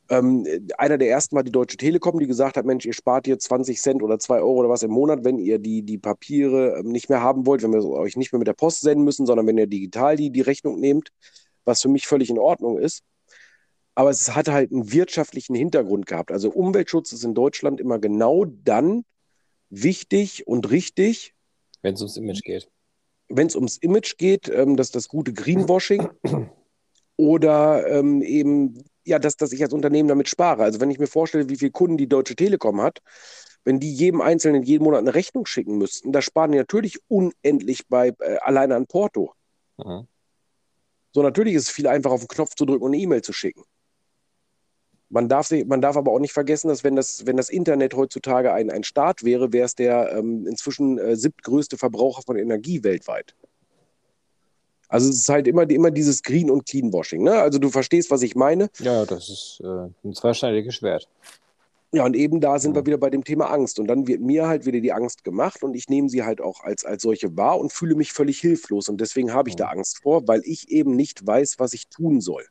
Ähm, 0.10 0.46
einer 0.78 0.98
der 0.98 1.10
ersten 1.10 1.36
war 1.36 1.44
die 1.44 1.52
Deutsche 1.52 1.78
Telekom, 1.78 2.20
die 2.20 2.28
gesagt 2.28 2.56
hat, 2.56 2.66
Mensch, 2.66 2.86
ihr 2.86 2.94
spart 2.94 3.26
hier 3.26 3.38
20 3.38 3.82
Cent 3.82 4.04
oder 4.04 4.20
2 4.20 4.40
Euro 4.40 4.54
oder 4.54 4.70
was 4.70 4.84
im 4.84 4.92
Monat, 4.92 5.26
wenn 5.26 5.38
ihr 5.38 5.60
die, 5.60 5.84
die 5.84 5.98
Papiere 5.98 6.80
ähm, 6.80 6.88
nicht 6.88 7.10
mehr 7.10 7.22
haben 7.22 7.46
wollt, 7.46 7.62
wenn 7.64 7.74
wir 7.74 7.84
euch 7.86 8.16
nicht 8.16 8.32
mehr 8.32 8.40
mit 8.40 8.48
der 8.48 8.54
Post 8.54 8.82
senden 8.82 9.04
müssen, 9.04 9.26
sondern 9.26 9.48
wenn 9.48 9.58
ihr 9.58 9.68
digital 9.68 10.16
die, 10.16 10.30
die 10.30 10.42
Rechnung 10.42 10.80
nehmt, 10.80 11.12
was 11.66 11.82
für 11.82 11.90
mich 11.90 12.08
völlig 12.08 12.30
in 12.30 12.40
Ordnung 12.40 12.78
ist. 12.78 13.04
Aber 13.96 14.12
es 14.12 14.36
hat 14.36 14.48
halt 14.48 14.72
einen 14.72 14.92
wirtschaftlichen 14.92 15.56
Hintergrund 15.56 16.06
gehabt. 16.06 16.32
Also 16.32 16.52
Umweltschutz 16.52 17.12
ist 17.12 17.24
in 17.24 17.34
Deutschland 17.34 17.82
immer 17.82 18.00
genau 18.00 18.46
dann 18.46 19.04
wichtig 19.70 20.48
und 20.48 20.70
richtig. 20.70 21.34
Wenn 21.82 21.96
es 21.96 22.02
ums 22.02 22.16
Image 22.16 22.42
geht. 22.44 22.70
Wenn 23.28 23.48
es 23.48 23.56
ums 23.56 23.78
Image 23.78 24.18
geht, 24.18 24.50
ähm, 24.50 24.78
dass 24.78 24.92
das 24.92 25.10
gute 25.10 25.34
Greenwashing 25.34 26.10
oder 27.18 27.88
ähm, 27.88 28.22
eben 28.22 28.84
ja, 29.08 29.20
dass, 29.20 29.38
dass 29.38 29.54
ich 29.54 29.64
als 29.64 29.74
Unternehmen 29.74 30.10
damit 30.10 30.28
spare. 30.30 30.64
Also 30.64 30.80
wenn 30.82 30.92
ich 30.92 31.00
mir 31.00 31.08
vorstelle, 31.08 31.50
wie 31.50 31.56
viele 31.56 31.72
Kunden 31.72 31.98
die 31.98 32.08
Deutsche 32.08 32.36
Telekom 32.36 32.82
hat, 32.82 33.00
wenn 33.64 33.80
die 33.80 33.92
jedem 33.92 34.22
Einzelnen 34.22 34.64
jeden 34.64 34.84
Monat 34.84 35.00
eine 35.00 35.16
Rechnung 35.16 35.46
schicken 35.46 35.78
müssten, 35.78 36.12
da 36.12 36.22
sparen 36.22 36.52
die 36.52 36.58
natürlich 36.58 37.00
unendlich 37.08 37.88
bei 37.88 38.14
äh, 38.20 38.38
alleine 38.38 38.76
an 38.76 38.88
Porto. 38.88 39.34
Mhm. 39.78 40.08
So, 41.14 41.24
natürlich 41.24 41.56
ist 41.56 41.64
es 41.64 41.70
viel 41.70 41.88
einfacher, 41.88 42.16
auf 42.16 42.22
den 42.22 42.28
Knopf 42.28 42.56
zu 42.56 42.66
drücken 42.66 42.84
und 42.84 42.94
eine 42.94 43.02
E-Mail 43.02 43.22
zu 43.22 43.34
schicken. 43.34 43.64
Man 45.10 45.30
darf, 45.30 45.52
man 45.66 45.82
darf 45.82 45.96
aber 45.96 46.12
auch 46.12 46.20
nicht 46.20 46.34
vergessen, 46.34 46.68
dass 46.68 46.84
wenn 46.84 46.98
das, 46.98 47.26
wenn 47.26 47.38
das 47.38 47.50
Internet 47.50 47.94
heutzutage 47.94 48.54
ein, 48.54 48.70
ein 48.70 48.84
Staat 48.84 49.24
wäre, 49.24 49.54
wäre 49.54 49.66
es 49.66 49.76
der 49.76 50.12
ähm, 50.12 50.46
inzwischen 50.46 50.98
äh, 50.98 51.16
siebtgrößte 51.16 51.78
Verbraucher 51.78 52.24
von 52.24 52.38
Energie 52.38 52.84
weltweit. 52.84 53.34
Also 54.88 55.10
es 55.10 55.18
ist 55.18 55.30
halt 55.30 55.48
immer, 55.48 55.70
immer 55.70 55.92
dieses 55.92 56.24
Green- 56.24 56.50
und 56.50 56.66
Cleanwashing. 56.66 57.24
Ne? 57.24 57.34
Also 57.34 57.60
du 57.60 57.70
verstehst, 57.70 58.10
was 58.10 58.22
ich 58.22 58.36
meine. 58.36 58.70
Ja, 58.80 59.06
das 59.06 59.30
ist 59.30 59.60
äh, 59.64 59.90
ein 60.04 60.14
zweischneidiges 60.14 60.76
Schwert. 60.76 61.08
Ja, 61.94 62.06
und 62.06 62.16
eben 62.16 62.42
da 62.42 62.60
sind 62.60 62.72
ja. 62.72 62.82
wir 62.82 62.86
wieder 62.86 62.98
bei 62.98 63.10
dem 63.10 63.24
Thema 63.24 63.50
Angst. 63.50 63.80
Und 63.80 63.88
dann 63.88 64.08
wird 64.08 64.22
mir 64.22 64.48
halt 64.48 64.66
wieder 64.66 64.80
die 64.80 64.92
Angst 64.94 65.24
gemacht 65.24 65.64
und 65.64 65.74
ich 65.74 65.88
nehme 65.90 66.10
sie 66.10 66.24
halt 66.24 66.42
auch 66.42 66.64
als, 66.64 66.86
als 66.86 67.02
solche 67.02 67.36
wahr 67.38 67.60
und 67.60 67.72
fühle 67.72 67.96
mich 67.96 68.12
völlig 68.12 68.40
hilflos. 68.40 68.90
Und 68.90 69.00
deswegen 69.00 69.34
habe 69.34 69.50
ich 69.50 69.56
ja. 69.58 69.66
da 69.66 69.72
Angst 69.72 70.04
vor, 70.04 70.28
weil 70.28 70.42
ich 70.44 70.70
eben 70.70 70.96
nicht 70.96 71.26
weiß, 71.26 71.60
was 71.60 71.74
ich 71.74 71.88
tun 71.88 72.22
soll. 72.22 72.46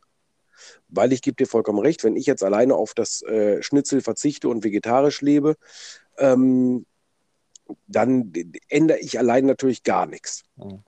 Weil 0.88 1.12
ich 1.12 1.20
gebe 1.22 1.36
dir 1.36 1.46
vollkommen 1.46 1.78
recht, 1.78 2.02
wenn 2.02 2.16
ich 2.16 2.26
jetzt 2.26 2.42
alleine 2.42 2.74
auf 2.74 2.94
das 2.94 3.22
äh, 3.22 3.62
Schnitzel 3.62 4.00
verzichte 4.00 4.48
und 4.48 4.64
vegetarisch 4.64 5.20
lebe, 5.20 5.56
ähm, 6.18 6.86
dann 7.86 8.32
ändere 8.68 8.98
ich 9.00 9.18
allein 9.18 9.44
natürlich 9.44 9.82
gar 9.82 10.06
nichts. 10.06 10.44
Ja. 10.56 10.78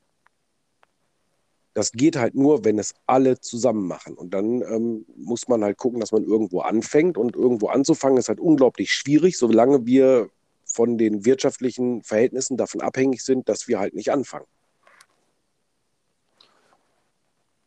Das 1.79 1.93
geht 1.93 2.17
halt 2.17 2.35
nur, 2.35 2.65
wenn 2.65 2.77
es 2.77 2.93
alle 3.07 3.39
zusammen 3.39 3.87
machen. 3.87 4.15
Und 4.15 4.35
dann 4.35 4.63
ähm, 4.63 5.07
muss 5.15 5.47
man 5.47 5.63
halt 5.63 5.79
gucken, 5.79 6.01
dass 6.01 6.11
man 6.11 6.25
irgendwo 6.25 6.59
anfängt. 6.59 7.17
Und 7.17 7.37
irgendwo 7.37 7.69
anzufangen 7.69 8.19
ist 8.19 8.29
halt 8.29 8.41
unglaublich 8.41 8.93
schwierig, 8.93 9.39
solange 9.39 9.87
wir 9.87 10.29
von 10.65 10.99
den 10.99 11.25
wirtschaftlichen 11.25 12.03
Verhältnissen 12.03 12.57
davon 12.57 12.81
abhängig 12.81 13.23
sind, 13.23 13.49
dass 13.49 13.69
wir 13.69 13.79
halt 13.79 13.95
nicht 13.95 14.11
anfangen. 14.11 14.47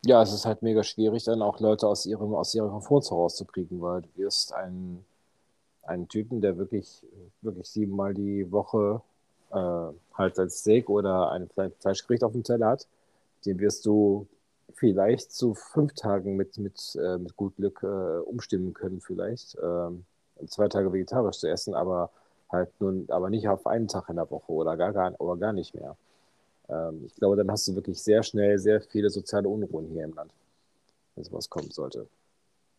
Ja, 0.04 0.20
es 0.20 0.34
ist 0.34 0.44
halt 0.44 0.60
mega 0.60 0.82
schwierig, 0.82 1.24
dann 1.24 1.40
auch 1.40 1.58
Leute 1.58 1.86
aus 1.86 2.04
ihrem, 2.04 2.34
aus 2.34 2.54
ihrer 2.54 2.68
Komfortzone 2.68 3.18
rauszukriegen, 3.18 3.80
weil 3.80 4.02
du 4.02 4.08
wirst 4.16 4.52
einen, 4.52 5.06
einen 5.84 6.06
Typen, 6.06 6.42
der 6.42 6.58
wirklich, 6.58 7.00
wirklich 7.40 7.66
siebenmal 7.66 8.12
die 8.12 8.52
Woche 8.52 9.00
äh, 9.52 9.86
halt 10.12 10.38
als 10.38 10.58
Steak 10.58 10.90
oder 10.90 11.30
ein 11.30 11.48
Fleischgericht 11.78 12.24
auf 12.24 12.32
dem 12.32 12.44
Teller 12.44 12.66
hat, 12.66 12.86
den 13.46 13.60
wirst 13.60 13.86
du 13.86 14.26
vielleicht 14.74 15.32
zu 15.32 15.54
fünf 15.54 15.94
Tagen 15.94 16.36
mit, 16.36 16.58
mit, 16.58 16.96
äh, 16.96 17.18
mit 17.18 17.36
gut 17.36 17.56
Glück 17.56 17.82
äh, 17.82 18.18
umstimmen 18.20 18.72
können, 18.72 19.00
vielleicht. 19.00 19.56
Ähm, 19.62 20.04
zwei 20.46 20.68
Tage 20.68 20.92
vegetarisch 20.92 21.38
zu 21.38 21.48
essen, 21.48 21.74
aber 21.74 22.10
halt 22.50 22.68
nun, 22.80 23.06
aber 23.08 23.30
nicht 23.30 23.48
auf 23.48 23.66
einen 23.66 23.88
Tag 23.88 24.08
in 24.08 24.16
der 24.16 24.30
Woche 24.30 24.52
oder 24.52 24.76
gar, 24.76 24.92
gar, 24.92 25.18
oder 25.20 25.38
gar 25.38 25.52
nicht 25.52 25.74
mehr. 25.74 25.96
Ähm, 26.68 27.04
ich 27.06 27.14
glaube, 27.16 27.36
dann 27.36 27.50
hast 27.50 27.66
du 27.68 27.74
wirklich 27.74 28.02
sehr 28.02 28.22
schnell 28.22 28.58
sehr 28.58 28.80
viele 28.80 29.10
soziale 29.10 29.48
Unruhen 29.48 29.86
hier 29.88 30.04
im 30.04 30.14
Land, 30.14 30.32
wenn 31.14 31.24
sowas 31.24 31.48
kommen 31.48 31.70
sollte. 31.70 32.06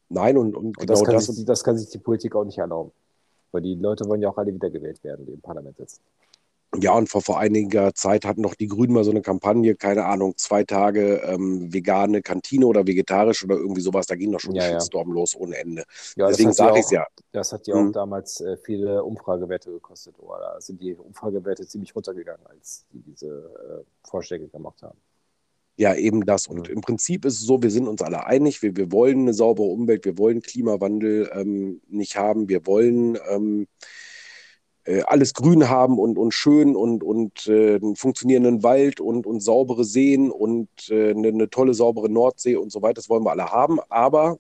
Nein, 0.10 0.38
und, 0.38 0.56
und, 0.56 0.66
und 0.66 0.78
genau 0.78 0.94
das 0.94 1.04
kann, 1.04 1.16
das, 1.16 1.26
sich, 1.26 1.46
das 1.46 1.64
kann 1.64 1.78
sich 1.78 1.90
die 1.90 1.98
Politik 1.98 2.36
auch 2.36 2.44
nicht 2.44 2.58
erlauben. 2.58 2.92
Weil 3.52 3.62
die 3.62 3.76
Leute 3.76 4.06
wollen 4.06 4.22
ja 4.22 4.30
auch 4.30 4.38
alle 4.38 4.54
wiedergewählt 4.54 5.04
werden, 5.04 5.26
die 5.26 5.34
im 5.34 5.42
Parlament 5.42 5.78
sitzen. 5.78 6.02
Ja, 6.80 6.94
und 6.94 7.08
vor, 7.08 7.22
vor 7.22 7.40
einiger 7.40 7.94
Zeit 7.94 8.26
hatten 8.26 8.42
noch 8.42 8.56
die 8.56 8.68
Grünen 8.68 8.94
mal 8.94 9.04
so 9.04 9.12
eine 9.12 9.22
Kampagne, 9.22 9.76
keine 9.76 10.06
Ahnung, 10.06 10.34
zwei 10.38 10.64
Tage 10.64 11.22
ähm, 11.26 11.72
vegane 11.72 12.22
Kantine 12.22 12.66
oder 12.66 12.88
vegetarisch 12.88 13.44
oder 13.44 13.56
irgendwie 13.56 13.82
sowas. 13.82 14.08
Da 14.08 14.16
ging 14.16 14.32
doch 14.32 14.40
schon 14.40 14.56
ja, 14.56 14.64
ein 14.64 14.72
Shitstorm 14.72 15.10
ja. 15.10 15.14
los 15.14 15.36
ohne 15.36 15.58
Ende. 15.58 15.84
Ja, 16.16 16.28
Deswegen 16.28 16.54
sage 16.54 16.80
ich 16.80 16.86
es 16.86 16.92
ja. 16.92 17.06
Das 17.32 17.52
hat 17.54 17.68
ja 17.68 17.76
auch 17.76 17.84
mhm. 17.84 17.94
damals 17.94 18.42
äh, 18.42 18.58
viele 18.58 19.04
Umfragewerte 19.04 19.72
gekostet. 19.72 20.16
Oder 20.20 20.60
sind 20.60 20.82
die 20.82 20.96
Umfragewerte 20.96 21.68
ziemlich 21.68 21.96
runtergegangen, 21.96 22.46
als 22.48 22.86
die 22.92 23.02
diese 23.02 23.28
äh, 23.28 24.08
Vorschläge 24.08 24.48
gemacht 24.48 24.82
haben. 24.82 24.98
Ja, 25.76 25.96
eben 25.96 26.26
das. 26.26 26.48
Und 26.48 26.70
mhm. 26.70 26.76
im 26.76 26.82
Prinzip 26.82 27.26
ist 27.26 27.36
es 27.36 27.46
so, 27.46 27.62
wir 27.62 27.72
sind 27.72 27.88
uns 27.88 28.02
alle 28.02 28.26
einig, 28.26 28.62
wir, 28.64 28.76
wir 28.76 28.92
wollen 28.92 29.22
eine 29.22 29.34
saubere 29.34 29.68
Umwelt, 29.68 30.06
wir 30.06 30.18
wollen 30.18 30.42
Klimawandel 30.42 31.30
ähm, 31.34 31.82
nicht 31.88 32.16
haben, 32.16 32.50
wir 32.50 32.66
wollen 32.66 33.18
ähm, 33.30 33.64
äh, 33.64 33.86
alles 35.04 35.34
grün 35.34 35.70
haben 35.70 35.98
und, 35.98 36.18
und 36.18 36.34
schön 36.34 36.76
und, 36.76 37.04
und 37.04 37.48
äh, 37.48 37.76
einen 37.76 37.96
funktionierenden 37.96 38.64
Wald 38.64 39.00
und, 39.00 39.26
und 39.26 39.42
saubere 39.42 39.86
Seen 39.86 40.30
und 40.32 40.70
äh, 40.90 41.12
eine, 41.12 41.30
eine, 41.30 41.50
tolle, 41.50 41.74
saubere 41.74 42.10
Nordsee 42.10 42.56
und 42.58 42.72
so 42.72 42.82
weiter. 42.82 42.96
Das 42.96 43.10
wollen 43.10 43.24
wir 43.24 43.32
alle 43.32 43.52
haben. 43.52 43.80
Aber 43.90 44.38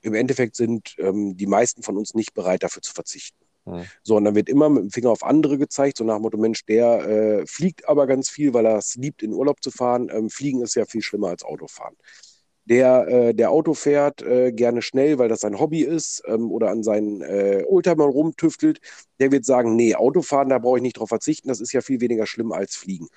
im 0.00 0.14
Endeffekt 0.14 0.56
sind 0.56 0.94
ähm, 0.98 1.36
die 1.36 1.46
meisten 1.46 1.82
von 1.82 1.96
uns 1.96 2.14
nicht 2.14 2.34
bereit, 2.34 2.62
dafür 2.62 2.82
zu 2.82 2.92
verzichten. 2.92 3.38
Mhm. 3.66 3.84
So, 4.02 4.16
und 4.16 4.24
dann 4.24 4.34
wird 4.34 4.48
immer 4.48 4.68
mit 4.68 4.82
dem 4.82 4.90
Finger 4.90 5.10
auf 5.10 5.22
andere 5.22 5.58
gezeigt, 5.58 5.98
so 5.98 6.04
nach 6.04 6.16
dem 6.16 6.22
Motto, 6.22 6.38
Mensch, 6.38 6.64
der 6.64 7.06
äh, 7.06 7.46
fliegt 7.46 7.88
aber 7.88 8.06
ganz 8.06 8.28
viel, 8.28 8.54
weil 8.54 8.66
er 8.66 8.78
es 8.78 8.96
liebt, 8.96 9.22
in 9.22 9.32
Urlaub 9.32 9.62
zu 9.62 9.70
fahren. 9.70 10.10
Ähm, 10.12 10.30
Fliegen 10.30 10.62
ist 10.62 10.74
ja 10.74 10.86
viel 10.86 11.02
schlimmer 11.02 11.28
als 11.28 11.44
Autofahren 11.44 11.96
der, 12.64 13.08
äh, 13.08 13.34
der 13.34 13.50
Auto 13.50 13.74
fährt, 13.74 14.22
äh, 14.22 14.52
gerne 14.52 14.82
schnell, 14.82 15.18
weil 15.18 15.28
das 15.28 15.40
sein 15.40 15.58
Hobby 15.58 15.82
ist 15.82 16.22
ähm, 16.26 16.50
oder 16.50 16.70
an 16.70 16.82
seinen 16.82 17.22
äh, 17.22 17.64
Oldtimer 17.68 18.04
rumtüftelt, 18.04 18.80
der 19.20 19.32
wird 19.32 19.44
sagen, 19.44 19.76
nee, 19.76 19.94
Autofahren, 19.94 20.48
da 20.48 20.58
brauche 20.58 20.78
ich 20.78 20.82
nicht 20.82 20.98
drauf 20.98 21.08
verzichten, 21.08 21.48
das 21.48 21.60
ist 21.60 21.72
ja 21.72 21.80
viel 21.80 22.00
weniger 22.00 22.26
schlimm 22.26 22.52
als 22.52 22.76
Fliegen. 22.76 23.08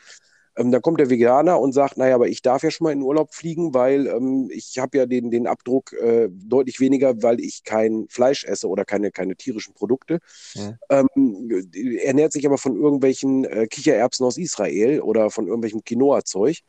Ähm, 0.58 0.72
dann 0.72 0.82
kommt 0.82 1.00
der 1.00 1.10
Veganer 1.10 1.60
und 1.60 1.74
sagt, 1.74 1.98
naja, 1.98 2.16
aber 2.16 2.28
ich 2.28 2.42
darf 2.42 2.64
ja 2.64 2.72
schon 2.72 2.86
mal 2.86 2.94
in 2.94 3.02
Urlaub 3.02 3.34
fliegen, 3.34 3.74
weil 3.74 4.08
ähm, 4.08 4.50
ich 4.52 4.78
habe 4.80 4.98
ja 4.98 5.06
den, 5.06 5.30
den 5.30 5.48
Abdruck 5.48 5.94
äh, 5.94 6.30
deutlich 6.32 6.80
weniger, 6.80 7.22
weil 7.22 7.42
ich 7.42 7.64
kein 7.64 8.08
Fleisch 8.10 8.46
esse 8.46 8.70
oder 8.70 8.86
keine, 8.86 9.12
keine 9.12 9.36
tierischen 9.36 9.74
Produkte. 9.74 10.20
Ja. 10.54 10.78
Ähm, 10.90 11.68
ernährt 12.04 12.32
sich 12.32 12.46
aber 12.46 12.58
von 12.58 12.76
irgendwelchen 12.76 13.44
äh, 13.46 13.68
Kichererbsen 13.68 14.26
aus 14.26 14.38
Israel 14.38 15.02
oder 15.02 15.30
von 15.30 15.48
irgendwelchem 15.48 15.84
Quinoa-Zeug. 15.84 16.62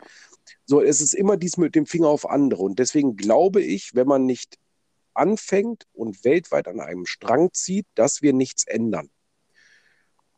So, 0.66 0.82
es 0.82 1.00
ist 1.00 1.14
immer 1.14 1.36
dies 1.36 1.56
mit 1.56 1.74
dem 1.74 1.86
Finger 1.86 2.08
auf 2.08 2.28
andere. 2.28 2.62
Und 2.62 2.78
deswegen 2.78 3.16
glaube 3.16 3.62
ich, 3.62 3.94
wenn 3.94 4.08
man 4.08 4.26
nicht 4.26 4.58
anfängt 5.14 5.84
und 5.92 6.24
weltweit 6.24 6.68
an 6.68 6.80
einem 6.80 7.06
Strang 7.06 7.52
zieht, 7.52 7.86
dass 7.94 8.20
wir 8.20 8.32
nichts 8.32 8.66
ändern. 8.66 9.08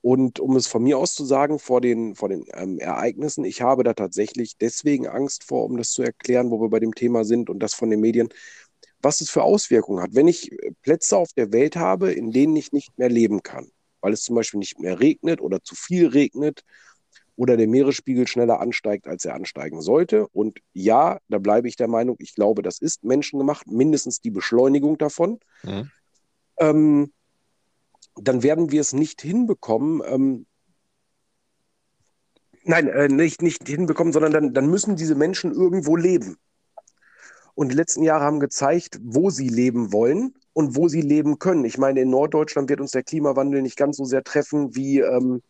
Und 0.00 0.38
um 0.38 0.54
es 0.56 0.68
von 0.68 0.84
mir 0.84 0.98
aus 0.98 1.14
zu 1.14 1.24
sagen, 1.24 1.58
vor 1.58 1.80
den, 1.80 2.14
vor 2.14 2.28
den 2.28 2.44
ähm, 2.52 2.78
Ereignissen, 2.78 3.44
ich 3.44 3.62
habe 3.62 3.82
da 3.82 3.94
tatsächlich 3.94 4.56
deswegen 4.56 5.08
Angst 5.08 5.44
vor, 5.44 5.64
um 5.64 5.76
das 5.76 5.90
zu 5.90 6.02
erklären, 6.02 6.50
wo 6.50 6.60
wir 6.60 6.68
bei 6.68 6.78
dem 6.78 6.94
Thema 6.94 7.24
sind 7.24 7.50
und 7.50 7.58
das 7.58 7.74
von 7.74 7.90
den 7.90 8.00
Medien, 8.00 8.28
was 9.00 9.20
es 9.20 9.30
für 9.30 9.42
Auswirkungen 9.42 10.02
hat. 10.02 10.14
Wenn 10.14 10.28
ich 10.28 10.52
äh, 10.52 10.72
Plätze 10.82 11.16
auf 11.16 11.32
der 11.32 11.52
Welt 11.52 11.76
habe, 11.76 12.12
in 12.12 12.30
denen 12.30 12.54
ich 12.54 12.72
nicht 12.72 12.96
mehr 12.98 13.08
leben 13.08 13.42
kann, 13.42 13.70
weil 14.00 14.12
es 14.12 14.22
zum 14.22 14.36
Beispiel 14.36 14.58
nicht 14.58 14.78
mehr 14.78 15.00
regnet 15.00 15.40
oder 15.40 15.62
zu 15.62 15.74
viel 15.74 16.06
regnet 16.06 16.62
oder 17.38 17.56
der 17.56 17.68
Meeresspiegel 17.68 18.26
schneller 18.26 18.58
ansteigt, 18.58 19.06
als 19.06 19.24
er 19.24 19.36
ansteigen 19.36 19.80
sollte. 19.80 20.26
Und 20.26 20.58
ja, 20.72 21.20
da 21.28 21.38
bleibe 21.38 21.68
ich 21.68 21.76
der 21.76 21.86
Meinung, 21.86 22.16
ich 22.18 22.34
glaube, 22.34 22.62
das 22.62 22.80
ist 22.80 23.04
menschengemacht, 23.04 23.68
mindestens 23.68 24.20
die 24.20 24.32
Beschleunigung 24.32 24.98
davon. 24.98 25.38
Mhm. 25.62 25.90
Ähm, 26.58 27.12
dann 28.16 28.42
werden 28.42 28.72
wir 28.72 28.80
es 28.80 28.92
nicht 28.92 29.22
hinbekommen, 29.22 30.02
ähm, 30.04 30.46
nein, 32.64 32.88
äh, 32.88 33.06
nicht, 33.06 33.40
nicht 33.40 33.68
hinbekommen, 33.68 34.12
sondern 34.12 34.32
dann, 34.32 34.52
dann 34.52 34.68
müssen 34.68 34.96
diese 34.96 35.14
Menschen 35.14 35.52
irgendwo 35.52 35.94
leben. 35.94 36.38
Und 37.54 37.68
die 37.68 37.76
letzten 37.76 38.02
Jahre 38.02 38.24
haben 38.24 38.40
gezeigt, 38.40 38.98
wo 39.00 39.30
sie 39.30 39.48
leben 39.48 39.92
wollen 39.92 40.34
und 40.54 40.74
wo 40.74 40.88
sie 40.88 41.02
leben 41.02 41.38
können. 41.38 41.64
Ich 41.64 41.78
meine, 41.78 42.00
in 42.00 42.10
Norddeutschland 42.10 42.68
wird 42.68 42.80
uns 42.80 42.90
der 42.90 43.04
Klimawandel 43.04 43.62
nicht 43.62 43.76
ganz 43.76 43.96
so 43.96 44.04
sehr 44.04 44.24
treffen 44.24 44.74
wie 44.74 44.98
ähm, 44.98 45.40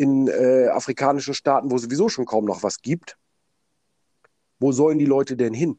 in 0.00 0.28
äh, 0.28 0.68
afrikanischen 0.68 1.34
Staaten, 1.34 1.70
wo 1.70 1.76
sowieso 1.76 2.08
schon 2.08 2.24
kaum 2.24 2.46
noch 2.46 2.62
was 2.62 2.80
gibt. 2.80 3.18
Wo 4.58 4.72
sollen 4.72 4.98
die 4.98 5.04
Leute 5.04 5.36
denn 5.36 5.52
hin? 5.52 5.78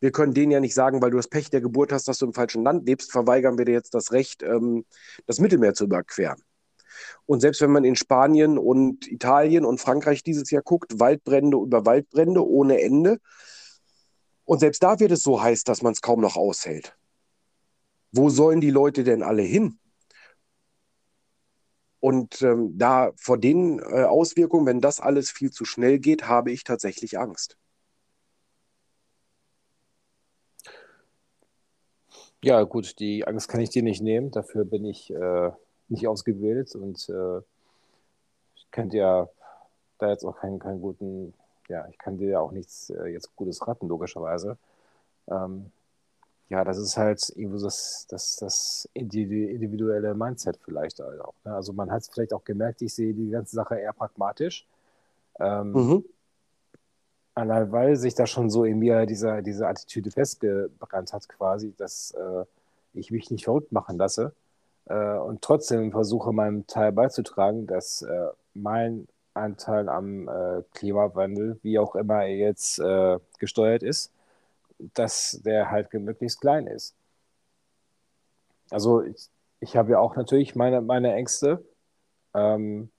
Wir 0.00 0.10
können 0.10 0.34
denen 0.34 0.50
ja 0.50 0.58
nicht 0.58 0.74
sagen, 0.74 1.00
weil 1.00 1.12
du 1.12 1.18
das 1.18 1.28
Pech 1.28 1.50
der 1.50 1.60
Geburt 1.60 1.92
hast, 1.92 2.08
dass 2.08 2.18
du 2.18 2.26
im 2.26 2.32
falschen 2.32 2.64
Land 2.64 2.86
lebst, 2.86 3.12
verweigern 3.12 3.58
wir 3.58 3.66
dir 3.66 3.72
jetzt 3.74 3.94
das 3.94 4.10
Recht, 4.10 4.42
ähm, 4.42 4.84
das 5.26 5.38
Mittelmeer 5.38 5.74
zu 5.74 5.84
überqueren. 5.84 6.42
Und 7.26 7.42
selbst 7.42 7.60
wenn 7.60 7.70
man 7.70 7.84
in 7.84 7.94
Spanien 7.94 8.58
und 8.58 9.06
Italien 9.06 9.64
und 9.64 9.80
Frankreich 9.80 10.24
dieses 10.24 10.50
Jahr 10.50 10.62
guckt, 10.62 10.98
Waldbrände 10.98 11.56
über 11.56 11.86
Waldbrände 11.86 12.44
ohne 12.44 12.80
Ende. 12.80 13.20
Und 14.44 14.58
selbst 14.58 14.82
da 14.82 14.98
wird 14.98 15.12
es 15.12 15.22
so 15.22 15.40
heiß, 15.40 15.62
dass 15.62 15.82
man 15.82 15.92
es 15.92 16.00
kaum 16.00 16.20
noch 16.20 16.36
aushält. 16.36 16.96
Wo 18.10 18.30
sollen 18.30 18.60
die 18.60 18.70
Leute 18.70 19.04
denn 19.04 19.22
alle 19.22 19.42
hin? 19.42 19.79
Und 22.00 22.40
ähm, 22.40 22.78
da 22.78 23.12
vor 23.16 23.38
den 23.38 23.78
äh, 23.78 24.04
Auswirkungen, 24.04 24.66
wenn 24.66 24.80
das 24.80 25.00
alles 25.00 25.30
viel 25.30 25.50
zu 25.50 25.64
schnell 25.64 25.98
geht, 25.98 26.26
habe 26.26 26.50
ich 26.50 26.64
tatsächlich 26.64 27.18
Angst. 27.18 27.58
Ja, 32.42 32.62
gut, 32.62 32.98
die 33.00 33.26
Angst 33.26 33.48
kann 33.48 33.60
ich 33.60 33.68
dir 33.68 33.82
nicht 33.82 34.00
nehmen. 34.00 34.30
Dafür 34.30 34.64
bin 34.64 34.86
ich 34.86 35.12
äh, 35.12 35.50
nicht 35.88 36.08
ausgebildet 36.08 36.74
und 36.74 37.06
äh, 37.10 37.38
ich 38.56 38.70
könnte 38.70 38.96
ja 38.96 39.28
da 39.98 40.08
jetzt 40.08 40.24
auch 40.24 40.36
keinen, 40.38 40.58
keinen 40.58 40.80
guten, 40.80 41.34
ja, 41.68 41.86
ich 41.88 41.98
kann 41.98 42.16
dir 42.16 42.30
ja 42.30 42.40
auch 42.40 42.52
nichts 42.52 42.88
äh, 42.88 43.08
jetzt 43.08 43.36
Gutes 43.36 43.66
raten, 43.68 43.88
logischerweise. 43.88 44.56
Ähm, 45.28 45.70
ja, 46.50 46.64
das 46.64 46.78
ist 46.78 46.96
halt 46.96 47.32
irgendwo 47.36 47.62
das, 47.62 48.06
das, 48.10 48.36
das 48.36 48.88
individuelle 48.92 50.14
Mindset 50.14 50.58
vielleicht 50.64 51.00
auch. 51.00 51.34
Ne? 51.44 51.54
Also 51.54 51.72
man 51.72 51.90
hat 51.92 52.02
es 52.02 52.08
vielleicht 52.08 52.32
auch 52.34 52.42
gemerkt, 52.42 52.82
ich 52.82 52.92
sehe 52.92 53.14
die 53.14 53.30
ganze 53.30 53.54
Sache 53.54 53.76
eher 53.76 53.92
pragmatisch. 53.92 54.66
Ähm, 55.38 55.72
mhm. 55.72 56.04
Allein 57.36 57.70
weil 57.70 57.94
sich 57.94 58.16
da 58.16 58.26
schon 58.26 58.50
so 58.50 58.64
in 58.64 58.80
mir 58.80 59.06
diese, 59.06 59.42
diese 59.44 59.68
Attitüde 59.68 60.10
festgebrannt 60.10 61.12
hat, 61.12 61.28
quasi, 61.28 61.72
dass 61.76 62.10
äh, 62.10 62.44
ich 62.94 63.12
mich 63.12 63.30
nicht 63.30 63.44
verrückt 63.44 63.70
machen 63.70 63.96
lasse 63.96 64.34
äh, 64.86 65.18
und 65.18 65.42
trotzdem 65.42 65.92
versuche, 65.92 66.32
meinen 66.32 66.66
Teil 66.66 66.90
beizutragen, 66.90 67.68
dass 67.68 68.02
äh, 68.02 68.26
mein 68.54 69.06
Anteil 69.34 69.88
am 69.88 70.28
äh, 70.28 70.62
Klimawandel, 70.74 71.60
wie 71.62 71.78
auch 71.78 71.94
immer 71.94 72.24
er 72.24 72.36
jetzt 72.36 72.80
äh, 72.80 73.20
gesteuert 73.38 73.84
ist, 73.84 74.12
dass 74.94 75.40
der 75.44 75.70
halt 75.70 75.92
möglichst 75.92 76.40
klein 76.40 76.66
ist. 76.66 76.94
Also 78.70 79.02
ich, 79.02 79.28
ich 79.60 79.76
habe 79.76 79.92
ja 79.92 79.98
auch 79.98 80.16
natürlich 80.16 80.54
meine, 80.54 80.80
meine 80.80 81.12
Ängste, 81.14 81.64
ähm, 82.34 82.90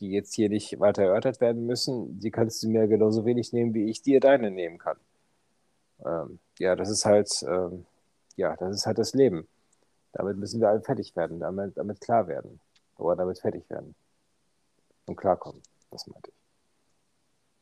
die 0.00 0.10
jetzt 0.10 0.34
hier 0.34 0.48
nicht 0.48 0.78
weiter 0.78 1.02
erörtert 1.02 1.40
werden 1.40 1.66
müssen. 1.66 2.20
Die 2.20 2.30
kannst 2.30 2.62
du 2.62 2.68
mir 2.68 2.86
genauso 2.86 3.24
wenig 3.24 3.52
nehmen, 3.52 3.74
wie 3.74 3.90
ich 3.90 4.02
dir 4.02 4.20
deine 4.20 4.50
nehmen 4.50 4.78
kann. 4.78 4.98
Ähm, 6.04 6.38
ja, 6.58 6.76
das 6.76 6.90
ist 6.90 7.04
halt, 7.04 7.30
ähm, 7.48 7.86
ja, 8.36 8.56
das 8.56 8.76
ist 8.76 8.86
halt 8.86 8.98
das 8.98 9.14
Leben. 9.14 9.48
Damit 10.12 10.36
müssen 10.36 10.60
wir 10.60 10.68
alle 10.68 10.80
fertig 10.80 11.16
werden, 11.16 11.40
damit, 11.40 11.76
damit 11.76 12.00
klar 12.00 12.28
werden. 12.28 12.60
Oder 12.96 13.16
damit 13.16 13.40
fertig 13.40 13.68
werden. 13.70 13.94
Und 15.06 15.16
klarkommen. 15.16 15.62
Das 15.90 16.06
meinte 16.06 16.30
ich. 16.30 16.37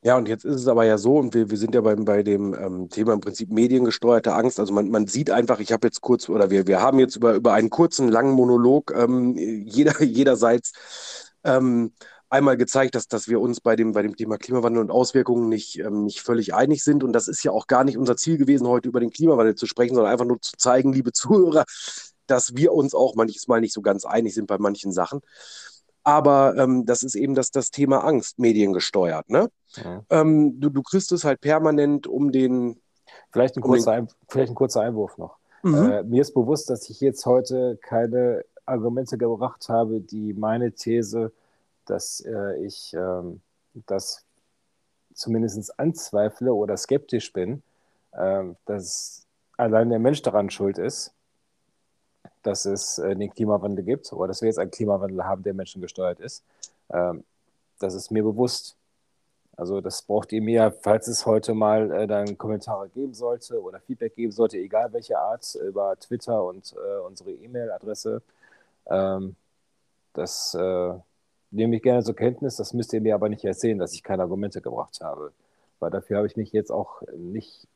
Ja, 0.07 0.17
und 0.17 0.29
jetzt 0.29 0.45
ist 0.45 0.55
es 0.55 0.69
aber 0.69 0.85
ja 0.85 0.99
so, 0.99 1.17
und 1.17 1.35
wir, 1.35 1.51
wir 1.51 1.59
sind 1.59 1.75
ja 1.75 1.81
beim, 1.81 2.05
bei 2.05 2.23
dem 2.23 2.55
ähm, 2.55 2.89
Thema 2.89 3.13
im 3.13 3.21
Prinzip 3.21 3.51
mediengesteuerte 3.51 4.35
Angst. 4.35 4.61
Also 4.61 4.73
man, 4.73 4.89
man 4.89 5.09
sieht 5.09 5.33
einfach, 5.33 5.59
ich 5.59 5.73
habe 5.73 5.89
jetzt 5.89 6.01
kurz, 6.01 6.29
oder 6.29 6.49
wir, 6.49 6.69
wir 6.69 6.81
haben 6.81 7.01
jetzt 7.01 7.17
über, 7.17 7.35
über 7.35 7.55
einen 7.55 7.71
kurzen, 7.71 8.07
langen 8.07 8.31
Monolog 8.31 8.95
ähm, 8.97 9.37
jeder, 9.37 10.01
jederseits 10.05 11.33
ähm, 11.43 11.93
einmal 12.29 12.57
gezeigt, 12.57 12.95
dass, 12.95 13.09
dass 13.09 13.27
wir 13.27 13.41
uns 13.41 13.61
bei 13.61 13.75
dem, 13.75 13.91
bei 13.95 14.03
dem 14.03 14.15
Thema 14.15 14.39
Klimawandel 14.39 14.81
und 14.81 14.93
Auswirkungen 14.93 15.49
nicht, 15.49 15.81
ähm, 15.81 16.05
nicht 16.05 16.21
völlig 16.21 16.55
einig 16.55 16.85
sind. 16.85 17.03
Und 17.03 17.13
das 17.13 17.27
ist 17.27 17.43
ja 17.43 17.51
auch 17.51 17.67
gar 17.67 17.83
nicht 17.83 17.99
unser 17.99 18.17
Ziel 18.17 18.39
gewesen, 18.39 18.69
heute 18.69 18.89
über 18.89 19.01
den 19.01 19.11
Klimawandel 19.11 19.57
zu 19.57 19.67
sprechen, 19.67 19.97
sondern 19.97 20.13
einfach 20.13 20.25
nur 20.25 20.41
zu 20.41 20.53
zeigen, 20.57 20.93
liebe 20.93 21.11
Zuhörer, 21.11 21.65
dass 22.29 22.55
wir 22.55 22.73
uns 22.75 22.95
auch 22.95 23.17
manches 23.17 23.49
Mal 23.49 23.61
nicht 23.61 23.75
so 23.75 23.83
ganz 23.83 24.05
einig 24.05 24.35
sind 24.35 24.47
bei 24.47 24.59
manchen 24.59 24.93
Sachen. 24.93 25.21
Aber 26.07 26.55
ähm, 26.57 26.87
das 26.87 27.03
ist 27.03 27.17
eben 27.17 27.35
das, 27.35 27.51
das 27.51 27.73
Thema 27.73 28.05
Angst, 28.05 28.39
mediengesteuert. 28.39 29.29
Ne? 29.29 29.51
Ja. 29.77 30.03
Ähm, 30.11 30.61
du, 30.61 30.71
du 30.71 30.83
kriegst 30.83 31.13
es 31.13 31.25
halt 31.25 31.41
permanent 31.41 32.07
um 32.07 32.33
den. 32.33 32.81
Vielleicht 33.31 33.57
ein, 33.57 33.63
um 33.63 33.71
kurzer, 33.71 33.97
den... 33.97 34.09
Vielleicht 34.29 34.51
ein 34.51 34.55
kurzer 34.55 34.83
Einwurf 34.83 35.19
noch. 35.19 35.37
Mhm. 35.63 35.91
Äh, 35.91 36.03
mir 36.05 36.23
ist 36.23 36.35
bewusst, 36.35 36.71
dass 36.71 36.89
ich 36.89 37.01
jetzt 37.01 37.27
heute 37.27 37.79
keine 37.83 38.45
Argumente 38.65 39.17
gebracht 39.19 39.69
habe, 39.69 40.01
die 40.01 40.33
meine 40.33 40.73
These, 40.73 41.33
dass 41.87 42.21
äh, 42.21 42.57
ich 42.65 42.95
ähm, 42.95 43.41
das 43.87 44.25
zumindest 45.15 45.79
anzweifle 45.79 46.53
oder 46.53 46.77
skeptisch 46.77 47.33
bin, 47.33 47.63
äh, 48.13 48.45
dass 48.67 49.27
allein 49.57 49.89
der 49.89 49.99
Mensch 49.99 50.23
daran 50.23 50.51
schuld 50.51 50.79
ist, 50.79 51.13
dass 52.43 52.65
es 52.65 52.99
äh, 52.99 53.17
den 53.17 53.33
Klimawandel 53.33 53.85
gibt 53.85 54.13
oder 54.13 54.29
dass 54.29 54.43
wir 54.43 54.49
jetzt 54.49 54.59
einen 54.59 54.71
Klimawandel 54.71 55.25
haben, 55.25 55.43
der 55.43 55.55
menschengesteuert 55.55 56.21
ist. 56.21 56.45
Ähm, 56.91 57.25
das 57.79 57.95
ist 57.95 58.11
mir 58.11 58.23
bewusst. 58.23 58.77
Also 59.57 59.81
das 59.81 60.03
braucht 60.03 60.33
ihr 60.33 60.43
mir, 60.43 60.71
falls 60.83 61.09
es 61.09 61.25
heute 61.25 61.55
mal 61.55 61.91
äh, 61.91 62.07
dann 62.07 62.37
Kommentare 62.37 62.89
geben 62.91 63.15
sollte 63.15 63.61
oder 63.63 63.81
Feedback 63.81 64.15
geben 64.15 64.33
sollte, 64.33 64.59
egal 64.59 64.93
welche 64.93 65.19
Art, 65.19 65.55
über 65.55 65.97
Twitter 65.99 66.45
und 66.45 66.75
äh, 66.75 67.01
unsere 67.01 67.33
E-Mail-Adresse. 67.33 68.23
Ähm, 68.87 69.37
das 70.13 70.55
äh, 70.55 70.95
nehme 71.51 71.77
ich 71.77 71.83
gerne 71.83 72.03
zur 72.05 72.17
Kenntnis. 72.17 72.57
Das 72.57 72.75
müsst 72.75 72.93
ihr 72.93 73.01
mir 73.01 73.15
aber 73.15 73.29
nicht 73.31 73.45
erzählen, 73.45 73.79
dass 73.79 73.95
ich 73.95 74.03
keine 74.03 74.23
Argumente 74.23 74.61
gebracht 74.61 75.01
habe. 75.03 75.33
Weil 75.81 75.91
dafür 75.91 76.19
habe 76.19 76.27
ich 76.27 76.37
mich 76.37 76.53
jetzt 76.53 76.71
auch 76.71 77.03
nicht 77.17 77.67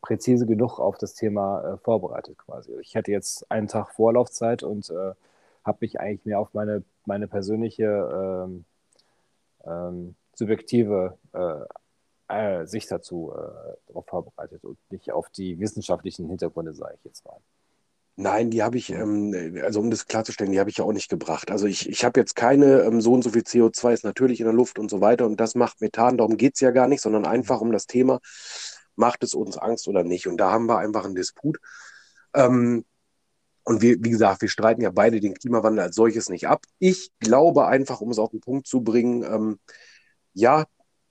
präzise 0.00 0.46
genug 0.46 0.78
auf 0.80 0.98
das 0.98 1.14
Thema 1.14 1.74
äh, 1.74 1.78
vorbereitet 1.78 2.38
quasi. 2.38 2.72
Ich 2.80 2.96
hatte 2.96 3.12
jetzt 3.12 3.50
einen 3.50 3.68
Tag 3.68 3.94
Vorlaufzeit 3.94 4.62
und 4.62 4.90
äh, 4.90 5.12
habe 5.64 5.78
mich 5.80 6.00
eigentlich 6.00 6.24
mehr 6.24 6.40
auf 6.40 6.54
meine, 6.54 6.82
meine 7.04 7.28
persönliche 7.28 8.46
ähm, 8.46 8.64
ähm, 9.64 10.14
subjektive 10.38 11.18
äh, 11.32 11.64
äh 12.28 12.66
Sicht 12.66 12.90
dazu 12.90 13.32
äh, 13.34 13.76
darauf 13.88 14.06
vorbereitet 14.06 14.64
und 14.64 14.78
nicht 14.90 15.12
auf 15.12 15.28
die 15.30 15.58
wissenschaftlichen 15.58 16.28
Hintergründe, 16.28 16.74
sage 16.74 16.94
ich 16.98 17.04
jetzt 17.04 17.24
mal. 17.24 17.38
Nein, 18.20 18.50
die 18.50 18.64
habe 18.64 18.76
ich, 18.76 18.90
ähm, 18.90 19.60
also 19.62 19.78
um 19.78 19.90
das 19.90 20.06
klarzustellen, 20.06 20.50
die 20.50 20.58
habe 20.58 20.70
ich 20.70 20.78
ja 20.78 20.84
auch 20.84 20.92
nicht 20.92 21.08
gebracht. 21.08 21.52
Also 21.52 21.66
ich, 21.66 21.88
ich 21.88 22.04
habe 22.04 22.18
jetzt 22.18 22.34
keine 22.34 22.82
ähm, 22.82 23.00
so 23.00 23.12
und 23.12 23.22
so 23.22 23.30
viel 23.30 23.42
CO2 23.42 23.92
ist 23.92 24.04
natürlich 24.04 24.40
in 24.40 24.46
der 24.46 24.54
Luft 24.54 24.78
und 24.80 24.90
so 24.90 25.00
weiter 25.00 25.24
und 25.24 25.38
das 25.38 25.54
macht 25.54 25.80
Methan, 25.80 26.18
darum 26.18 26.36
geht 26.36 26.54
es 26.54 26.60
ja 26.60 26.72
gar 26.72 26.88
nicht, 26.88 27.00
sondern 27.00 27.26
einfach 27.26 27.60
um 27.60 27.70
das 27.70 27.86
Thema, 27.86 28.18
macht 28.96 29.22
es 29.22 29.34
uns 29.34 29.56
Angst 29.56 29.86
oder 29.86 30.02
nicht? 30.02 30.26
Und 30.26 30.38
da 30.38 30.50
haben 30.50 30.66
wir 30.66 30.78
einfach 30.78 31.04
einen 31.04 31.14
Disput. 31.14 31.58
Ähm, 32.34 32.84
und 33.62 33.82
wir, 33.82 33.98
wie 34.00 34.10
gesagt, 34.10 34.42
wir 34.42 34.48
streiten 34.48 34.82
ja 34.82 34.90
beide 34.90 35.20
den 35.20 35.34
Klimawandel 35.34 35.84
als 35.84 35.94
solches 35.94 36.28
nicht 36.28 36.48
ab. 36.48 36.64
Ich 36.78 37.12
glaube 37.20 37.66
einfach, 37.66 38.00
um 38.00 38.10
es 38.10 38.18
auf 38.18 38.30
den 38.30 38.40
Punkt 38.40 38.66
zu 38.66 38.80
bringen, 38.80 39.22
ähm, 39.22 39.58
ja, 40.38 40.64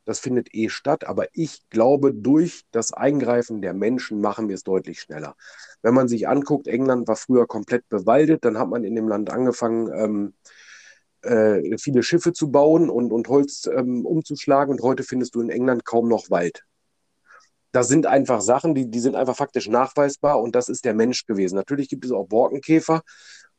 das 0.06 0.20
findet 0.20 0.54
eh 0.56 0.70
statt, 0.70 1.06
aber 1.06 1.28
ich 1.34 1.70
glaube, 1.70 2.14
durch 2.14 2.64
das 2.72 2.94
Eingreifen 2.94 3.62
der 3.62 3.74
Menschen 3.74 4.22
machen 4.22 4.48
wir 4.48 4.56
es 4.56 4.64
deutlich 4.64 5.02
schneller. 5.02 5.36
Wenn 5.82 5.94
man 5.94 6.08
sich 6.08 6.30
anguckt, 6.30 6.68
England 6.68 7.08
war 7.10 7.18
früher 7.18 7.46
komplett 7.46 7.88
bewaldet, 7.90 8.46
dann 8.46 8.58
hat 8.58 8.70
man 8.70 8.86
in 8.86 8.96
dem 8.96 9.10
Land 9.10 9.30
angefangen, 9.30 9.92
ähm, 9.94 10.34
äh, 11.24 11.78
viele 11.78 12.04
Schiffe 12.04 12.32
zu 12.32 12.52
bauen 12.52 12.90
und, 12.90 13.12
und 13.12 13.28
Holz 13.28 13.66
ähm, 13.66 14.06
umzuschlagen 14.06 14.74
und 14.74 14.82
heute 14.82 15.04
findest 15.04 15.36
du 15.36 15.42
in 15.42 15.50
England 15.50 15.84
kaum 15.84 16.08
noch 16.08 16.30
Wald 16.30 16.64
das 17.78 17.88
sind 17.88 18.08
einfach 18.08 18.42
Sachen, 18.42 18.74
die, 18.74 18.90
die 18.90 19.00
sind 19.00 19.16
einfach 19.16 19.36
faktisch 19.36 19.68
nachweisbar 19.68 20.42
und 20.42 20.56
das 20.56 20.68
ist 20.68 20.86
der 20.86 20.96
Mensch 20.96 21.26
gewesen. 21.26 21.56
Natürlich 21.56 21.90
gibt 21.90 22.06
es 22.06 22.12
auch 22.12 22.28
Borkenkäfer, 22.28 23.04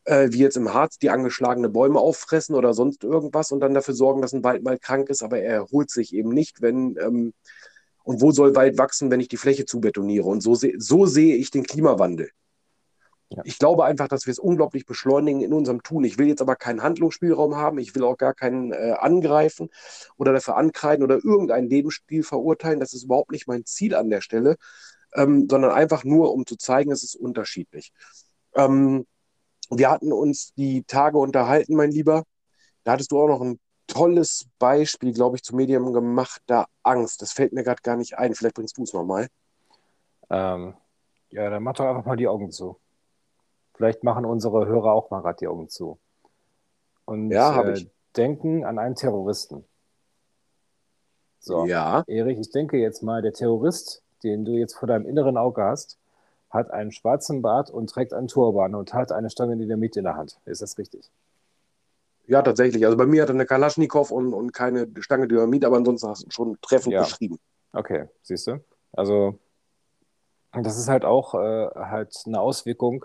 äh, 0.04 0.28
wie 0.32 0.38
jetzt 0.38 0.56
im 0.56 0.72
Harz, 0.72 0.98
die 0.98 1.10
angeschlagene 1.10 1.68
Bäume 1.68 2.00
auffressen 2.00 2.54
oder 2.54 2.72
sonst 2.74 3.04
irgendwas 3.04 3.52
und 3.52 3.60
dann 3.60 3.74
dafür 3.74 3.94
sorgen, 3.94 4.22
dass 4.22 4.32
ein 4.32 4.44
Wald 4.44 4.62
mal 4.62 4.78
krank 4.78 5.08
ist, 5.10 5.22
aber 5.22 5.40
er 5.40 5.54
erholt 5.54 5.90
sich 5.90 6.14
eben 6.14 6.30
nicht, 6.30 6.62
wenn. 6.62 6.96
Ähm, 6.98 7.32
und 8.04 8.22
wo 8.22 8.30
soll 8.32 8.56
Wald 8.56 8.78
wachsen, 8.78 9.10
wenn 9.10 9.20
ich 9.20 9.28
die 9.28 9.36
Fläche 9.36 9.66
zubetoniere? 9.66 10.26
Und 10.26 10.40
so, 10.40 10.54
se 10.54 10.72
so 10.78 11.04
sehe 11.04 11.36
ich 11.36 11.50
den 11.50 11.64
Klimawandel. 11.64 12.30
Ja. 13.30 13.42
Ich 13.44 13.58
glaube 13.58 13.84
einfach, 13.84 14.08
dass 14.08 14.24
wir 14.24 14.30
es 14.30 14.38
unglaublich 14.38 14.86
beschleunigen 14.86 15.42
in 15.42 15.52
unserem 15.52 15.82
Tun. 15.82 16.04
Ich 16.04 16.16
will 16.16 16.26
jetzt 16.26 16.40
aber 16.40 16.56
keinen 16.56 16.82
Handlungsspielraum 16.82 17.56
haben. 17.56 17.78
Ich 17.78 17.94
will 17.94 18.04
auch 18.04 18.16
gar 18.16 18.32
keinen 18.32 18.72
äh, 18.72 18.94
angreifen 18.98 19.68
oder 20.16 20.32
dafür 20.32 20.56
ankreiden 20.56 21.04
oder 21.04 21.16
irgendeinen 21.22 21.68
Lebensstil 21.68 22.22
verurteilen. 22.22 22.80
Das 22.80 22.94
ist 22.94 23.04
überhaupt 23.04 23.30
nicht 23.30 23.46
mein 23.46 23.66
Ziel 23.66 23.94
an 23.94 24.08
der 24.08 24.22
Stelle, 24.22 24.56
ähm, 25.12 25.46
sondern 25.50 25.72
einfach 25.72 26.04
nur, 26.04 26.32
um 26.32 26.46
zu 26.46 26.56
zeigen, 26.56 26.90
es 26.90 27.02
ist 27.02 27.16
unterschiedlich. 27.16 27.92
Ähm, 28.54 29.04
wir 29.70 29.90
hatten 29.90 30.12
uns 30.12 30.52
die 30.54 30.84
Tage 30.84 31.18
unterhalten, 31.18 31.76
mein 31.76 31.90
Lieber. 31.90 32.24
Da 32.84 32.92
hattest 32.92 33.12
du 33.12 33.20
auch 33.20 33.28
noch 33.28 33.40
ein 33.40 33.58
tolles 33.86 34.46
Beispiel, 34.58 35.12
glaube 35.12 35.36
ich, 35.36 35.42
zu 35.42 35.56
Medium 35.56 35.92
gemachter 35.92 36.66
Angst. 36.82 37.22
Das 37.22 37.32
fällt 37.32 37.52
mir 37.52 37.64
gerade 37.64 37.82
gar 37.82 37.96
nicht 37.96 38.16
ein. 38.18 38.34
Vielleicht 38.34 38.54
bringst 38.54 38.78
du 38.78 38.82
es 38.82 38.92
nochmal. 38.92 39.28
Ähm, 40.30 40.74
ja, 41.30 41.50
dann 41.50 41.62
mach 41.62 41.74
doch 41.74 41.86
einfach 41.86 42.04
mal 42.04 42.16
die 42.16 42.28
Augen 42.28 42.50
zu. 42.50 42.78
Vielleicht 43.74 44.04
machen 44.04 44.24
unsere 44.24 44.66
Hörer 44.66 44.92
auch 44.92 45.10
mal 45.10 45.20
gerade 45.20 45.38
die 45.40 45.48
Augen 45.48 45.68
zu. 45.68 45.98
Und 47.04 47.30
ja, 47.30 47.62
äh, 47.62 47.86
denken 48.16 48.64
an 48.64 48.78
einen 48.78 48.94
Terroristen. 48.94 49.64
So, 51.38 51.64
ja. 51.66 52.02
Erich, 52.06 52.38
ich 52.38 52.50
denke 52.50 52.78
jetzt 52.78 53.02
mal, 53.02 53.22
der 53.22 53.32
Terrorist, 53.32 54.02
den 54.22 54.44
du 54.44 54.52
jetzt 54.52 54.74
vor 54.74 54.88
deinem 54.88 55.06
inneren 55.06 55.36
Auge 55.36 55.62
hast, 55.62 55.97
hat 56.50 56.70
einen 56.70 56.92
schwarzen 56.92 57.42
Bart 57.42 57.70
und 57.70 57.90
trägt 57.90 58.12
einen 58.12 58.28
Turban 58.28 58.74
und 58.74 58.94
hat 58.94 59.12
eine 59.12 59.30
Stange 59.30 59.56
Dynamit 59.56 59.96
in 59.96 60.04
der 60.04 60.16
Hand. 60.16 60.38
Ist 60.44 60.62
das 60.62 60.78
richtig? 60.78 61.10
Ja, 62.26 62.42
tatsächlich. 62.42 62.84
Also 62.84 62.96
bei 62.96 63.06
mir 63.06 63.22
hat 63.22 63.30
er 63.30 63.34
eine 63.34 63.46
Kalaschnikow 63.46 64.10
und, 64.10 64.32
und 64.32 64.52
keine 64.52 64.88
Stange 65.00 65.28
Dynamit, 65.28 65.64
aber 65.64 65.76
ansonsten 65.76 66.08
hast 66.08 66.26
du 66.26 66.30
schon 66.30 66.58
treffend 66.60 66.92
ja. 66.92 67.02
beschrieben. 67.02 67.38
Okay, 67.72 68.08
siehst 68.22 68.46
du? 68.46 68.60
Also 68.92 69.38
das 70.52 70.78
ist 70.78 70.88
halt 70.88 71.04
auch 71.04 71.34
äh, 71.34 71.68
halt 71.74 72.22
eine 72.26 72.40
Auswirkung 72.40 73.04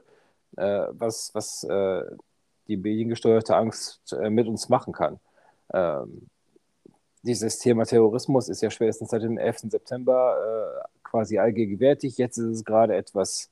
äh, 0.58 0.88
was, 0.92 1.32
was 1.34 1.64
äh, 1.64 2.04
die 2.68 2.78
mediengesteuerte 2.78 3.56
Angst 3.56 4.14
äh, 4.14 4.30
mit 4.30 4.48
uns 4.48 4.70
machen 4.70 4.94
kann. 4.94 5.20
Ähm, 5.74 6.28
dieses 7.24 7.60
Thema 7.60 7.86
Terrorismus 7.86 8.50
ist 8.50 8.62
ja 8.62 8.70
spätestens 8.70 9.10
seit 9.10 9.24
dem 9.24 9.38
11. 9.38 9.72
September 9.72 10.84
äh, 10.86 10.93
quasi 11.14 11.38
allgegenwärtig. 11.38 12.18
Jetzt 12.18 12.38
ist 12.38 12.46
es 12.46 12.66
gerade 12.66 12.96
etwas 12.96 13.50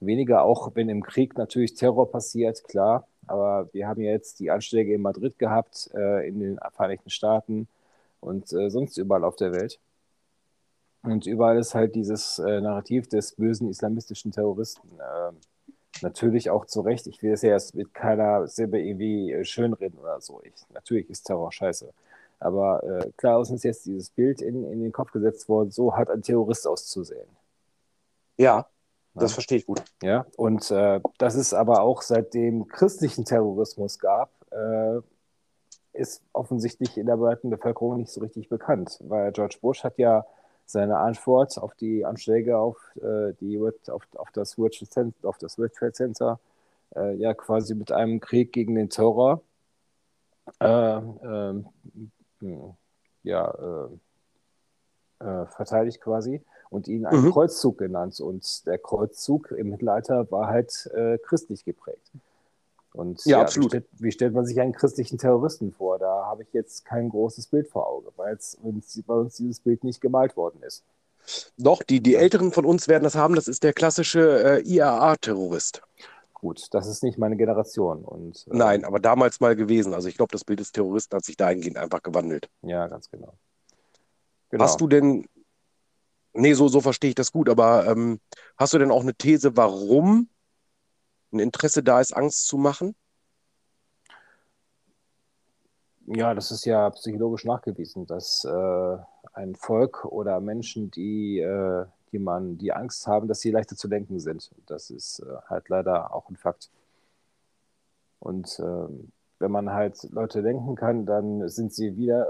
weniger, 0.00 0.44
auch 0.44 0.70
wenn 0.74 0.88
im 0.88 1.02
Krieg 1.02 1.36
natürlich 1.36 1.74
Terror 1.74 2.10
passiert, 2.10 2.64
klar. 2.64 3.06
Aber 3.26 3.68
wir 3.72 3.88
haben 3.88 4.00
ja 4.00 4.12
jetzt 4.12 4.40
die 4.40 4.50
Anschläge 4.50 4.94
in 4.94 5.02
Madrid 5.02 5.38
gehabt, 5.38 5.90
äh, 5.94 6.28
in 6.28 6.40
den 6.40 6.58
Vereinigten 6.72 7.10
Staaten 7.10 7.68
und 8.20 8.52
äh, 8.52 8.70
sonst 8.70 8.96
überall 8.98 9.24
auf 9.24 9.36
der 9.36 9.52
Welt. 9.52 9.80
Und 11.02 11.26
überall 11.26 11.58
ist 11.58 11.74
halt 11.74 11.94
dieses 11.94 12.38
Narrativ 12.38 13.08
des 13.08 13.32
bösen 13.32 13.68
islamistischen 13.68 14.32
Terroristen. 14.32 14.88
Ähm, 14.92 15.36
Natürlich 16.02 16.50
auch 16.50 16.66
zu 16.66 16.80
Recht. 16.80 17.06
Ich 17.06 17.22
will 17.22 17.32
es 17.32 17.42
ja 17.42 17.50
jetzt 17.50 17.74
mit 17.74 17.94
keiner 17.94 18.46
Silbe 18.48 18.80
irgendwie 18.80 19.32
äh, 19.32 19.44
schönreden 19.44 19.98
oder 19.98 20.20
so. 20.20 20.40
Ich, 20.42 20.52
natürlich 20.72 21.08
ist 21.08 21.24
Terror 21.24 21.52
scheiße. 21.52 21.92
Aber 22.38 22.82
äh, 22.84 23.10
klar 23.16 23.40
ist 23.40 23.50
uns 23.50 23.62
jetzt 23.62 23.86
dieses 23.86 24.10
Bild 24.10 24.40
in, 24.40 24.64
in 24.70 24.82
den 24.82 24.92
Kopf 24.92 25.12
gesetzt 25.12 25.48
worden, 25.48 25.70
so 25.70 25.96
hat 25.96 26.10
ein 26.10 26.22
Terrorist 26.22 26.66
auszusehen. 26.66 27.28
Ja, 28.36 28.66
das 29.14 29.30
ja. 29.30 29.34
verstehe 29.34 29.58
ich 29.58 29.66
gut. 29.66 29.82
Ja, 30.02 30.26
und 30.36 30.70
äh, 30.70 31.00
das 31.18 31.36
ist 31.36 31.54
aber 31.54 31.82
auch 31.82 32.02
seitdem 32.02 32.66
christlichen 32.66 33.24
Terrorismus 33.24 33.98
gab, 33.98 34.30
äh, 34.50 35.00
ist 35.92 36.22
offensichtlich 36.32 36.98
in 36.98 37.06
der 37.06 37.16
breiten 37.16 37.50
Bevölkerung 37.50 37.98
nicht 37.98 38.12
so 38.12 38.20
richtig 38.20 38.48
bekannt, 38.48 38.98
weil 39.04 39.30
George 39.32 39.58
Bush 39.60 39.84
hat 39.84 39.98
ja 39.98 40.26
seine 40.66 40.98
Antwort 40.98 41.56
auf 41.58 41.74
die 41.74 42.04
Anschläge 42.04 42.58
auf, 42.58 42.76
äh, 42.96 43.32
die, 43.40 43.58
auf, 43.60 44.02
auf, 44.16 44.30
das 44.32 44.58
World 44.58 44.74
Trade 44.74 44.90
Center, 44.90 45.28
auf 45.28 45.38
das 45.38 45.58
World 45.58 45.74
Trade 45.74 45.92
Center 45.92 46.40
äh, 46.96 47.14
ja 47.14 47.34
quasi 47.34 47.74
mit 47.74 47.92
einem 47.92 48.18
Krieg 48.18 48.52
gegen 48.52 48.74
den 48.74 48.90
Terror 48.90 49.42
äh, 50.60 50.66
ähm, 50.66 51.66
ja, 53.22 53.88
äh, 55.20 55.24
äh, 55.24 55.46
verteidigt 55.46 56.00
quasi 56.00 56.42
und 56.70 56.88
ihn 56.88 57.06
einen 57.06 57.26
mhm. 57.26 57.32
Kreuzzug 57.32 57.78
genannt. 57.78 58.20
Und 58.20 58.66
der 58.66 58.78
Kreuzzug 58.78 59.52
im 59.52 59.70
Mittelalter 59.70 60.30
war 60.30 60.48
halt 60.48 60.90
äh, 60.94 61.18
christlich 61.18 61.64
geprägt. 61.64 62.10
Und 62.92 63.24
ja, 63.24 63.38
ja 63.38 63.42
absolut. 63.42 63.72
Wie 63.72 63.76
stellt, 63.76 63.88
wie 63.98 64.12
stellt, 64.12 64.34
man 64.34 64.46
sich 64.46 64.60
einen 64.60 64.72
christlichen 64.72 65.18
Terroristen 65.18 65.72
vor? 65.72 65.98
Da 65.98 66.26
habe 66.26 66.42
ich 66.42 66.52
jetzt 66.52 66.84
kein 66.84 67.08
großes 67.08 67.48
Bild 67.48 67.68
vor 67.68 67.88
Auge, 67.88 68.10
weil 68.16 68.38
uns, 68.62 69.02
bei 69.06 69.14
uns 69.14 69.36
dieses 69.36 69.60
Bild 69.60 69.82
nicht 69.82 70.00
gemalt 70.00 70.36
worden 70.36 70.62
ist. 70.62 70.84
Doch, 71.56 71.82
die, 71.82 72.00
die 72.00 72.16
Älteren 72.16 72.52
von 72.52 72.64
uns 72.64 72.86
werden 72.86 73.04
das 73.04 73.14
haben. 73.14 73.34
Das 73.34 73.48
ist 73.48 73.62
der 73.62 73.72
klassische 73.72 74.60
äh, 74.60 74.62
IAA-Terrorist. 74.62 75.82
Gut, 76.44 76.66
das 76.72 76.86
ist 76.86 77.02
nicht 77.02 77.16
meine 77.16 77.38
Generation. 77.38 78.04
Und, 78.04 78.46
äh, 78.48 78.54
Nein, 78.54 78.84
aber 78.84 79.00
damals 79.00 79.40
mal 79.40 79.56
gewesen. 79.56 79.94
Also 79.94 80.08
ich 80.08 80.16
glaube, 80.18 80.32
das 80.32 80.44
Bild 80.44 80.60
des 80.60 80.72
Terroristen 80.72 81.16
hat 81.16 81.24
sich 81.24 81.38
dahingehend 81.38 81.78
einfach 81.78 82.02
gewandelt. 82.02 82.50
Ja, 82.60 82.86
ganz 82.86 83.10
genau. 83.10 83.32
genau. 84.50 84.62
Hast 84.62 84.78
du 84.78 84.86
denn, 84.86 85.26
nee, 86.34 86.52
so, 86.52 86.68
so 86.68 86.82
verstehe 86.82 87.08
ich 87.08 87.14
das 87.14 87.32
gut, 87.32 87.48
aber 87.48 87.86
ähm, 87.86 88.20
hast 88.58 88.74
du 88.74 88.78
denn 88.78 88.90
auch 88.90 89.00
eine 89.00 89.14
These, 89.14 89.56
warum 89.56 90.28
ein 91.32 91.38
Interesse 91.38 91.82
da 91.82 91.98
ist, 91.98 92.14
Angst 92.14 92.46
zu 92.46 92.58
machen? 92.58 92.94
Ja, 96.04 96.34
das 96.34 96.50
ist 96.50 96.66
ja 96.66 96.90
psychologisch 96.90 97.46
nachgewiesen, 97.46 98.04
dass 98.04 98.44
äh, 98.44 98.96
ein 99.32 99.54
Volk 99.54 100.04
oder 100.04 100.42
Menschen, 100.42 100.90
die, 100.90 101.38
äh, 101.38 101.86
die 102.14 102.20
man, 102.20 102.56
die 102.58 102.72
Angst 102.72 103.06
haben, 103.08 103.26
dass 103.26 103.40
sie 103.40 103.50
leichter 103.50 103.76
zu 103.76 103.88
denken 103.88 104.20
sind. 104.20 104.50
Das 104.66 104.90
ist 104.90 105.18
äh, 105.18 105.36
halt 105.48 105.68
leider 105.68 106.14
auch 106.14 106.30
ein 106.30 106.36
Fakt. 106.36 106.70
Und 108.20 108.58
ähm, 108.60 109.10
wenn 109.40 109.50
man 109.50 109.72
halt 109.72 110.00
Leute 110.12 110.42
denken 110.42 110.76
kann, 110.76 111.06
dann 111.06 111.48
sind 111.48 111.74
sie 111.74 111.96
wieder, 111.96 112.26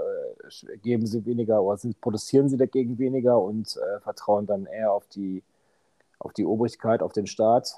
äh, 0.63 0.77
geben 0.77 1.05
sie 1.05 1.25
weniger 1.25 1.61
oder 1.61 1.77
sind, 1.77 2.01
protestieren 2.01 2.49
sie 2.49 2.57
dagegen 2.57 2.97
weniger 2.97 3.39
und 3.39 3.77
äh, 3.77 3.99
vertrauen 3.99 4.47
dann 4.47 4.65
eher 4.65 4.91
auf 4.91 5.07
die, 5.07 5.43
auf 6.17 6.33
die 6.33 6.45
Obrigkeit, 6.45 7.03
auf 7.03 7.13
den 7.13 7.27
Staat 7.27 7.75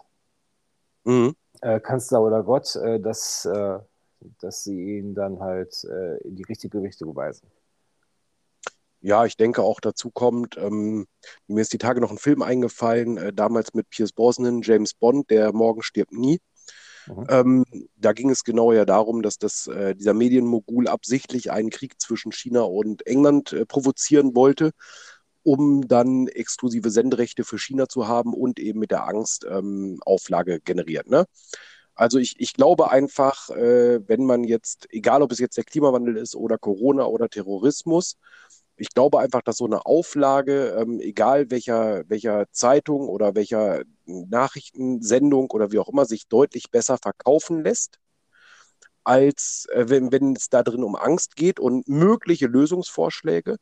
mhm. 1.03 1.35
äh, 1.61 1.81
Kanzler 1.81 2.21
oder 2.21 2.41
Gott, 2.43 2.75
äh, 2.77 3.01
dass, 3.01 3.45
äh, 3.45 3.79
dass 4.39 4.63
sie 4.63 4.97
ihn 4.97 5.13
dann 5.13 5.39
halt 5.39 5.83
in 5.83 6.35
die 6.35 6.43
richtige 6.43 6.81
Richtung 6.81 7.15
weisen. 7.15 7.47
Ja, 8.99 9.25
ich 9.25 9.37
denke 9.37 9.61
auch 9.61 9.79
dazu 9.79 10.09
kommt, 10.09 10.57
ähm, 10.57 11.05
mir 11.47 11.61
ist 11.61 11.73
die 11.73 11.77
Tage 11.77 12.01
noch 12.01 12.11
ein 12.11 12.17
Film 12.17 12.41
eingefallen, 12.41 13.17
äh, 13.17 13.33
damals 13.33 13.73
mit 13.73 13.89
Pierce 13.89 14.11
Brosnan, 14.11 14.61
James 14.63 14.93
Bond, 14.93 15.29
der 15.29 15.53
Morgen 15.53 15.83
stirbt 15.83 16.13
nie. 16.13 16.39
Mhm. 17.07 17.27
Ähm, 17.29 17.65
da 17.95 18.13
ging 18.13 18.29
es 18.29 18.43
genau 18.43 18.73
ja 18.73 18.85
darum, 18.85 19.21
dass 19.21 19.37
das, 19.37 19.67
äh, 19.67 19.95
dieser 19.95 20.13
Medienmogul 20.13 20.87
absichtlich 20.87 21.51
einen 21.51 21.69
Krieg 21.69 22.01
zwischen 22.01 22.31
China 22.31 22.61
und 22.61 23.05
England 23.07 23.53
äh, 23.53 23.65
provozieren 23.65 24.35
wollte 24.35 24.71
um 25.47 25.87
dann 25.87 26.27
exklusive 26.27 26.89
Senderechte 26.89 27.45
für 27.45 27.57
China 27.57 27.87
zu 27.87 28.05
haben 28.05 28.33
und 28.33 28.59
eben 28.59 28.79
mit 28.79 28.91
der 28.91 29.07
Angst 29.07 29.47
ähm, 29.49 29.97
Auflage 30.05 30.59
generiert. 30.59 31.09
Ne? 31.09 31.25
Also 31.95 32.19
ich, 32.19 32.35
ich 32.37 32.51
glaube 32.51 32.91
einfach, 32.91 33.49
äh, 33.51 34.05
wenn 34.09 34.25
man 34.25 34.43
jetzt, 34.43 34.87
egal 34.89 35.21
ob 35.21 35.31
es 35.31 35.39
jetzt 35.39 35.55
der 35.55 35.63
Klimawandel 35.63 36.17
ist 36.17 36.35
oder 36.35 36.57
Corona 36.57 37.05
oder 37.05 37.29
Terrorismus, 37.29 38.17
ich 38.77 38.89
glaube 38.89 39.19
einfach, 39.19 39.41
dass 39.41 39.57
so 39.57 39.65
eine 39.65 39.85
Auflage, 39.85 40.75
ähm, 40.79 40.99
egal 40.99 41.51
welcher, 41.51 42.03
welcher 42.09 42.45
Zeitung 42.51 43.09
oder 43.09 43.35
welcher 43.35 43.83
Nachrichtensendung 44.05 45.51
oder 45.51 45.71
wie 45.71 45.79
auch 45.79 45.89
immer, 45.89 46.05
sich 46.05 46.27
deutlich 46.27 46.71
besser 46.71 46.97
verkaufen 46.97 47.63
lässt, 47.63 47.97
als 49.03 49.67
äh, 49.73 49.85
wenn, 49.89 50.11
wenn 50.11 50.35
es 50.35 50.49
da 50.49 50.63
drin 50.63 50.83
um 50.83 50.95
Angst 50.95 51.35
geht 51.35 51.59
und 51.59 51.87
mögliche 51.87 52.47
Lösungsvorschläge 52.47 53.57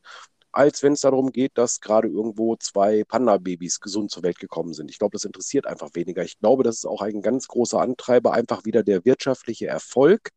als 0.56 0.82
wenn 0.82 0.94
es 0.94 1.02
darum 1.02 1.32
geht, 1.32 1.58
dass 1.58 1.80
gerade 1.80 2.08
irgendwo 2.08 2.56
zwei 2.56 3.04
Panda-Babys 3.04 3.78
gesund 3.80 4.10
zur 4.10 4.22
Welt 4.22 4.38
gekommen 4.38 4.72
sind. 4.72 4.90
Ich 4.90 4.98
glaube, 4.98 5.12
das 5.12 5.24
interessiert 5.24 5.66
einfach 5.66 5.90
weniger. 5.92 6.24
Ich 6.24 6.38
glaube, 6.38 6.62
das 6.62 6.76
ist 6.76 6.86
auch 6.86 7.02
ein 7.02 7.20
ganz 7.20 7.46
großer 7.46 7.78
Antreiber, 7.78 8.32
einfach 8.32 8.64
wieder 8.64 8.82
der 8.82 9.04
wirtschaftliche 9.04 9.66
Erfolg 9.66 10.30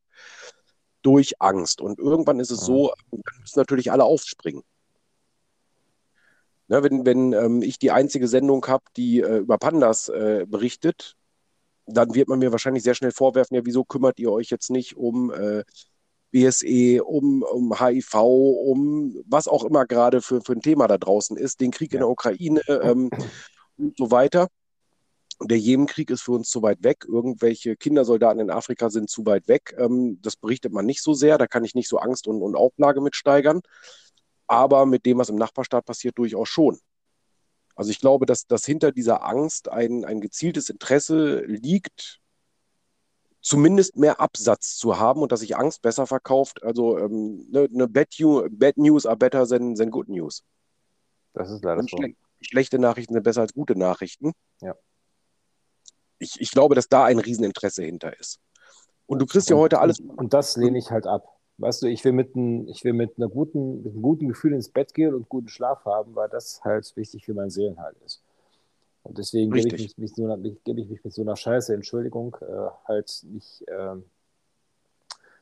durch 1.03 1.41
Angst. 1.41 1.79
Und 1.79 1.99
irgendwann 1.99 2.41
ist 2.41 2.51
es 2.51 2.59
so, 2.59 2.93
dann 3.11 3.39
müssen 3.39 3.59
natürlich 3.59 3.93
alle 3.93 4.03
aufspringen. 4.03 4.63
Ne, 6.69 6.84
wenn 6.84 7.05
wenn 7.05 7.34
ähm, 7.34 7.62
ich 7.63 7.79
die 7.79 7.91
einzige 7.91 8.27
Sendung 8.27 8.65
habe, 8.67 8.84
die 8.95 9.21
äh, 9.21 9.39
über 9.39 9.58
Pandas 9.58 10.08
äh, 10.10 10.45
berichtet, 10.47 11.15
dann 11.88 12.13
wird 12.13 12.27
man 12.27 12.38
mir 12.39 12.51
wahrscheinlich 12.51 12.84
sehr 12.84 12.93
schnell 12.93 13.12
vorwerfen, 13.12 13.55
ja, 13.55 13.65
wieso 13.65 13.84
kümmert 13.84 14.19
ihr 14.19 14.32
euch 14.32 14.51
jetzt 14.51 14.69
nicht 14.69 14.95
um 14.95 15.32
äh, 15.32 15.63
BSE, 16.32 17.03
um, 17.03 17.41
um 17.41 17.79
HIV, 17.79 18.13
um 18.13 19.15
was 19.25 19.47
auch 19.47 19.63
immer 19.63 19.88
gerade 19.88 20.21
für, 20.21 20.41
für 20.41 20.53
ein 20.53 20.62
Thema 20.62 20.88
da 20.88 20.99
draußen 20.99 21.38
ist, 21.38 21.60
den 21.60 21.71
Krieg 21.71 21.91
ja. 21.91 21.97
in 21.97 22.01
der 22.01 22.10
Ukraine 22.10 22.62
ähm, 22.67 23.10
und 23.77 23.97
so 23.97 24.12
weiter. 24.12 24.47
Der 25.41 25.58
Jemenkrieg 25.58 26.12
ist 26.12 26.21
für 26.21 26.34
uns 26.34 26.49
zu 26.49 26.62
weit 26.62 26.84
weg. 26.84 27.05
Irgendwelche 27.08 27.77
Kindersoldaten 27.77 28.41
in 28.41 28.51
Afrika 28.51 28.89
sind 28.89 29.10
zu 29.10 29.25
weit 29.25 29.47
weg. 29.47 29.73
Ähm, 29.79 30.19
das 30.21 30.36
berichtet 30.36 30.73
man 30.73 30.86
nicht 30.86 31.01
so 31.01 31.13
sehr. 31.13 31.39
Da 31.39 31.47
kann 31.47 31.63
ich 31.63 31.73
nicht 31.73 31.89
so 31.89 31.97
Angst 31.97 32.27
und, 32.27 32.43
und 32.43 32.55
Auflage 32.55 33.01
mit 33.01 33.15
steigern. 33.15 33.62
Aber 34.49 34.88
mit 34.88 35.05
dem, 35.05 35.19
was 35.19 35.29
im 35.29 35.35
Nachbarstaat 35.35 35.85
passiert, 35.85 36.17
durchaus 36.17 36.49
schon. 36.49 36.79
Also 37.75 37.91
ich 37.91 37.99
glaube, 37.99 38.25
dass, 38.25 38.47
dass 38.47 38.65
hinter 38.65 38.91
dieser 38.91 39.23
Angst 39.23 39.69
ein, 39.69 40.03
ein 40.03 40.19
gezieltes 40.19 40.69
Interesse 40.69 41.45
liegt, 41.45 42.19
zumindest 43.41 43.95
mehr 43.95 44.19
Absatz 44.19 44.75
zu 44.75 44.99
haben 44.99 45.21
und 45.21 45.31
dass 45.31 45.41
sich 45.41 45.55
Angst 45.55 45.81
besser 45.81 46.07
verkauft. 46.07 46.63
Also 46.63 46.97
ähm, 46.97 47.47
ne, 47.49 47.67
ne 47.71 47.88
bad, 47.88 48.09
bad, 48.51 48.77
News 48.77 49.05
are 49.05 49.15
better 49.15 49.47
than, 49.47 49.75
than 49.75 49.91
good 49.91 50.09
news. 50.09 50.43
Das 51.33 51.49
ist 51.51 51.63
leider 51.63 51.83
so. 51.83 51.88
Schle 51.88 52.15
schlechte 52.41 52.79
Nachrichten 52.79 53.13
sind 53.13 53.23
besser 53.23 53.41
als 53.41 53.53
gute 53.53 53.77
Nachrichten. 53.77 54.33
Ja. 54.62 54.75
Ich, 56.17 56.41
ich 56.41 56.51
glaube, 56.51 56.73
dass 56.73 56.89
da 56.89 57.05
ein 57.05 57.19
Rieseninteresse 57.19 57.83
hinter 57.83 58.17
ist. 58.17 58.39
Und 59.05 59.19
du 59.19 59.25
kriegst 59.25 59.49
ja 59.49 59.57
heute 59.57 59.79
alles. 59.79 59.99
Und 59.99 60.33
das 60.33 60.57
lehne 60.57 60.79
ich 60.79 60.89
halt 60.89 61.05
ab. 61.05 61.38
Weißt 61.59 61.81
du, 61.81 61.87
ich 61.87 62.05
will 62.05 62.13
mit, 62.13 62.35
ein, 62.35 62.69
ich 62.69 62.85
will 62.85 62.93
mit, 62.93 63.17
einer 63.17 63.27
guten, 63.27 63.83
mit 63.83 63.91
einem 63.91 64.01
guten 64.01 64.29
Gefühl 64.29 64.53
ins 64.53 64.69
Bett 64.69 64.93
gehen 64.93 65.13
und 65.13 65.27
guten 65.27 65.49
Schlaf 65.49 65.83
haben, 65.83 66.15
weil 66.15 66.29
das 66.29 66.63
halt 66.63 66.91
wichtig 66.95 67.25
für 67.25 67.33
mein 67.33 67.49
Seelenheil 67.49 67.93
ist. 68.05 68.23
Und 69.03 69.17
deswegen 69.17 69.51
gebe 69.51 69.67
ich, 69.67 69.81
mich, 69.81 69.97
mich 69.97 70.13
so, 70.15 70.25
gebe 70.63 70.79
ich 70.79 70.89
mich 70.89 71.03
mit 71.03 71.13
so 71.13 71.21
einer 71.21 71.35
Scheiße, 71.35 71.73
Entschuldigung, 71.73 72.37
äh, 72.41 72.69
halt 72.85 73.25
nicht, 73.29 73.67
äh, 73.67 73.95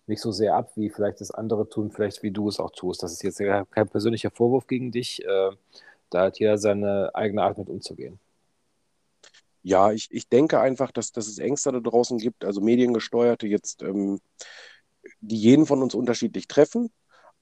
nicht 0.07 0.21
so 0.21 0.31
sehr 0.31 0.55
ab, 0.55 0.71
wie 0.75 0.89
vielleicht 0.89 1.21
das 1.21 1.29
andere 1.29 1.69
tun, 1.69 1.91
vielleicht 1.91 2.23
wie 2.23 2.31
du 2.31 2.49
es 2.49 2.59
auch 2.59 2.71
tust. 2.71 3.03
Das 3.03 3.11
ist 3.11 3.21
jetzt 3.21 3.37
kein 3.37 3.87
persönlicher 3.87 4.31
Vorwurf 4.31 4.65
gegen 4.65 4.91
dich. 4.91 5.23
Äh, 5.23 5.51
da 6.09 6.21
hat 6.23 6.39
jeder 6.39 6.57
seine 6.57 7.11
eigene 7.13 7.43
Art 7.43 7.59
mit 7.59 7.69
umzugehen. 7.69 8.19
Ja, 9.61 9.91
ich, 9.91 10.07
ich 10.11 10.29
denke 10.29 10.59
einfach, 10.61 10.91
dass, 10.91 11.11
dass 11.11 11.27
es 11.27 11.39
Ängste 11.39 11.71
da 11.73 11.79
draußen 11.79 12.17
gibt, 12.17 12.45
also 12.45 12.61
mediengesteuerte 12.61 13.47
jetzt, 13.47 13.83
ähm, 13.83 14.19
die 15.21 15.37
jeden 15.37 15.65
von 15.65 15.81
uns 15.81 15.95
unterschiedlich 15.95 16.47
treffen, 16.47 16.89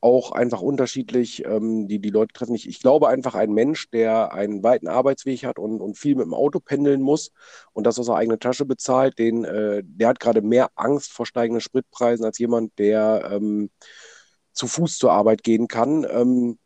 auch 0.02 0.32
einfach 0.32 0.62
unterschiedlich, 0.62 1.46
ähm, 1.46 1.88
die, 1.88 2.00
die 2.00 2.10
Leute 2.10 2.34
treffen 2.34 2.52
nicht. 2.52 2.68
Ich 2.68 2.80
glaube 2.80 3.08
einfach, 3.08 3.34
ein 3.34 3.54
Mensch, 3.54 3.90
der 3.90 4.34
einen 4.34 4.62
weiten 4.64 4.88
Arbeitsweg 4.88 5.46
hat 5.46 5.58
und, 5.58 5.82
und 5.82 5.98
viel 5.98 6.16
mit 6.16 6.26
dem 6.26 6.34
Auto 6.34 6.60
pendeln 6.60 7.02
muss 7.02 7.32
und 7.74 7.86
das 7.88 7.98
aus 7.98 8.06
der 8.08 8.16
eigenen 8.16 8.40
Tasche 8.40 8.66
bezahlt, 8.66 9.18
den, 9.18 9.46
äh, 9.46 9.82
der 9.84 10.10
hat 10.10 10.20
gerade 10.20 10.42
mehr 10.42 10.70
Angst 10.76 11.12
vor 11.12 11.26
steigenden 11.26 11.62
Spritpreisen 11.62 12.26
als 12.26 12.38
jemand, 12.38 12.78
der 12.78 13.30
ähm, 13.32 13.72
zu 14.54 14.68
Fuß 14.68 14.98
zur 14.98 15.12
Arbeit 15.12 15.44
gehen 15.44 15.68
kann. 15.68 16.06
Ähm, 16.10 16.60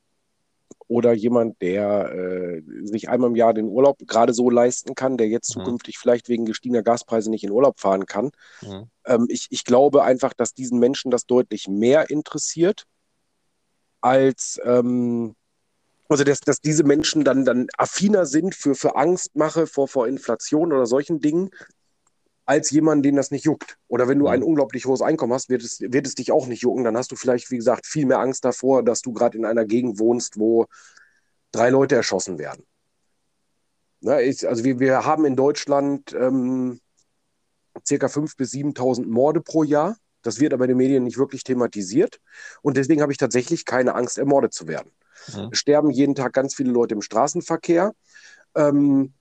oder 0.89 1.13
jemand, 1.13 1.62
der 1.62 2.12
äh, 2.12 2.62
sich 2.82 3.10
einmal 3.10 3.30
im 3.30 3.36
Jahr 3.36 3.54
den 3.54 3.67
Urlaub 3.67 3.99
gerade 4.08 4.34
so 4.34 4.49
leisten 4.49 4.95
kann, 4.95 5.17
der 5.17 5.28
jetzt 5.28 5.56
mhm. 5.56 5.62
zukünftig 5.62 5.99
vielleicht 5.99 6.30
wegen 6.30 6.45
gestiegener 6.45 6.82
Gaspreise 6.82 7.30
nicht 7.30 7.43
in 7.43 7.52
Urlaub 7.52 7.80
fahren 7.80 8.08
kann. 8.08 8.32
Mhm. 8.62 8.89
Ähm, 9.06 9.28
ich, 9.30 9.47
ich 9.52 9.63
glaube 9.63 10.04
einfach, 10.04 10.34
dass 10.34 10.56
diesen 10.56 10.80
Menschen 10.80 11.12
das 11.12 11.28
deutlich 11.28 11.67
mehr 11.67 12.10
interessiert, 12.10 12.86
als 14.02 14.60
ähm, 14.65 15.36
also 16.10 16.23
dass, 16.23 16.39
dass 16.39 16.60
diese 16.60 16.84
Menschen 16.84 17.23
dann, 17.23 17.45
dann 17.45 17.67
affiner 17.78 18.25
sind 18.25 18.56
für, 18.56 18.73
für 18.73 18.95
Angstmache 18.95 19.67
vor, 19.67 19.88
vor 19.88 20.08
Inflation 20.08 20.73
oder 20.73 20.88
solchen 20.88 21.19
Dingen, 21.19 21.52
als 22.49 22.71
jemand, 22.71 23.05
den 23.05 23.15
das 23.15 23.29
nicht 23.29 23.45
juckt. 23.45 23.77
Oder 23.88 24.07
wenn 24.07 24.17
du 24.17 24.25
mhm. 24.25 24.31
ein 24.31 24.43
unglaublich 24.43 24.88
hohes 24.88 25.03
Einkommen 25.03 25.33
hast, 25.33 25.49
wird 25.49 25.62
es, 25.62 25.81
wird 25.81 26.07
es 26.07 26.15
dich 26.15 26.31
auch 26.31 26.47
nicht 26.47 26.63
jucken. 26.63 26.83
Dann 26.83 26.97
hast 26.97 27.12
du 27.12 27.15
vielleicht, 27.15 27.51
wie 27.51 27.57
gesagt, 27.57 27.85
viel 27.85 28.07
mehr 28.07 28.17
Angst 28.17 28.43
davor, 28.43 28.81
dass 28.81 29.03
du 29.03 29.13
gerade 29.13 29.38
in 29.38 29.45
einer 29.45 29.65
Gegend 29.65 29.99
wohnst, 29.99 30.39
wo 30.39 30.65
drei 31.51 31.69
Leute 31.69 31.95
erschossen 31.95 32.39
werden. 32.39 32.65
Na, 34.01 34.19
ich, 34.19 34.47
also 34.47 34.63
wir, 34.63 34.79
wir 34.79 35.05
haben 35.05 35.25
in 35.25 35.35
Deutschland 35.35 36.12
ähm, 36.13 36.79
circa 37.88 38.07
5.000 38.07 38.38
bis 38.38 38.51
7.000 38.51 39.05
Morde 39.05 39.41
pro 39.41 39.62
Jahr. 39.62 39.97
Das 40.23 40.39
wird 40.39 40.51
aber 40.51 40.65
in 40.65 40.69
den 40.69 40.77
Medien 40.77 41.03
nicht 41.03 41.19
wirklich 41.19 41.43
thematisiert. 41.43 42.19
Und 42.63 42.77
deswegen 42.77 43.03
habe 43.03 43.12
ich 43.12 43.19
tatsächlich 43.19 43.63
keine 43.63 43.93
Angst, 43.93 44.17
ermordet 44.17 44.55
zu 44.55 44.67
werden. 44.67 44.91
Mhm. 45.35 45.49
Es 45.51 45.59
sterben 45.59 45.91
jeden 45.91 46.15
Tag 46.15 46.33
ganz 46.33 46.55
viele 46.55 46.71
Leute 46.71 46.95
im 46.95 47.03
Straßenverkehr. 47.03 47.93
Ähm, 48.55 49.13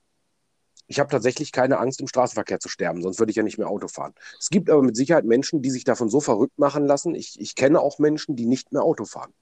ich 0.89 0.99
habe 0.99 1.11
tatsächlich 1.11 1.53
keine 1.53 1.79
Angst, 1.79 2.01
im 2.01 2.09
Straßenverkehr 2.09 2.59
zu 2.59 2.69
sterben, 2.69 3.03
sonst 3.03 3.19
würde 3.19 3.31
ich 3.31 3.37
ja 3.37 3.43
nicht 3.43 3.59
mehr 3.59 3.69
Auto 3.69 3.89
fahren. 3.89 4.15
Es 4.39 4.49
gibt 4.49 4.71
aber 4.71 4.83
mit 4.83 4.97
Sicherheit 4.97 5.25
Menschen, 5.25 5.63
die 5.63 5.71
sich 5.71 5.85
davon 5.85 6.09
so 6.09 6.21
verrückt 6.21 6.59
machen 6.59 6.87
lassen. 6.87 7.15
Ich, 7.15 7.39
ich 7.39 7.55
kenne 7.55 7.81
auch 7.81 7.99
Menschen, 7.99 8.35
die 8.37 8.47
nicht 8.47 8.73
mehr 8.73 8.83
Auto 8.83 9.05
fahren. 9.05 9.33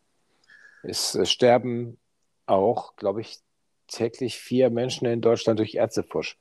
Es 0.83 1.15
äh, 1.15 1.25
sterben 1.25 1.99
auch, 2.47 2.97
glaube 2.97 3.21
ich, 3.21 3.39
täglich 3.87 4.39
vier 4.39 4.71
Menschen 4.71 5.07
in 5.07 5.21
Deutschland 5.21 5.61
durch 5.61 5.75
Ärztefusch. 5.75 6.37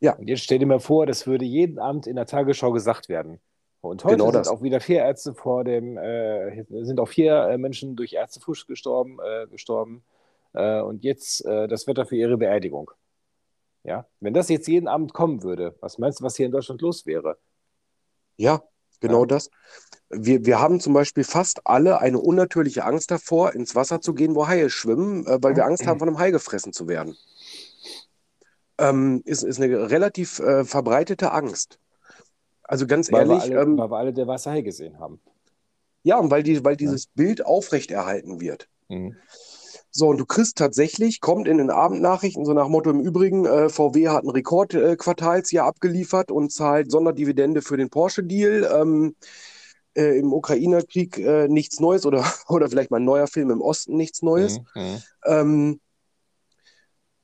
Ja. 0.00 0.14
Und 0.14 0.28
jetzt 0.28 0.42
stell 0.42 0.58
dir 0.58 0.66
mal 0.66 0.80
vor, 0.80 1.06
das 1.06 1.26
würde 1.26 1.44
jeden 1.44 1.78
Abend 1.78 2.06
in 2.06 2.16
der 2.16 2.26
Tagesschau 2.26 2.72
gesagt 2.72 3.08
werden. 3.08 3.40
Und 3.80 4.04
heute 4.04 4.16
genau 4.16 4.32
sind 4.32 4.48
auch 4.48 4.62
wieder 4.62 4.80
vier 4.80 4.98
Ärzte 4.98 5.34
vor 5.34 5.62
dem, 5.62 5.96
äh, 5.96 6.64
sind 6.82 6.98
auch 6.98 7.08
vier 7.08 7.48
äh, 7.48 7.58
Menschen 7.58 7.94
durch 7.94 8.14
Ärztefusch 8.14 8.66
gestorben, 8.66 9.18
äh, 9.24 9.46
gestorben. 9.46 10.02
Äh, 10.52 10.80
und 10.80 11.04
jetzt 11.04 11.44
das 11.44 11.86
Wetter 11.86 12.06
für 12.06 12.16
ihre 12.16 12.36
Beerdigung. 12.36 12.90
Ja, 13.86 14.04
wenn 14.18 14.34
das 14.34 14.48
jetzt 14.48 14.66
jeden 14.66 14.88
Abend 14.88 15.14
kommen 15.14 15.44
würde, 15.44 15.76
was 15.80 15.96
meinst 15.98 16.18
du, 16.18 16.24
was 16.24 16.34
hier 16.34 16.46
in 16.46 16.52
Deutschland 16.52 16.82
los 16.82 17.06
wäre? 17.06 17.38
Ja, 18.36 18.64
genau 18.98 19.20
ja. 19.20 19.26
das. 19.26 19.48
Wir, 20.10 20.44
wir 20.44 20.58
haben 20.58 20.80
zum 20.80 20.92
Beispiel 20.92 21.22
fast 21.22 21.64
alle 21.64 22.00
eine 22.00 22.18
unnatürliche 22.18 22.84
Angst 22.84 23.12
davor, 23.12 23.54
ins 23.54 23.76
Wasser 23.76 24.00
zu 24.00 24.12
gehen, 24.12 24.34
wo 24.34 24.48
Haie 24.48 24.70
schwimmen, 24.70 25.24
äh, 25.28 25.38
weil 25.40 25.54
wir 25.54 25.64
Angst 25.64 25.86
haben, 25.86 26.00
von 26.00 26.08
einem 26.08 26.18
Hai 26.18 26.32
gefressen 26.32 26.72
zu 26.72 26.88
werden. 26.88 27.16
Ähm, 28.78 29.22
ist, 29.24 29.44
ist 29.44 29.60
eine 29.60 29.88
relativ 29.88 30.40
äh, 30.40 30.64
verbreitete 30.64 31.30
Angst. 31.30 31.78
Also 32.64 32.88
ganz 32.88 33.12
weil 33.12 33.30
ehrlich. 33.30 33.48
Wir 33.48 33.60
alle, 33.60 33.70
ähm, 33.70 33.78
weil 33.78 33.90
wir 33.90 33.96
alle 33.98 34.12
der 34.12 34.26
weiße 34.26 34.50
Hai 34.50 34.62
gesehen 34.62 34.98
haben. 34.98 35.20
Ja, 36.02 36.18
und 36.18 36.32
weil, 36.32 36.42
die, 36.42 36.64
weil 36.64 36.76
dieses 36.76 37.04
ja. 37.04 37.10
Bild 37.14 37.46
aufrechterhalten 37.46 38.40
wird. 38.40 38.68
Mhm. 38.88 39.14
So, 39.96 40.08
und 40.08 40.18
du 40.18 40.26
kriegst 40.26 40.58
tatsächlich, 40.58 41.22
kommt 41.22 41.48
in 41.48 41.56
den 41.56 41.70
Abendnachrichten 41.70 42.44
so 42.44 42.52
nach 42.52 42.68
Motto 42.68 42.90
im 42.90 43.00
Übrigen, 43.00 43.46
äh, 43.46 43.70
VW 43.70 44.08
hat 44.08 44.24
ein 44.24 44.28
Rekordquartalsjahr 44.28 45.64
äh, 45.64 45.68
abgeliefert 45.68 46.30
und 46.30 46.52
zahlt 46.52 46.90
Sonderdividende 46.90 47.62
für 47.62 47.78
den 47.78 47.88
Porsche-Deal. 47.88 48.70
Ähm, 48.78 49.16
äh, 49.96 50.18
Im 50.18 50.34
Ukraine-Krieg 50.34 51.16
äh, 51.16 51.48
nichts 51.48 51.80
Neues 51.80 52.04
oder, 52.04 52.30
oder 52.48 52.68
vielleicht 52.68 52.90
mal 52.90 52.98
ein 52.98 53.06
neuer 53.06 53.26
Film 53.26 53.50
im 53.50 53.62
Osten 53.62 53.96
nichts 53.96 54.20
Neues. 54.20 54.58
Mhm. 54.74 54.82
mhm. 54.82 55.02
Ähm, 55.24 55.80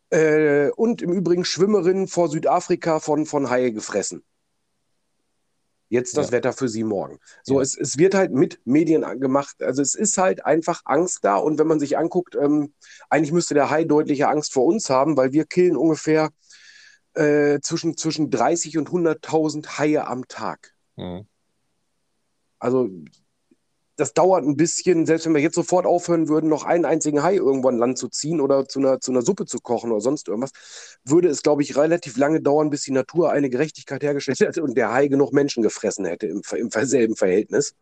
äh, 0.08 0.70
und 0.70 1.02
im 1.02 1.12
Übrigen 1.12 1.44
Schwimmerinnen 1.44 2.08
vor 2.08 2.30
Südafrika 2.30 3.00
von, 3.00 3.26
von 3.26 3.50
Haie 3.50 3.72
gefressen. 3.72 4.24
Jetzt 5.92 6.16
das 6.16 6.28
ja. 6.28 6.32
Wetter 6.32 6.54
für 6.54 6.70
Sie 6.70 6.84
morgen. 6.84 7.18
So, 7.42 7.56
ja. 7.56 7.60
es, 7.60 7.76
es 7.76 7.98
wird 7.98 8.14
halt 8.14 8.32
mit 8.32 8.62
Medien 8.64 9.02
gemacht. 9.20 9.62
Also 9.62 9.82
es 9.82 9.94
ist 9.94 10.16
halt 10.16 10.46
einfach 10.46 10.80
Angst 10.86 11.18
da. 11.20 11.36
Und 11.36 11.58
wenn 11.58 11.66
man 11.66 11.80
sich 11.80 11.98
anguckt, 11.98 12.34
ähm, 12.34 12.72
eigentlich 13.10 13.30
müsste 13.30 13.52
der 13.52 13.68
Hai 13.68 13.84
deutliche 13.84 14.26
Angst 14.26 14.54
vor 14.54 14.64
uns 14.64 14.88
haben, 14.88 15.18
weil 15.18 15.32
wir 15.32 15.44
killen 15.44 15.76
ungefähr 15.76 16.30
äh, 17.12 17.60
zwischen, 17.60 17.98
zwischen 17.98 18.30
30 18.30 18.78
und 18.78 18.88
100.000 18.88 19.78
Haie 19.78 20.06
am 20.06 20.26
Tag. 20.28 20.72
Mhm. 20.96 21.26
Also 22.58 22.88
das 24.02 24.14
dauert 24.14 24.44
ein 24.44 24.56
bisschen, 24.56 25.06
selbst 25.06 25.26
wenn 25.26 25.34
wir 25.34 25.40
jetzt 25.40 25.54
sofort 25.54 25.86
aufhören 25.86 26.26
würden, 26.26 26.50
noch 26.50 26.64
einen 26.64 26.84
einzigen 26.84 27.22
Hai 27.22 27.36
irgendwo 27.36 27.68
an 27.68 27.78
Land 27.78 27.98
zu 27.98 28.08
ziehen 28.08 28.40
oder 28.40 28.66
zu 28.66 28.80
einer, 28.80 28.98
zu 28.98 29.12
einer 29.12 29.22
Suppe 29.22 29.46
zu 29.46 29.60
kochen 29.60 29.92
oder 29.92 30.00
sonst 30.00 30.26
irgendwas, 30.26 30.50
würde 31.04 31.28
es, 31.28 31.44
glaube 31.44 31.62
ich, 31.62 31.76
relativ 31.76 32.16
lange 32.16 32.40
dauern, 32.40 32.68
bis 32.68 32.82
die 32.82 32.90
Natur 32.90 33.30
eine 33.30 33.48
Gerechtigkeit 33.48 34.02
hergestellt 34.02 34.40
hätte 34.40 34.64
und 34.64 34.76
der 34.76 34.92
Hai 34.92 35.06
genug 35.06 35.32
Menschen 35.32 35.62
gefressen 35.62 36.04
hätte 36.04 36.26
im, 36.26 36.42
im 36.50 36.70
selben 36.70 37.14
Verhältnis. 37.14 37.76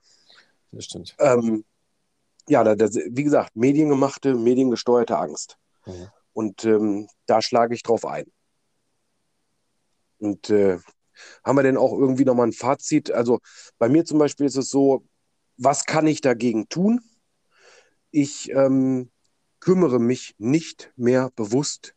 Das 0.73 0.85
stimmt. 0.85 1.17
Ähm, 1.21 1.65
ja, 2.51 2.65
da, 2.65 2.75
das, 2.75 2.97
wie 2.97 3.25
gesagt, 3.25 3.57
mediengemachte, 3.57 4.35
mediengesteuerte 4.35 5.17
Angst. 5.17 5.57
Mhm. 5.87 6.09
Und 6.35 6.65
ähm, 6.67 7.09
da 7.25 7.41
schlage 7.41 7.75
ich 7.75 7.83
drauf 7.83 8.05
ein. 8.05 8.27
Und 10.19 10.51
äh, 10.51 10.81
haben 11.45 11.57
wir 11.57 11.63
denn 11.63 11.79
auch 11.79 11.95
irgendwie 11.95 12.27
nochmal 12.27 12.49
ein 12.49 12.53
Fazit? 12.53 13.11
Also 13.11 13.41
bei 13.79 13.89
mir 13.89 14.05
zum 14.05 14.19
Beispiel 14.19 14.45
ist 14.45 14.59
es 14.59 14.69
so, 14.69 15.03
was 15.61 15.85
kann 15.85 16.07
ich 16.07 16.23
dagegen 16.23 16.71
tun? 16.71 17.03
Ich 18.11 18.51
ähm, 18.51 19.11
kümmere 19.61 20.01
mich 20.01 20.35
nicht 20.39 20.91
mehr 20.97 21.31
bewusst 21.37 21.95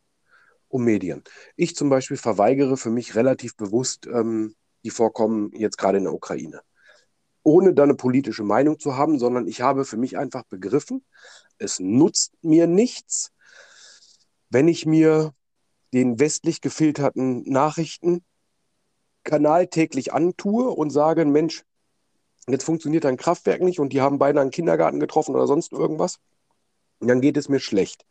um 0.67 0.84
Medien. 0.84 1.23
Ich 1.56 1.76
zum 1.76 1.89
Beispiel 1.89 2.17
verweigere 2.17 2.76
für 2.76 2.89
mich 2.89 3.15
relativ 3.15 3.56
bewusst 3.56 4.06
ähm, 4.06 4.56
die 4.84 4.89
Vorkommen 4.89 5.54
jetzt 5.56 5.78
gerade 5.78 5.97
in 5.97 6.04
der 6.04 6.13
Ukraine. 6.13 6.60
Ohne 7.41 7.73
da 7.73 7.84
eine 7.84 7.95
politische 7.95 8.43
Meinung 8.43 8.80
zu 8.80 8.97
haben, 8.97 9.17
sondern 9.17 9.47
ich 9.47 9.62
habe 9.62 9.86
für 9.86 9.97
mich 9.97 10.17
einfach 10.17 10.43
begriffen, 10.43 11.06
es 11.58 11.80
nutzt 11.80 12.34
mir 12.41 12.67
nichts, 12.67 13.32
wenn 14.49 14.67
ich 14.67 14.86
mir 14.86 15.34
den 15.93 16.20
westlich 16.20 16.59
gefilterten 16.59 17.49
Nachrichtenkanal 17.49 18.24
täglich 19.70 20.11
antue 20.11 20.70
und 20.70 20.89
sage, 20.89 21.24
Mensch, 21.24 21.64
Jetzt 22.48 22.66
funktioniert 22.66 23.06
ein 23.06 23.18
Kraftwerk 23.18 23.62
nicht 23.62 23.80
und 23.80 23.94
die 23.94 24.02
haben 24.02 24.20
beinahe 24.20 24.41
einen 24.41 24.52
Kindergarten 24.52 25.00
getroffen 25.00 25.36
oder 25.36 25.48
sonst 25.48 25.72
irgendwas. 25.72 26.20
Und 27.00 27.08
dann 27.08 27.22
geht 27.22 27.38
es 27.38 27.50
mir 27.50 27.60
schlecht. 27.60 28.06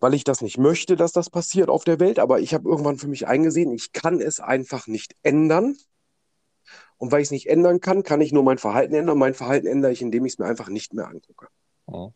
Weil 0.00 0.14
ich 0.14 0.24
das 0.24 0.40
nicht 0.40 0.58
möchte, 0.58 0.96
dass 0.96 1.12
das 1.12 1.30
passiert 1.30 1.68
auf 1.68 1.84
der 1.84 1.98
Welt, 2.00 2.18
aber 2.18 2.40
ich 2.40 2.54
habe 2.54 2.68
irgendwann 2.68 2.98
für 2.98 3.08
mich 3.08 3.26
eingesehen, 3.26 3.72
ich 3.72 3.92
kann 3.92 4.20
es 4.20 4.40
einfach 4.40 4.86
nicht 4.86 5.16
ändern. 5.22 5.76
Und 6.96 7.10
weil 7.12 7.20
ich 7.20 7.26
es 7.26 7.32
nicht 7.32 7.48
ändern 7.48 7.80
kann, 7.80 8.02
kann 8.02 8.20
ich 8.20 8.32
nur 8.32 8.42
mein 8.42 8.58
Verhalten 8.58 8.94
ändern. 8.94 9.14
Und 9.14 9.18
mein 9.18 9.34
Verhalten 9.34 9.66
ändere 9.66 9.92
ich, 9.92 10.02
indem 10.02 10.24
ich 10.26 10.34
es 10.34 10.38
mir 10.38 10.46
einfach 10.46 10.68
nicht 10.68 10.94
mehr 10.94 11.08
angucke. 11.08 11.48
Ja. 11.88 12.12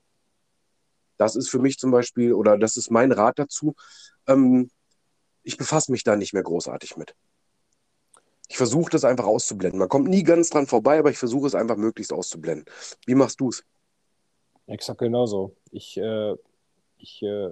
Das 1.17 1.35
ist 1.35 1.51
für 1.51 1.59
mich 1.59 1.79
zum 1.79 1.91
Beispiel, 1.91 2.33
oder 2.33 2.57
das 2.57 2.77
ist 2.77 2.91
mein 2.91 3.11
Rat 3.13 3.39
dazu. 3.39 3.75
Ähm, 4.27 4.71
ich 5.43 5.57
befasse 5.57 5.91
mich 5.91 6.05
da 6.05 6.17
nicht 6.17 6.33
mehr 6.33 6.43
großartig 6.45 6.97
mit. 6.97 7.15
Ich 8.49 8.57
versuche 8.57 8.91
das 8.91 9.05
einfach 9.05 9.27
auszublenden. 9.27 9.79
Man 9.79 9.89
kommt 9.89 10.09
nie 10.09 10.23
ganz 10.23 10.51
dran 10.51 10.67
vorbei, 10.67 10.99
aber 10.99 11.11
ich 11.11 11.19
versuche 11.19 11.47
es 11.47 11.55
einfach 11.55 11.77
möglichst 11.77 12.13
auszublenden. 12.13 12.65
Wie 13.07 13.15
machst 13.15 13.41
du 13.41 13.51
es? 13.51 13.65
Exakt 14.67 15.01
genauso. 15.01 15.55
Ich, 15.71 15.97
äh, 15.99 16.35
ich 16.99 17.23
äh, 17.23 17.51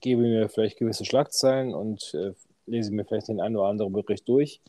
gebe 0.00 0.22
mir 0.22 0.48
vielleicht 0.48 0.78
gewisse 0.78 1.04
Schlagzeilen 1.04 1.74
und 1.74 2.12
äh, 2.14 2.32
lese 2.66 2.92
mir 2.92 3.04
vielleicht 3.04 3.28
den 3.28 3.40
einen 3.40 3.56
oder 3.56 3.68
anderen 3.68 3.92
Bericht 3.92 4.28
durch. 4.28 4.60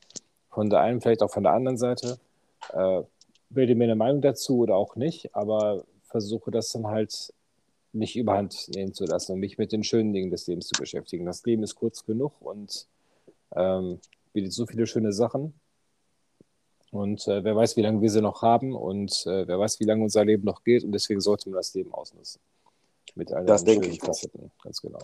Von 0.49 0.69
der 0.69 0.81
einen, 0.81 1.01
vielleicht 1.01 1.23
auch 1.23 1.31
von 1.31 1.43
der 1.43 1.53
anderen 1.53 1.77
Seite. 1.77 2.19
Äh, 2.71 3.01
bilde 3.49 3.75
mir 3.75 3.85
eine 3.85 3.95
Meinung 3.95 4.21
dazu 4.21 4.59
oder 4.59 4.75
auch 4.75 4.95
nicht, 4.95 5.35
aber 5.35 5.85
versuche 6.03 6.51
das 6.51 6.71
dann 6.71 6.87
halt 6.87 7.33
nicht 7.91 8.15
überhand 8.15 8.69
nehmen 8.73 8.93
zu 8.93 9.05
lassen 9.05 9.33
und 9.33 9.39
mich 9.39 9.57
mit 9.57 9.71
den 9.71 9.83
schönen 9.83 10.13
Dingen 10.13 10.31
des 10.31 10.47
Lebens 10.47 10.67
zu 10.67 10.79
beschäftigen. 10.79 11.25
Das 11.25 11.45
Leben 11.45 11.63
ist 11.63 11.75
kurz 11.75 12.05
genug 12.05 12.33
und 12.41 12.87
ähm, 13.55 13.99
bietet 14.33 14.51
so 14.51 14.65
viele 14.65 14.87
schöne 14.87 15.13
Sachen. 15.13 15.53
Und 16.93 17.27
äh, 17.27 17.43
wer 17.43 17.55
weiß, 17.55 17.75
wie 17.75 17.81
lange 17.81 18.01
wir 18.01 18.09
sie 18.11 18.21
noch 18.21 18.43
haben 18.43 18.75
und 18.75 19.25
äh, 19.25 19.47
wer 19.47 19.57
weiß, 19.57 19.79
wie 19.79 19.85
lange 19.85 20.03
unser 20.03 20.23
Leben 20.23 20.45
noch 20.45 20.63
geht. 20.63 20.83
Und 20.83 20.91
deswegen 20.91 21.21
sollte 21.21 21.49
man 21.49 21.57
das 21.57 21.73
Leben 21.73 21.91
ausnutzen. 21.91 22.39
Mit 23.15 23.31
all 23.31 23.45
das 23.45 23.63
denke 23.63 23.87
ich 23.87 23.99
Facetten. 23.99 24.51
Ganz 24.63 24.79
genau. 24.79 24.99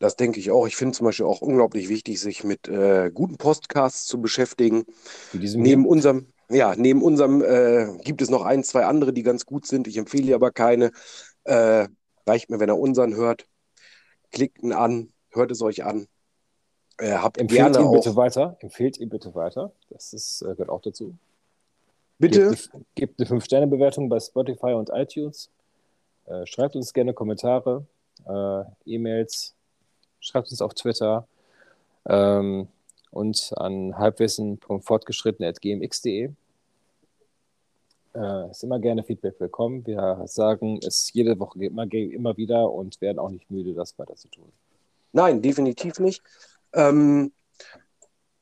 Das 0.00 0.16
denke 0.16 0.40
ich 0.40 0.50
auch. 0.50 0.66
Ich 0.66 0.74
finde 0.74 0.96
zum 0.96 1.04
Beispiel 1.04 1.26
auch 1.26 1.40
unglaublich 1.40 1.88
wichtig, 1.88 2.20
sich 2.20 2.42
mit 2.42 2.66
äh, 2.66 3.12
guten 3.14 3.36
Podcasts 3.36 4.06
zu 4.06 4.20
beschäftigen. 4.20 4.86
Neben 5.32 5.82
hier? 5.82 5.88
unserem, 5.88 6.32
ja, 6.48 6.74
neben 6.74 7.00
unserem 7.00 7.42
äh, 7.42 7.96
gibt 8.02 8.22
es 8.22 8.28
noch 8.28 8.44
ein, 8.44 8.64
zwei 8.64 8.86
andere, 8.86 9.12
die 9.12 9.22
ganz 9.22 9.46
gut 9.46 9.66
sind. 9.66 9.86
Ich 9.86 9.98
empfehle 9.98 10.34
aber 10.34 10.50
keine. 10.50 10.90
Äh, 11.44 11.86
reicht 12.26 12.50
mir, 12.50 12.58
wenn 12.58 12.70
er 12.70 12.78
unseren 12.78 13.14
hört. 13.14 13.46
Klickt 14.32 14.64
ihn 14.64 14.72
an, 14.72 15.12
hört 15.30 15.52
es 15.52 15.62
euch 15.62 15.84
an. 15.84 16.08
Äh, 17.00 17.14
habt 17.14 17.38
Empfehlt 17.38 17.76
ihn 17.76 17.90
bitte 17.90 18.14
weiter. 18.14 18.56
Empfehlt 18.60 18.98
ihn 18.98 19.08
bitte 19.08 19.34
weiter. 19.34 19.72
Das 19.88 20.12
ist, 20.12 20.42
äh, 20.42 20.52
gehört 20.52 20.68
auch 20.68 20.82
dazu. 20.82 21.14
Bitte? 22.18 22.54
Gebt 22.94 23.18
eine 23.18 23.26
5-Sterne-Bewertung 23.28 24.10
bei 24.10 24.20
Spotify 24.20 24.74
und 24.74 24.90
iTunes. 24.90 25.48
Äh, 26.26 26.44
schreibt 26.46 26.76
uns 26.76 26.92
gerne 26.92 27.14
Kommentare, 27.14 27.86
äh, 28.26 28.64
E-Mails, 28.84 29.54
schreibt 30.20 30.50
uns 30.50 30.60
auf 30.60 30.74
Twitter 30.74 31.26
ähm, 32.06 32.68
und 33.10 33.54
an 33.56 33.96
halbwissen.fortgeschritten.gmx.de. 33.96 36.32
Äh, 38.12 38.50
ist 38.50 38.64
immer 38.64 38.78
gerne 38.78 39.02
Feedback 39.02 39.36
willkommen. 39.38 39.86
Wir 39.86 40.20
sagen 40.26 40.78
es 40.82 41.10
jede 41.14 41.38
Woche 41.38 41.64
immer, 41.64 41.90
immer 41.90 42.36
wieder 42.36 42.70
und 42.70 43.00
werden 43.00 43.18
auch 43.18 43.30
nicht 43.30 43.50
müde, 43.50 43.72
das 43.72 43.98
weiter 43.98 44.16
zu 44.16 44.28
tun. 44.28 44.52
Nein, 45.12 45.40
definitiv 45.40 45.98
nicht. 45.98 46.22
Ähm, 46.72 47.32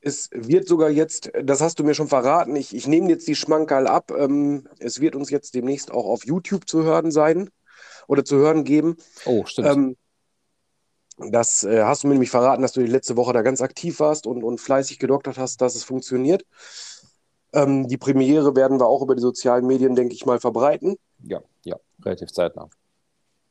es 0.01 0.29
wird 0.31 0.67
sogar 0.67 0.89
jetzt, 0.89 1.31
das 1.43 1.61
hast 1.61 1.79
du 1.79 1.83
mir 1.83 1.93
schon 1.93 2.07
verraten, 2.07 2.55
ich, 2.55 2.75
ich 2.75 2.87
nehme 2.87 3.09
jetzt 3.09 3.27
die 3.27 3.35
Schmankerl 3.35 3.87
ab. 3.87 4.11
Ähm, 4.11 4.67
es 4.79 5.01
wird 5.01 5.15
uns 5.15 5.29
jetzt 5.29 5.55
demnächst 5.55 5.91
auch 5.91 6.05
auf 6.05 6.25
YouTube 6.25 6.67
zu 6.67 6.83
hören 6.83 7.11
sein 7.11 7.49
oder 8.07 8.23
zu 8.23 8.37
hören 8.37 8.63
geben. 8.63 8.97
Oh, 9.25 9.45
stimmt. 9.45 9.67
Ähm, 9.67 9.97
das 11.31 11.63
äh, 11.65 11.83
hast 11.83 12.03
du 12.03 12.07
mir 12.07 12.13
nämlich 12.13 12.29
verraten, 12.29 12.61
dass 12.61 12.71
du 12.71 12.79
die 12.79 12.91
letzte 12.91 13.17
Woche 13.17 13.33
da 13.33 13.41
ganz 13.41 13.61
aktiv 13.61 13.99
warst 13.99 14.25
und, 14.25 14.43
und 14.43 14.61
fleißig 14.61 14.99
gedoktert 14.99 15.37
hast, 15.37 15.61
dass 15.61 15.75
es 15.75 15.83
funktioniert. 15.83 16.45
Ähm, 17.51 17.87
die 17.87 17.97
Premiere 17.97 18.55
werden 18.55 18.79
wir 18.79 18.87
auch 18.87 19.01
über 19.01 19.15
die 19.15 19.21
sozialen 19.21 19.67
Medien, 19.67 19.95
denke 19.95 20.13
ich 20.13 20.25
mal, 20.25 20.39
verbreiten. 20.39 20.95
Ja, 21.23 21.41
ja, 21.63 21.75
relativ 22.05 22.31
zeitnah. 22.31 22.69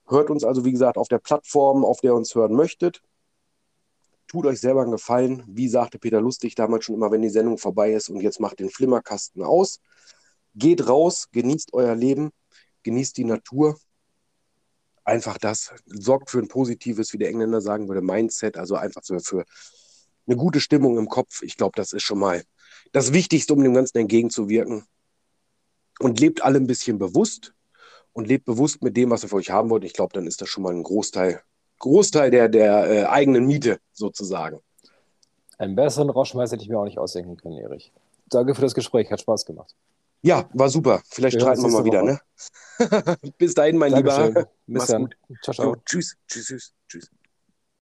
Hört 0.07 0.31
uns 0.31 0.45
also, 0.45 0.65
wie 0.65 0.73
gesagt, 0.73 0.97
auf 0.97 1.09
der 1.09 1.19
Plattform, 1.19 1.85
auf 1.85 2.01
der 2.01 2.13
ihr 2.13 2.15
uns 2.15 2.35
hören 2.35 2.55
möchtet 2.55 3.03
tut 4.29 4.47
euch 4.47 4.61
selber 4.61 4.83
einen 4.83 4.93
Gefallen. 4.93 5.43
Wie 5.49 5.69
sagte 5.69 5.99
Peter 5.99 6.21
Lustig 6.21 6.55
damals 6.55 6.85
schon 6.85 6.95
immer, 6.95 7.11
wenn 7.11 7.23
die 7.23 7.31
Sendung 7.31 7.59
vorbei 7.59 7.93
ist 7.93 8.11
und 8.11 8.21
jetzt 8.21 8.39
macht 8.39 8.61
den 8.61 8.71
Flimmerkasten 8.71 9.43
aus. 9.43 9.81
Geht 10.55 10.87
raus, 10.87 11.29
genießt 11.33 11.73
euer 11.73 11.95
Leben, 11.95 12.31
genießt 12.83 13.17
die 13.17 13.25
Natur. 13.25 13.79
Einfach 15.05 15.39
das. 15.39 15.73
Sorgt 15.87 16.31
für 16.31 16.39
ein 16.39 16.49
positives, 16.49 17.13
wie 17.13 17.19
der 17.19 17.31
Engländer 17.31 17.63
sagen 17.63 17.89
würde, 17.89 18.03
Mindset, 18.03 18.59
also 18.59 18.77
einfach 18.77 19.03
für, 19.05 19.21
für 19.21 19.45
eine 20.27 20.37
gute 20.37 20.61
Stimmung 20.61 20.99
im 20.99 21.09
Kopf. 21.09 21.43
Ich 21.43 21.57
glaube, 21.57 21.73
das 21.77 21.93
ist 21.93 22.03
schon 22.03 22.19
mal 22.19 22.45
das 22.93 23.13
Wichtigste, 23.13 23.55
um 23.55 23.63
dem 23.63 23.75
Ganzen 23.75 23.99
entgegenzuwirken. 23.99 24.85
Und 26.01 26.21
lebt 26.21 26.43
alle 26.43 26.59
ein 26.59 26.67
bisschen 26.67 26.99
bewusst 26.99 27.55
und 28.13 28.29
lebt 28.29 28.45
bewusst 28.45 28.83
mit 28.83 28.97
dem, 28.97 29.11
was 29.11 29.25
ihr 29.25 29.31
für 29.31 29.37
euch 29.37 29.51
haben 29.51 29.71
wollt. 29.71 29.85
Ich 29.85 29.95
glaube, 29.95 30.13
dann 30.13 30.27
ist 30.27 30.41
das 30.41 30.49
schon 30.49 30.63
mal 30.63 30.75
ein 30.75 30.83
Großteil 30.83 31.43
Großteil 31.79 32.31
der, 32.31 32.49
der 32.49 32.91
äh, 32.91 33.05
eigenen 33.05 33.47
Miete 33.47 33.79
sozusagen. 33.93 34.61
Einen 35.59 35.75
besseren 35.75 36.11
Rauschmeister 36.11 36.55
hätte 36.55 36.65
ich 36.65 36.71
mir 36.71 36.79
auch 36.79 36.85
nicht 36.85 36.99
ausdenken 36.99 37.37
können, 37.37 37.59
Erich. 37.59 37.93
Danke 38.27 38.55
für 38.55 38.63
das 38.63 38.75
Gespräch, 38.75 39.11
hat 39.11 39.21
Spaß 39.21 39.45
gemacht. 39.45 39.75
Ja, 40.23 40.49
war 40.53 40.69
super. 40.69 41.03
Vielleicht 41.09 41.37
wir 41.37 41.41
streiten 41.41 41.63
wir 41.63 41.71
mal 41.71 41.85
wieder, 41.85 42.03
ne? 42.03 42.21
Bis 43.39 43.55
dahin, 43.55 43.79
mein 43.79 43.93
Dankeschön. 43.93 44.27
Lieber. 44.29 44.43
Bis 44.45 44.51
Mach's 44.67 44.87
dann. 44.89 45.05
Gut. 45.05 45.39
Ciao, 45.43 45.55
ciao. 45.55 45.67
Jo, 45.67 45.77
tschüss, 45.85 46.17
tschüss, 46.27 46.47
tschüss, 46.47 46.75
tschüss. 46.89 47.11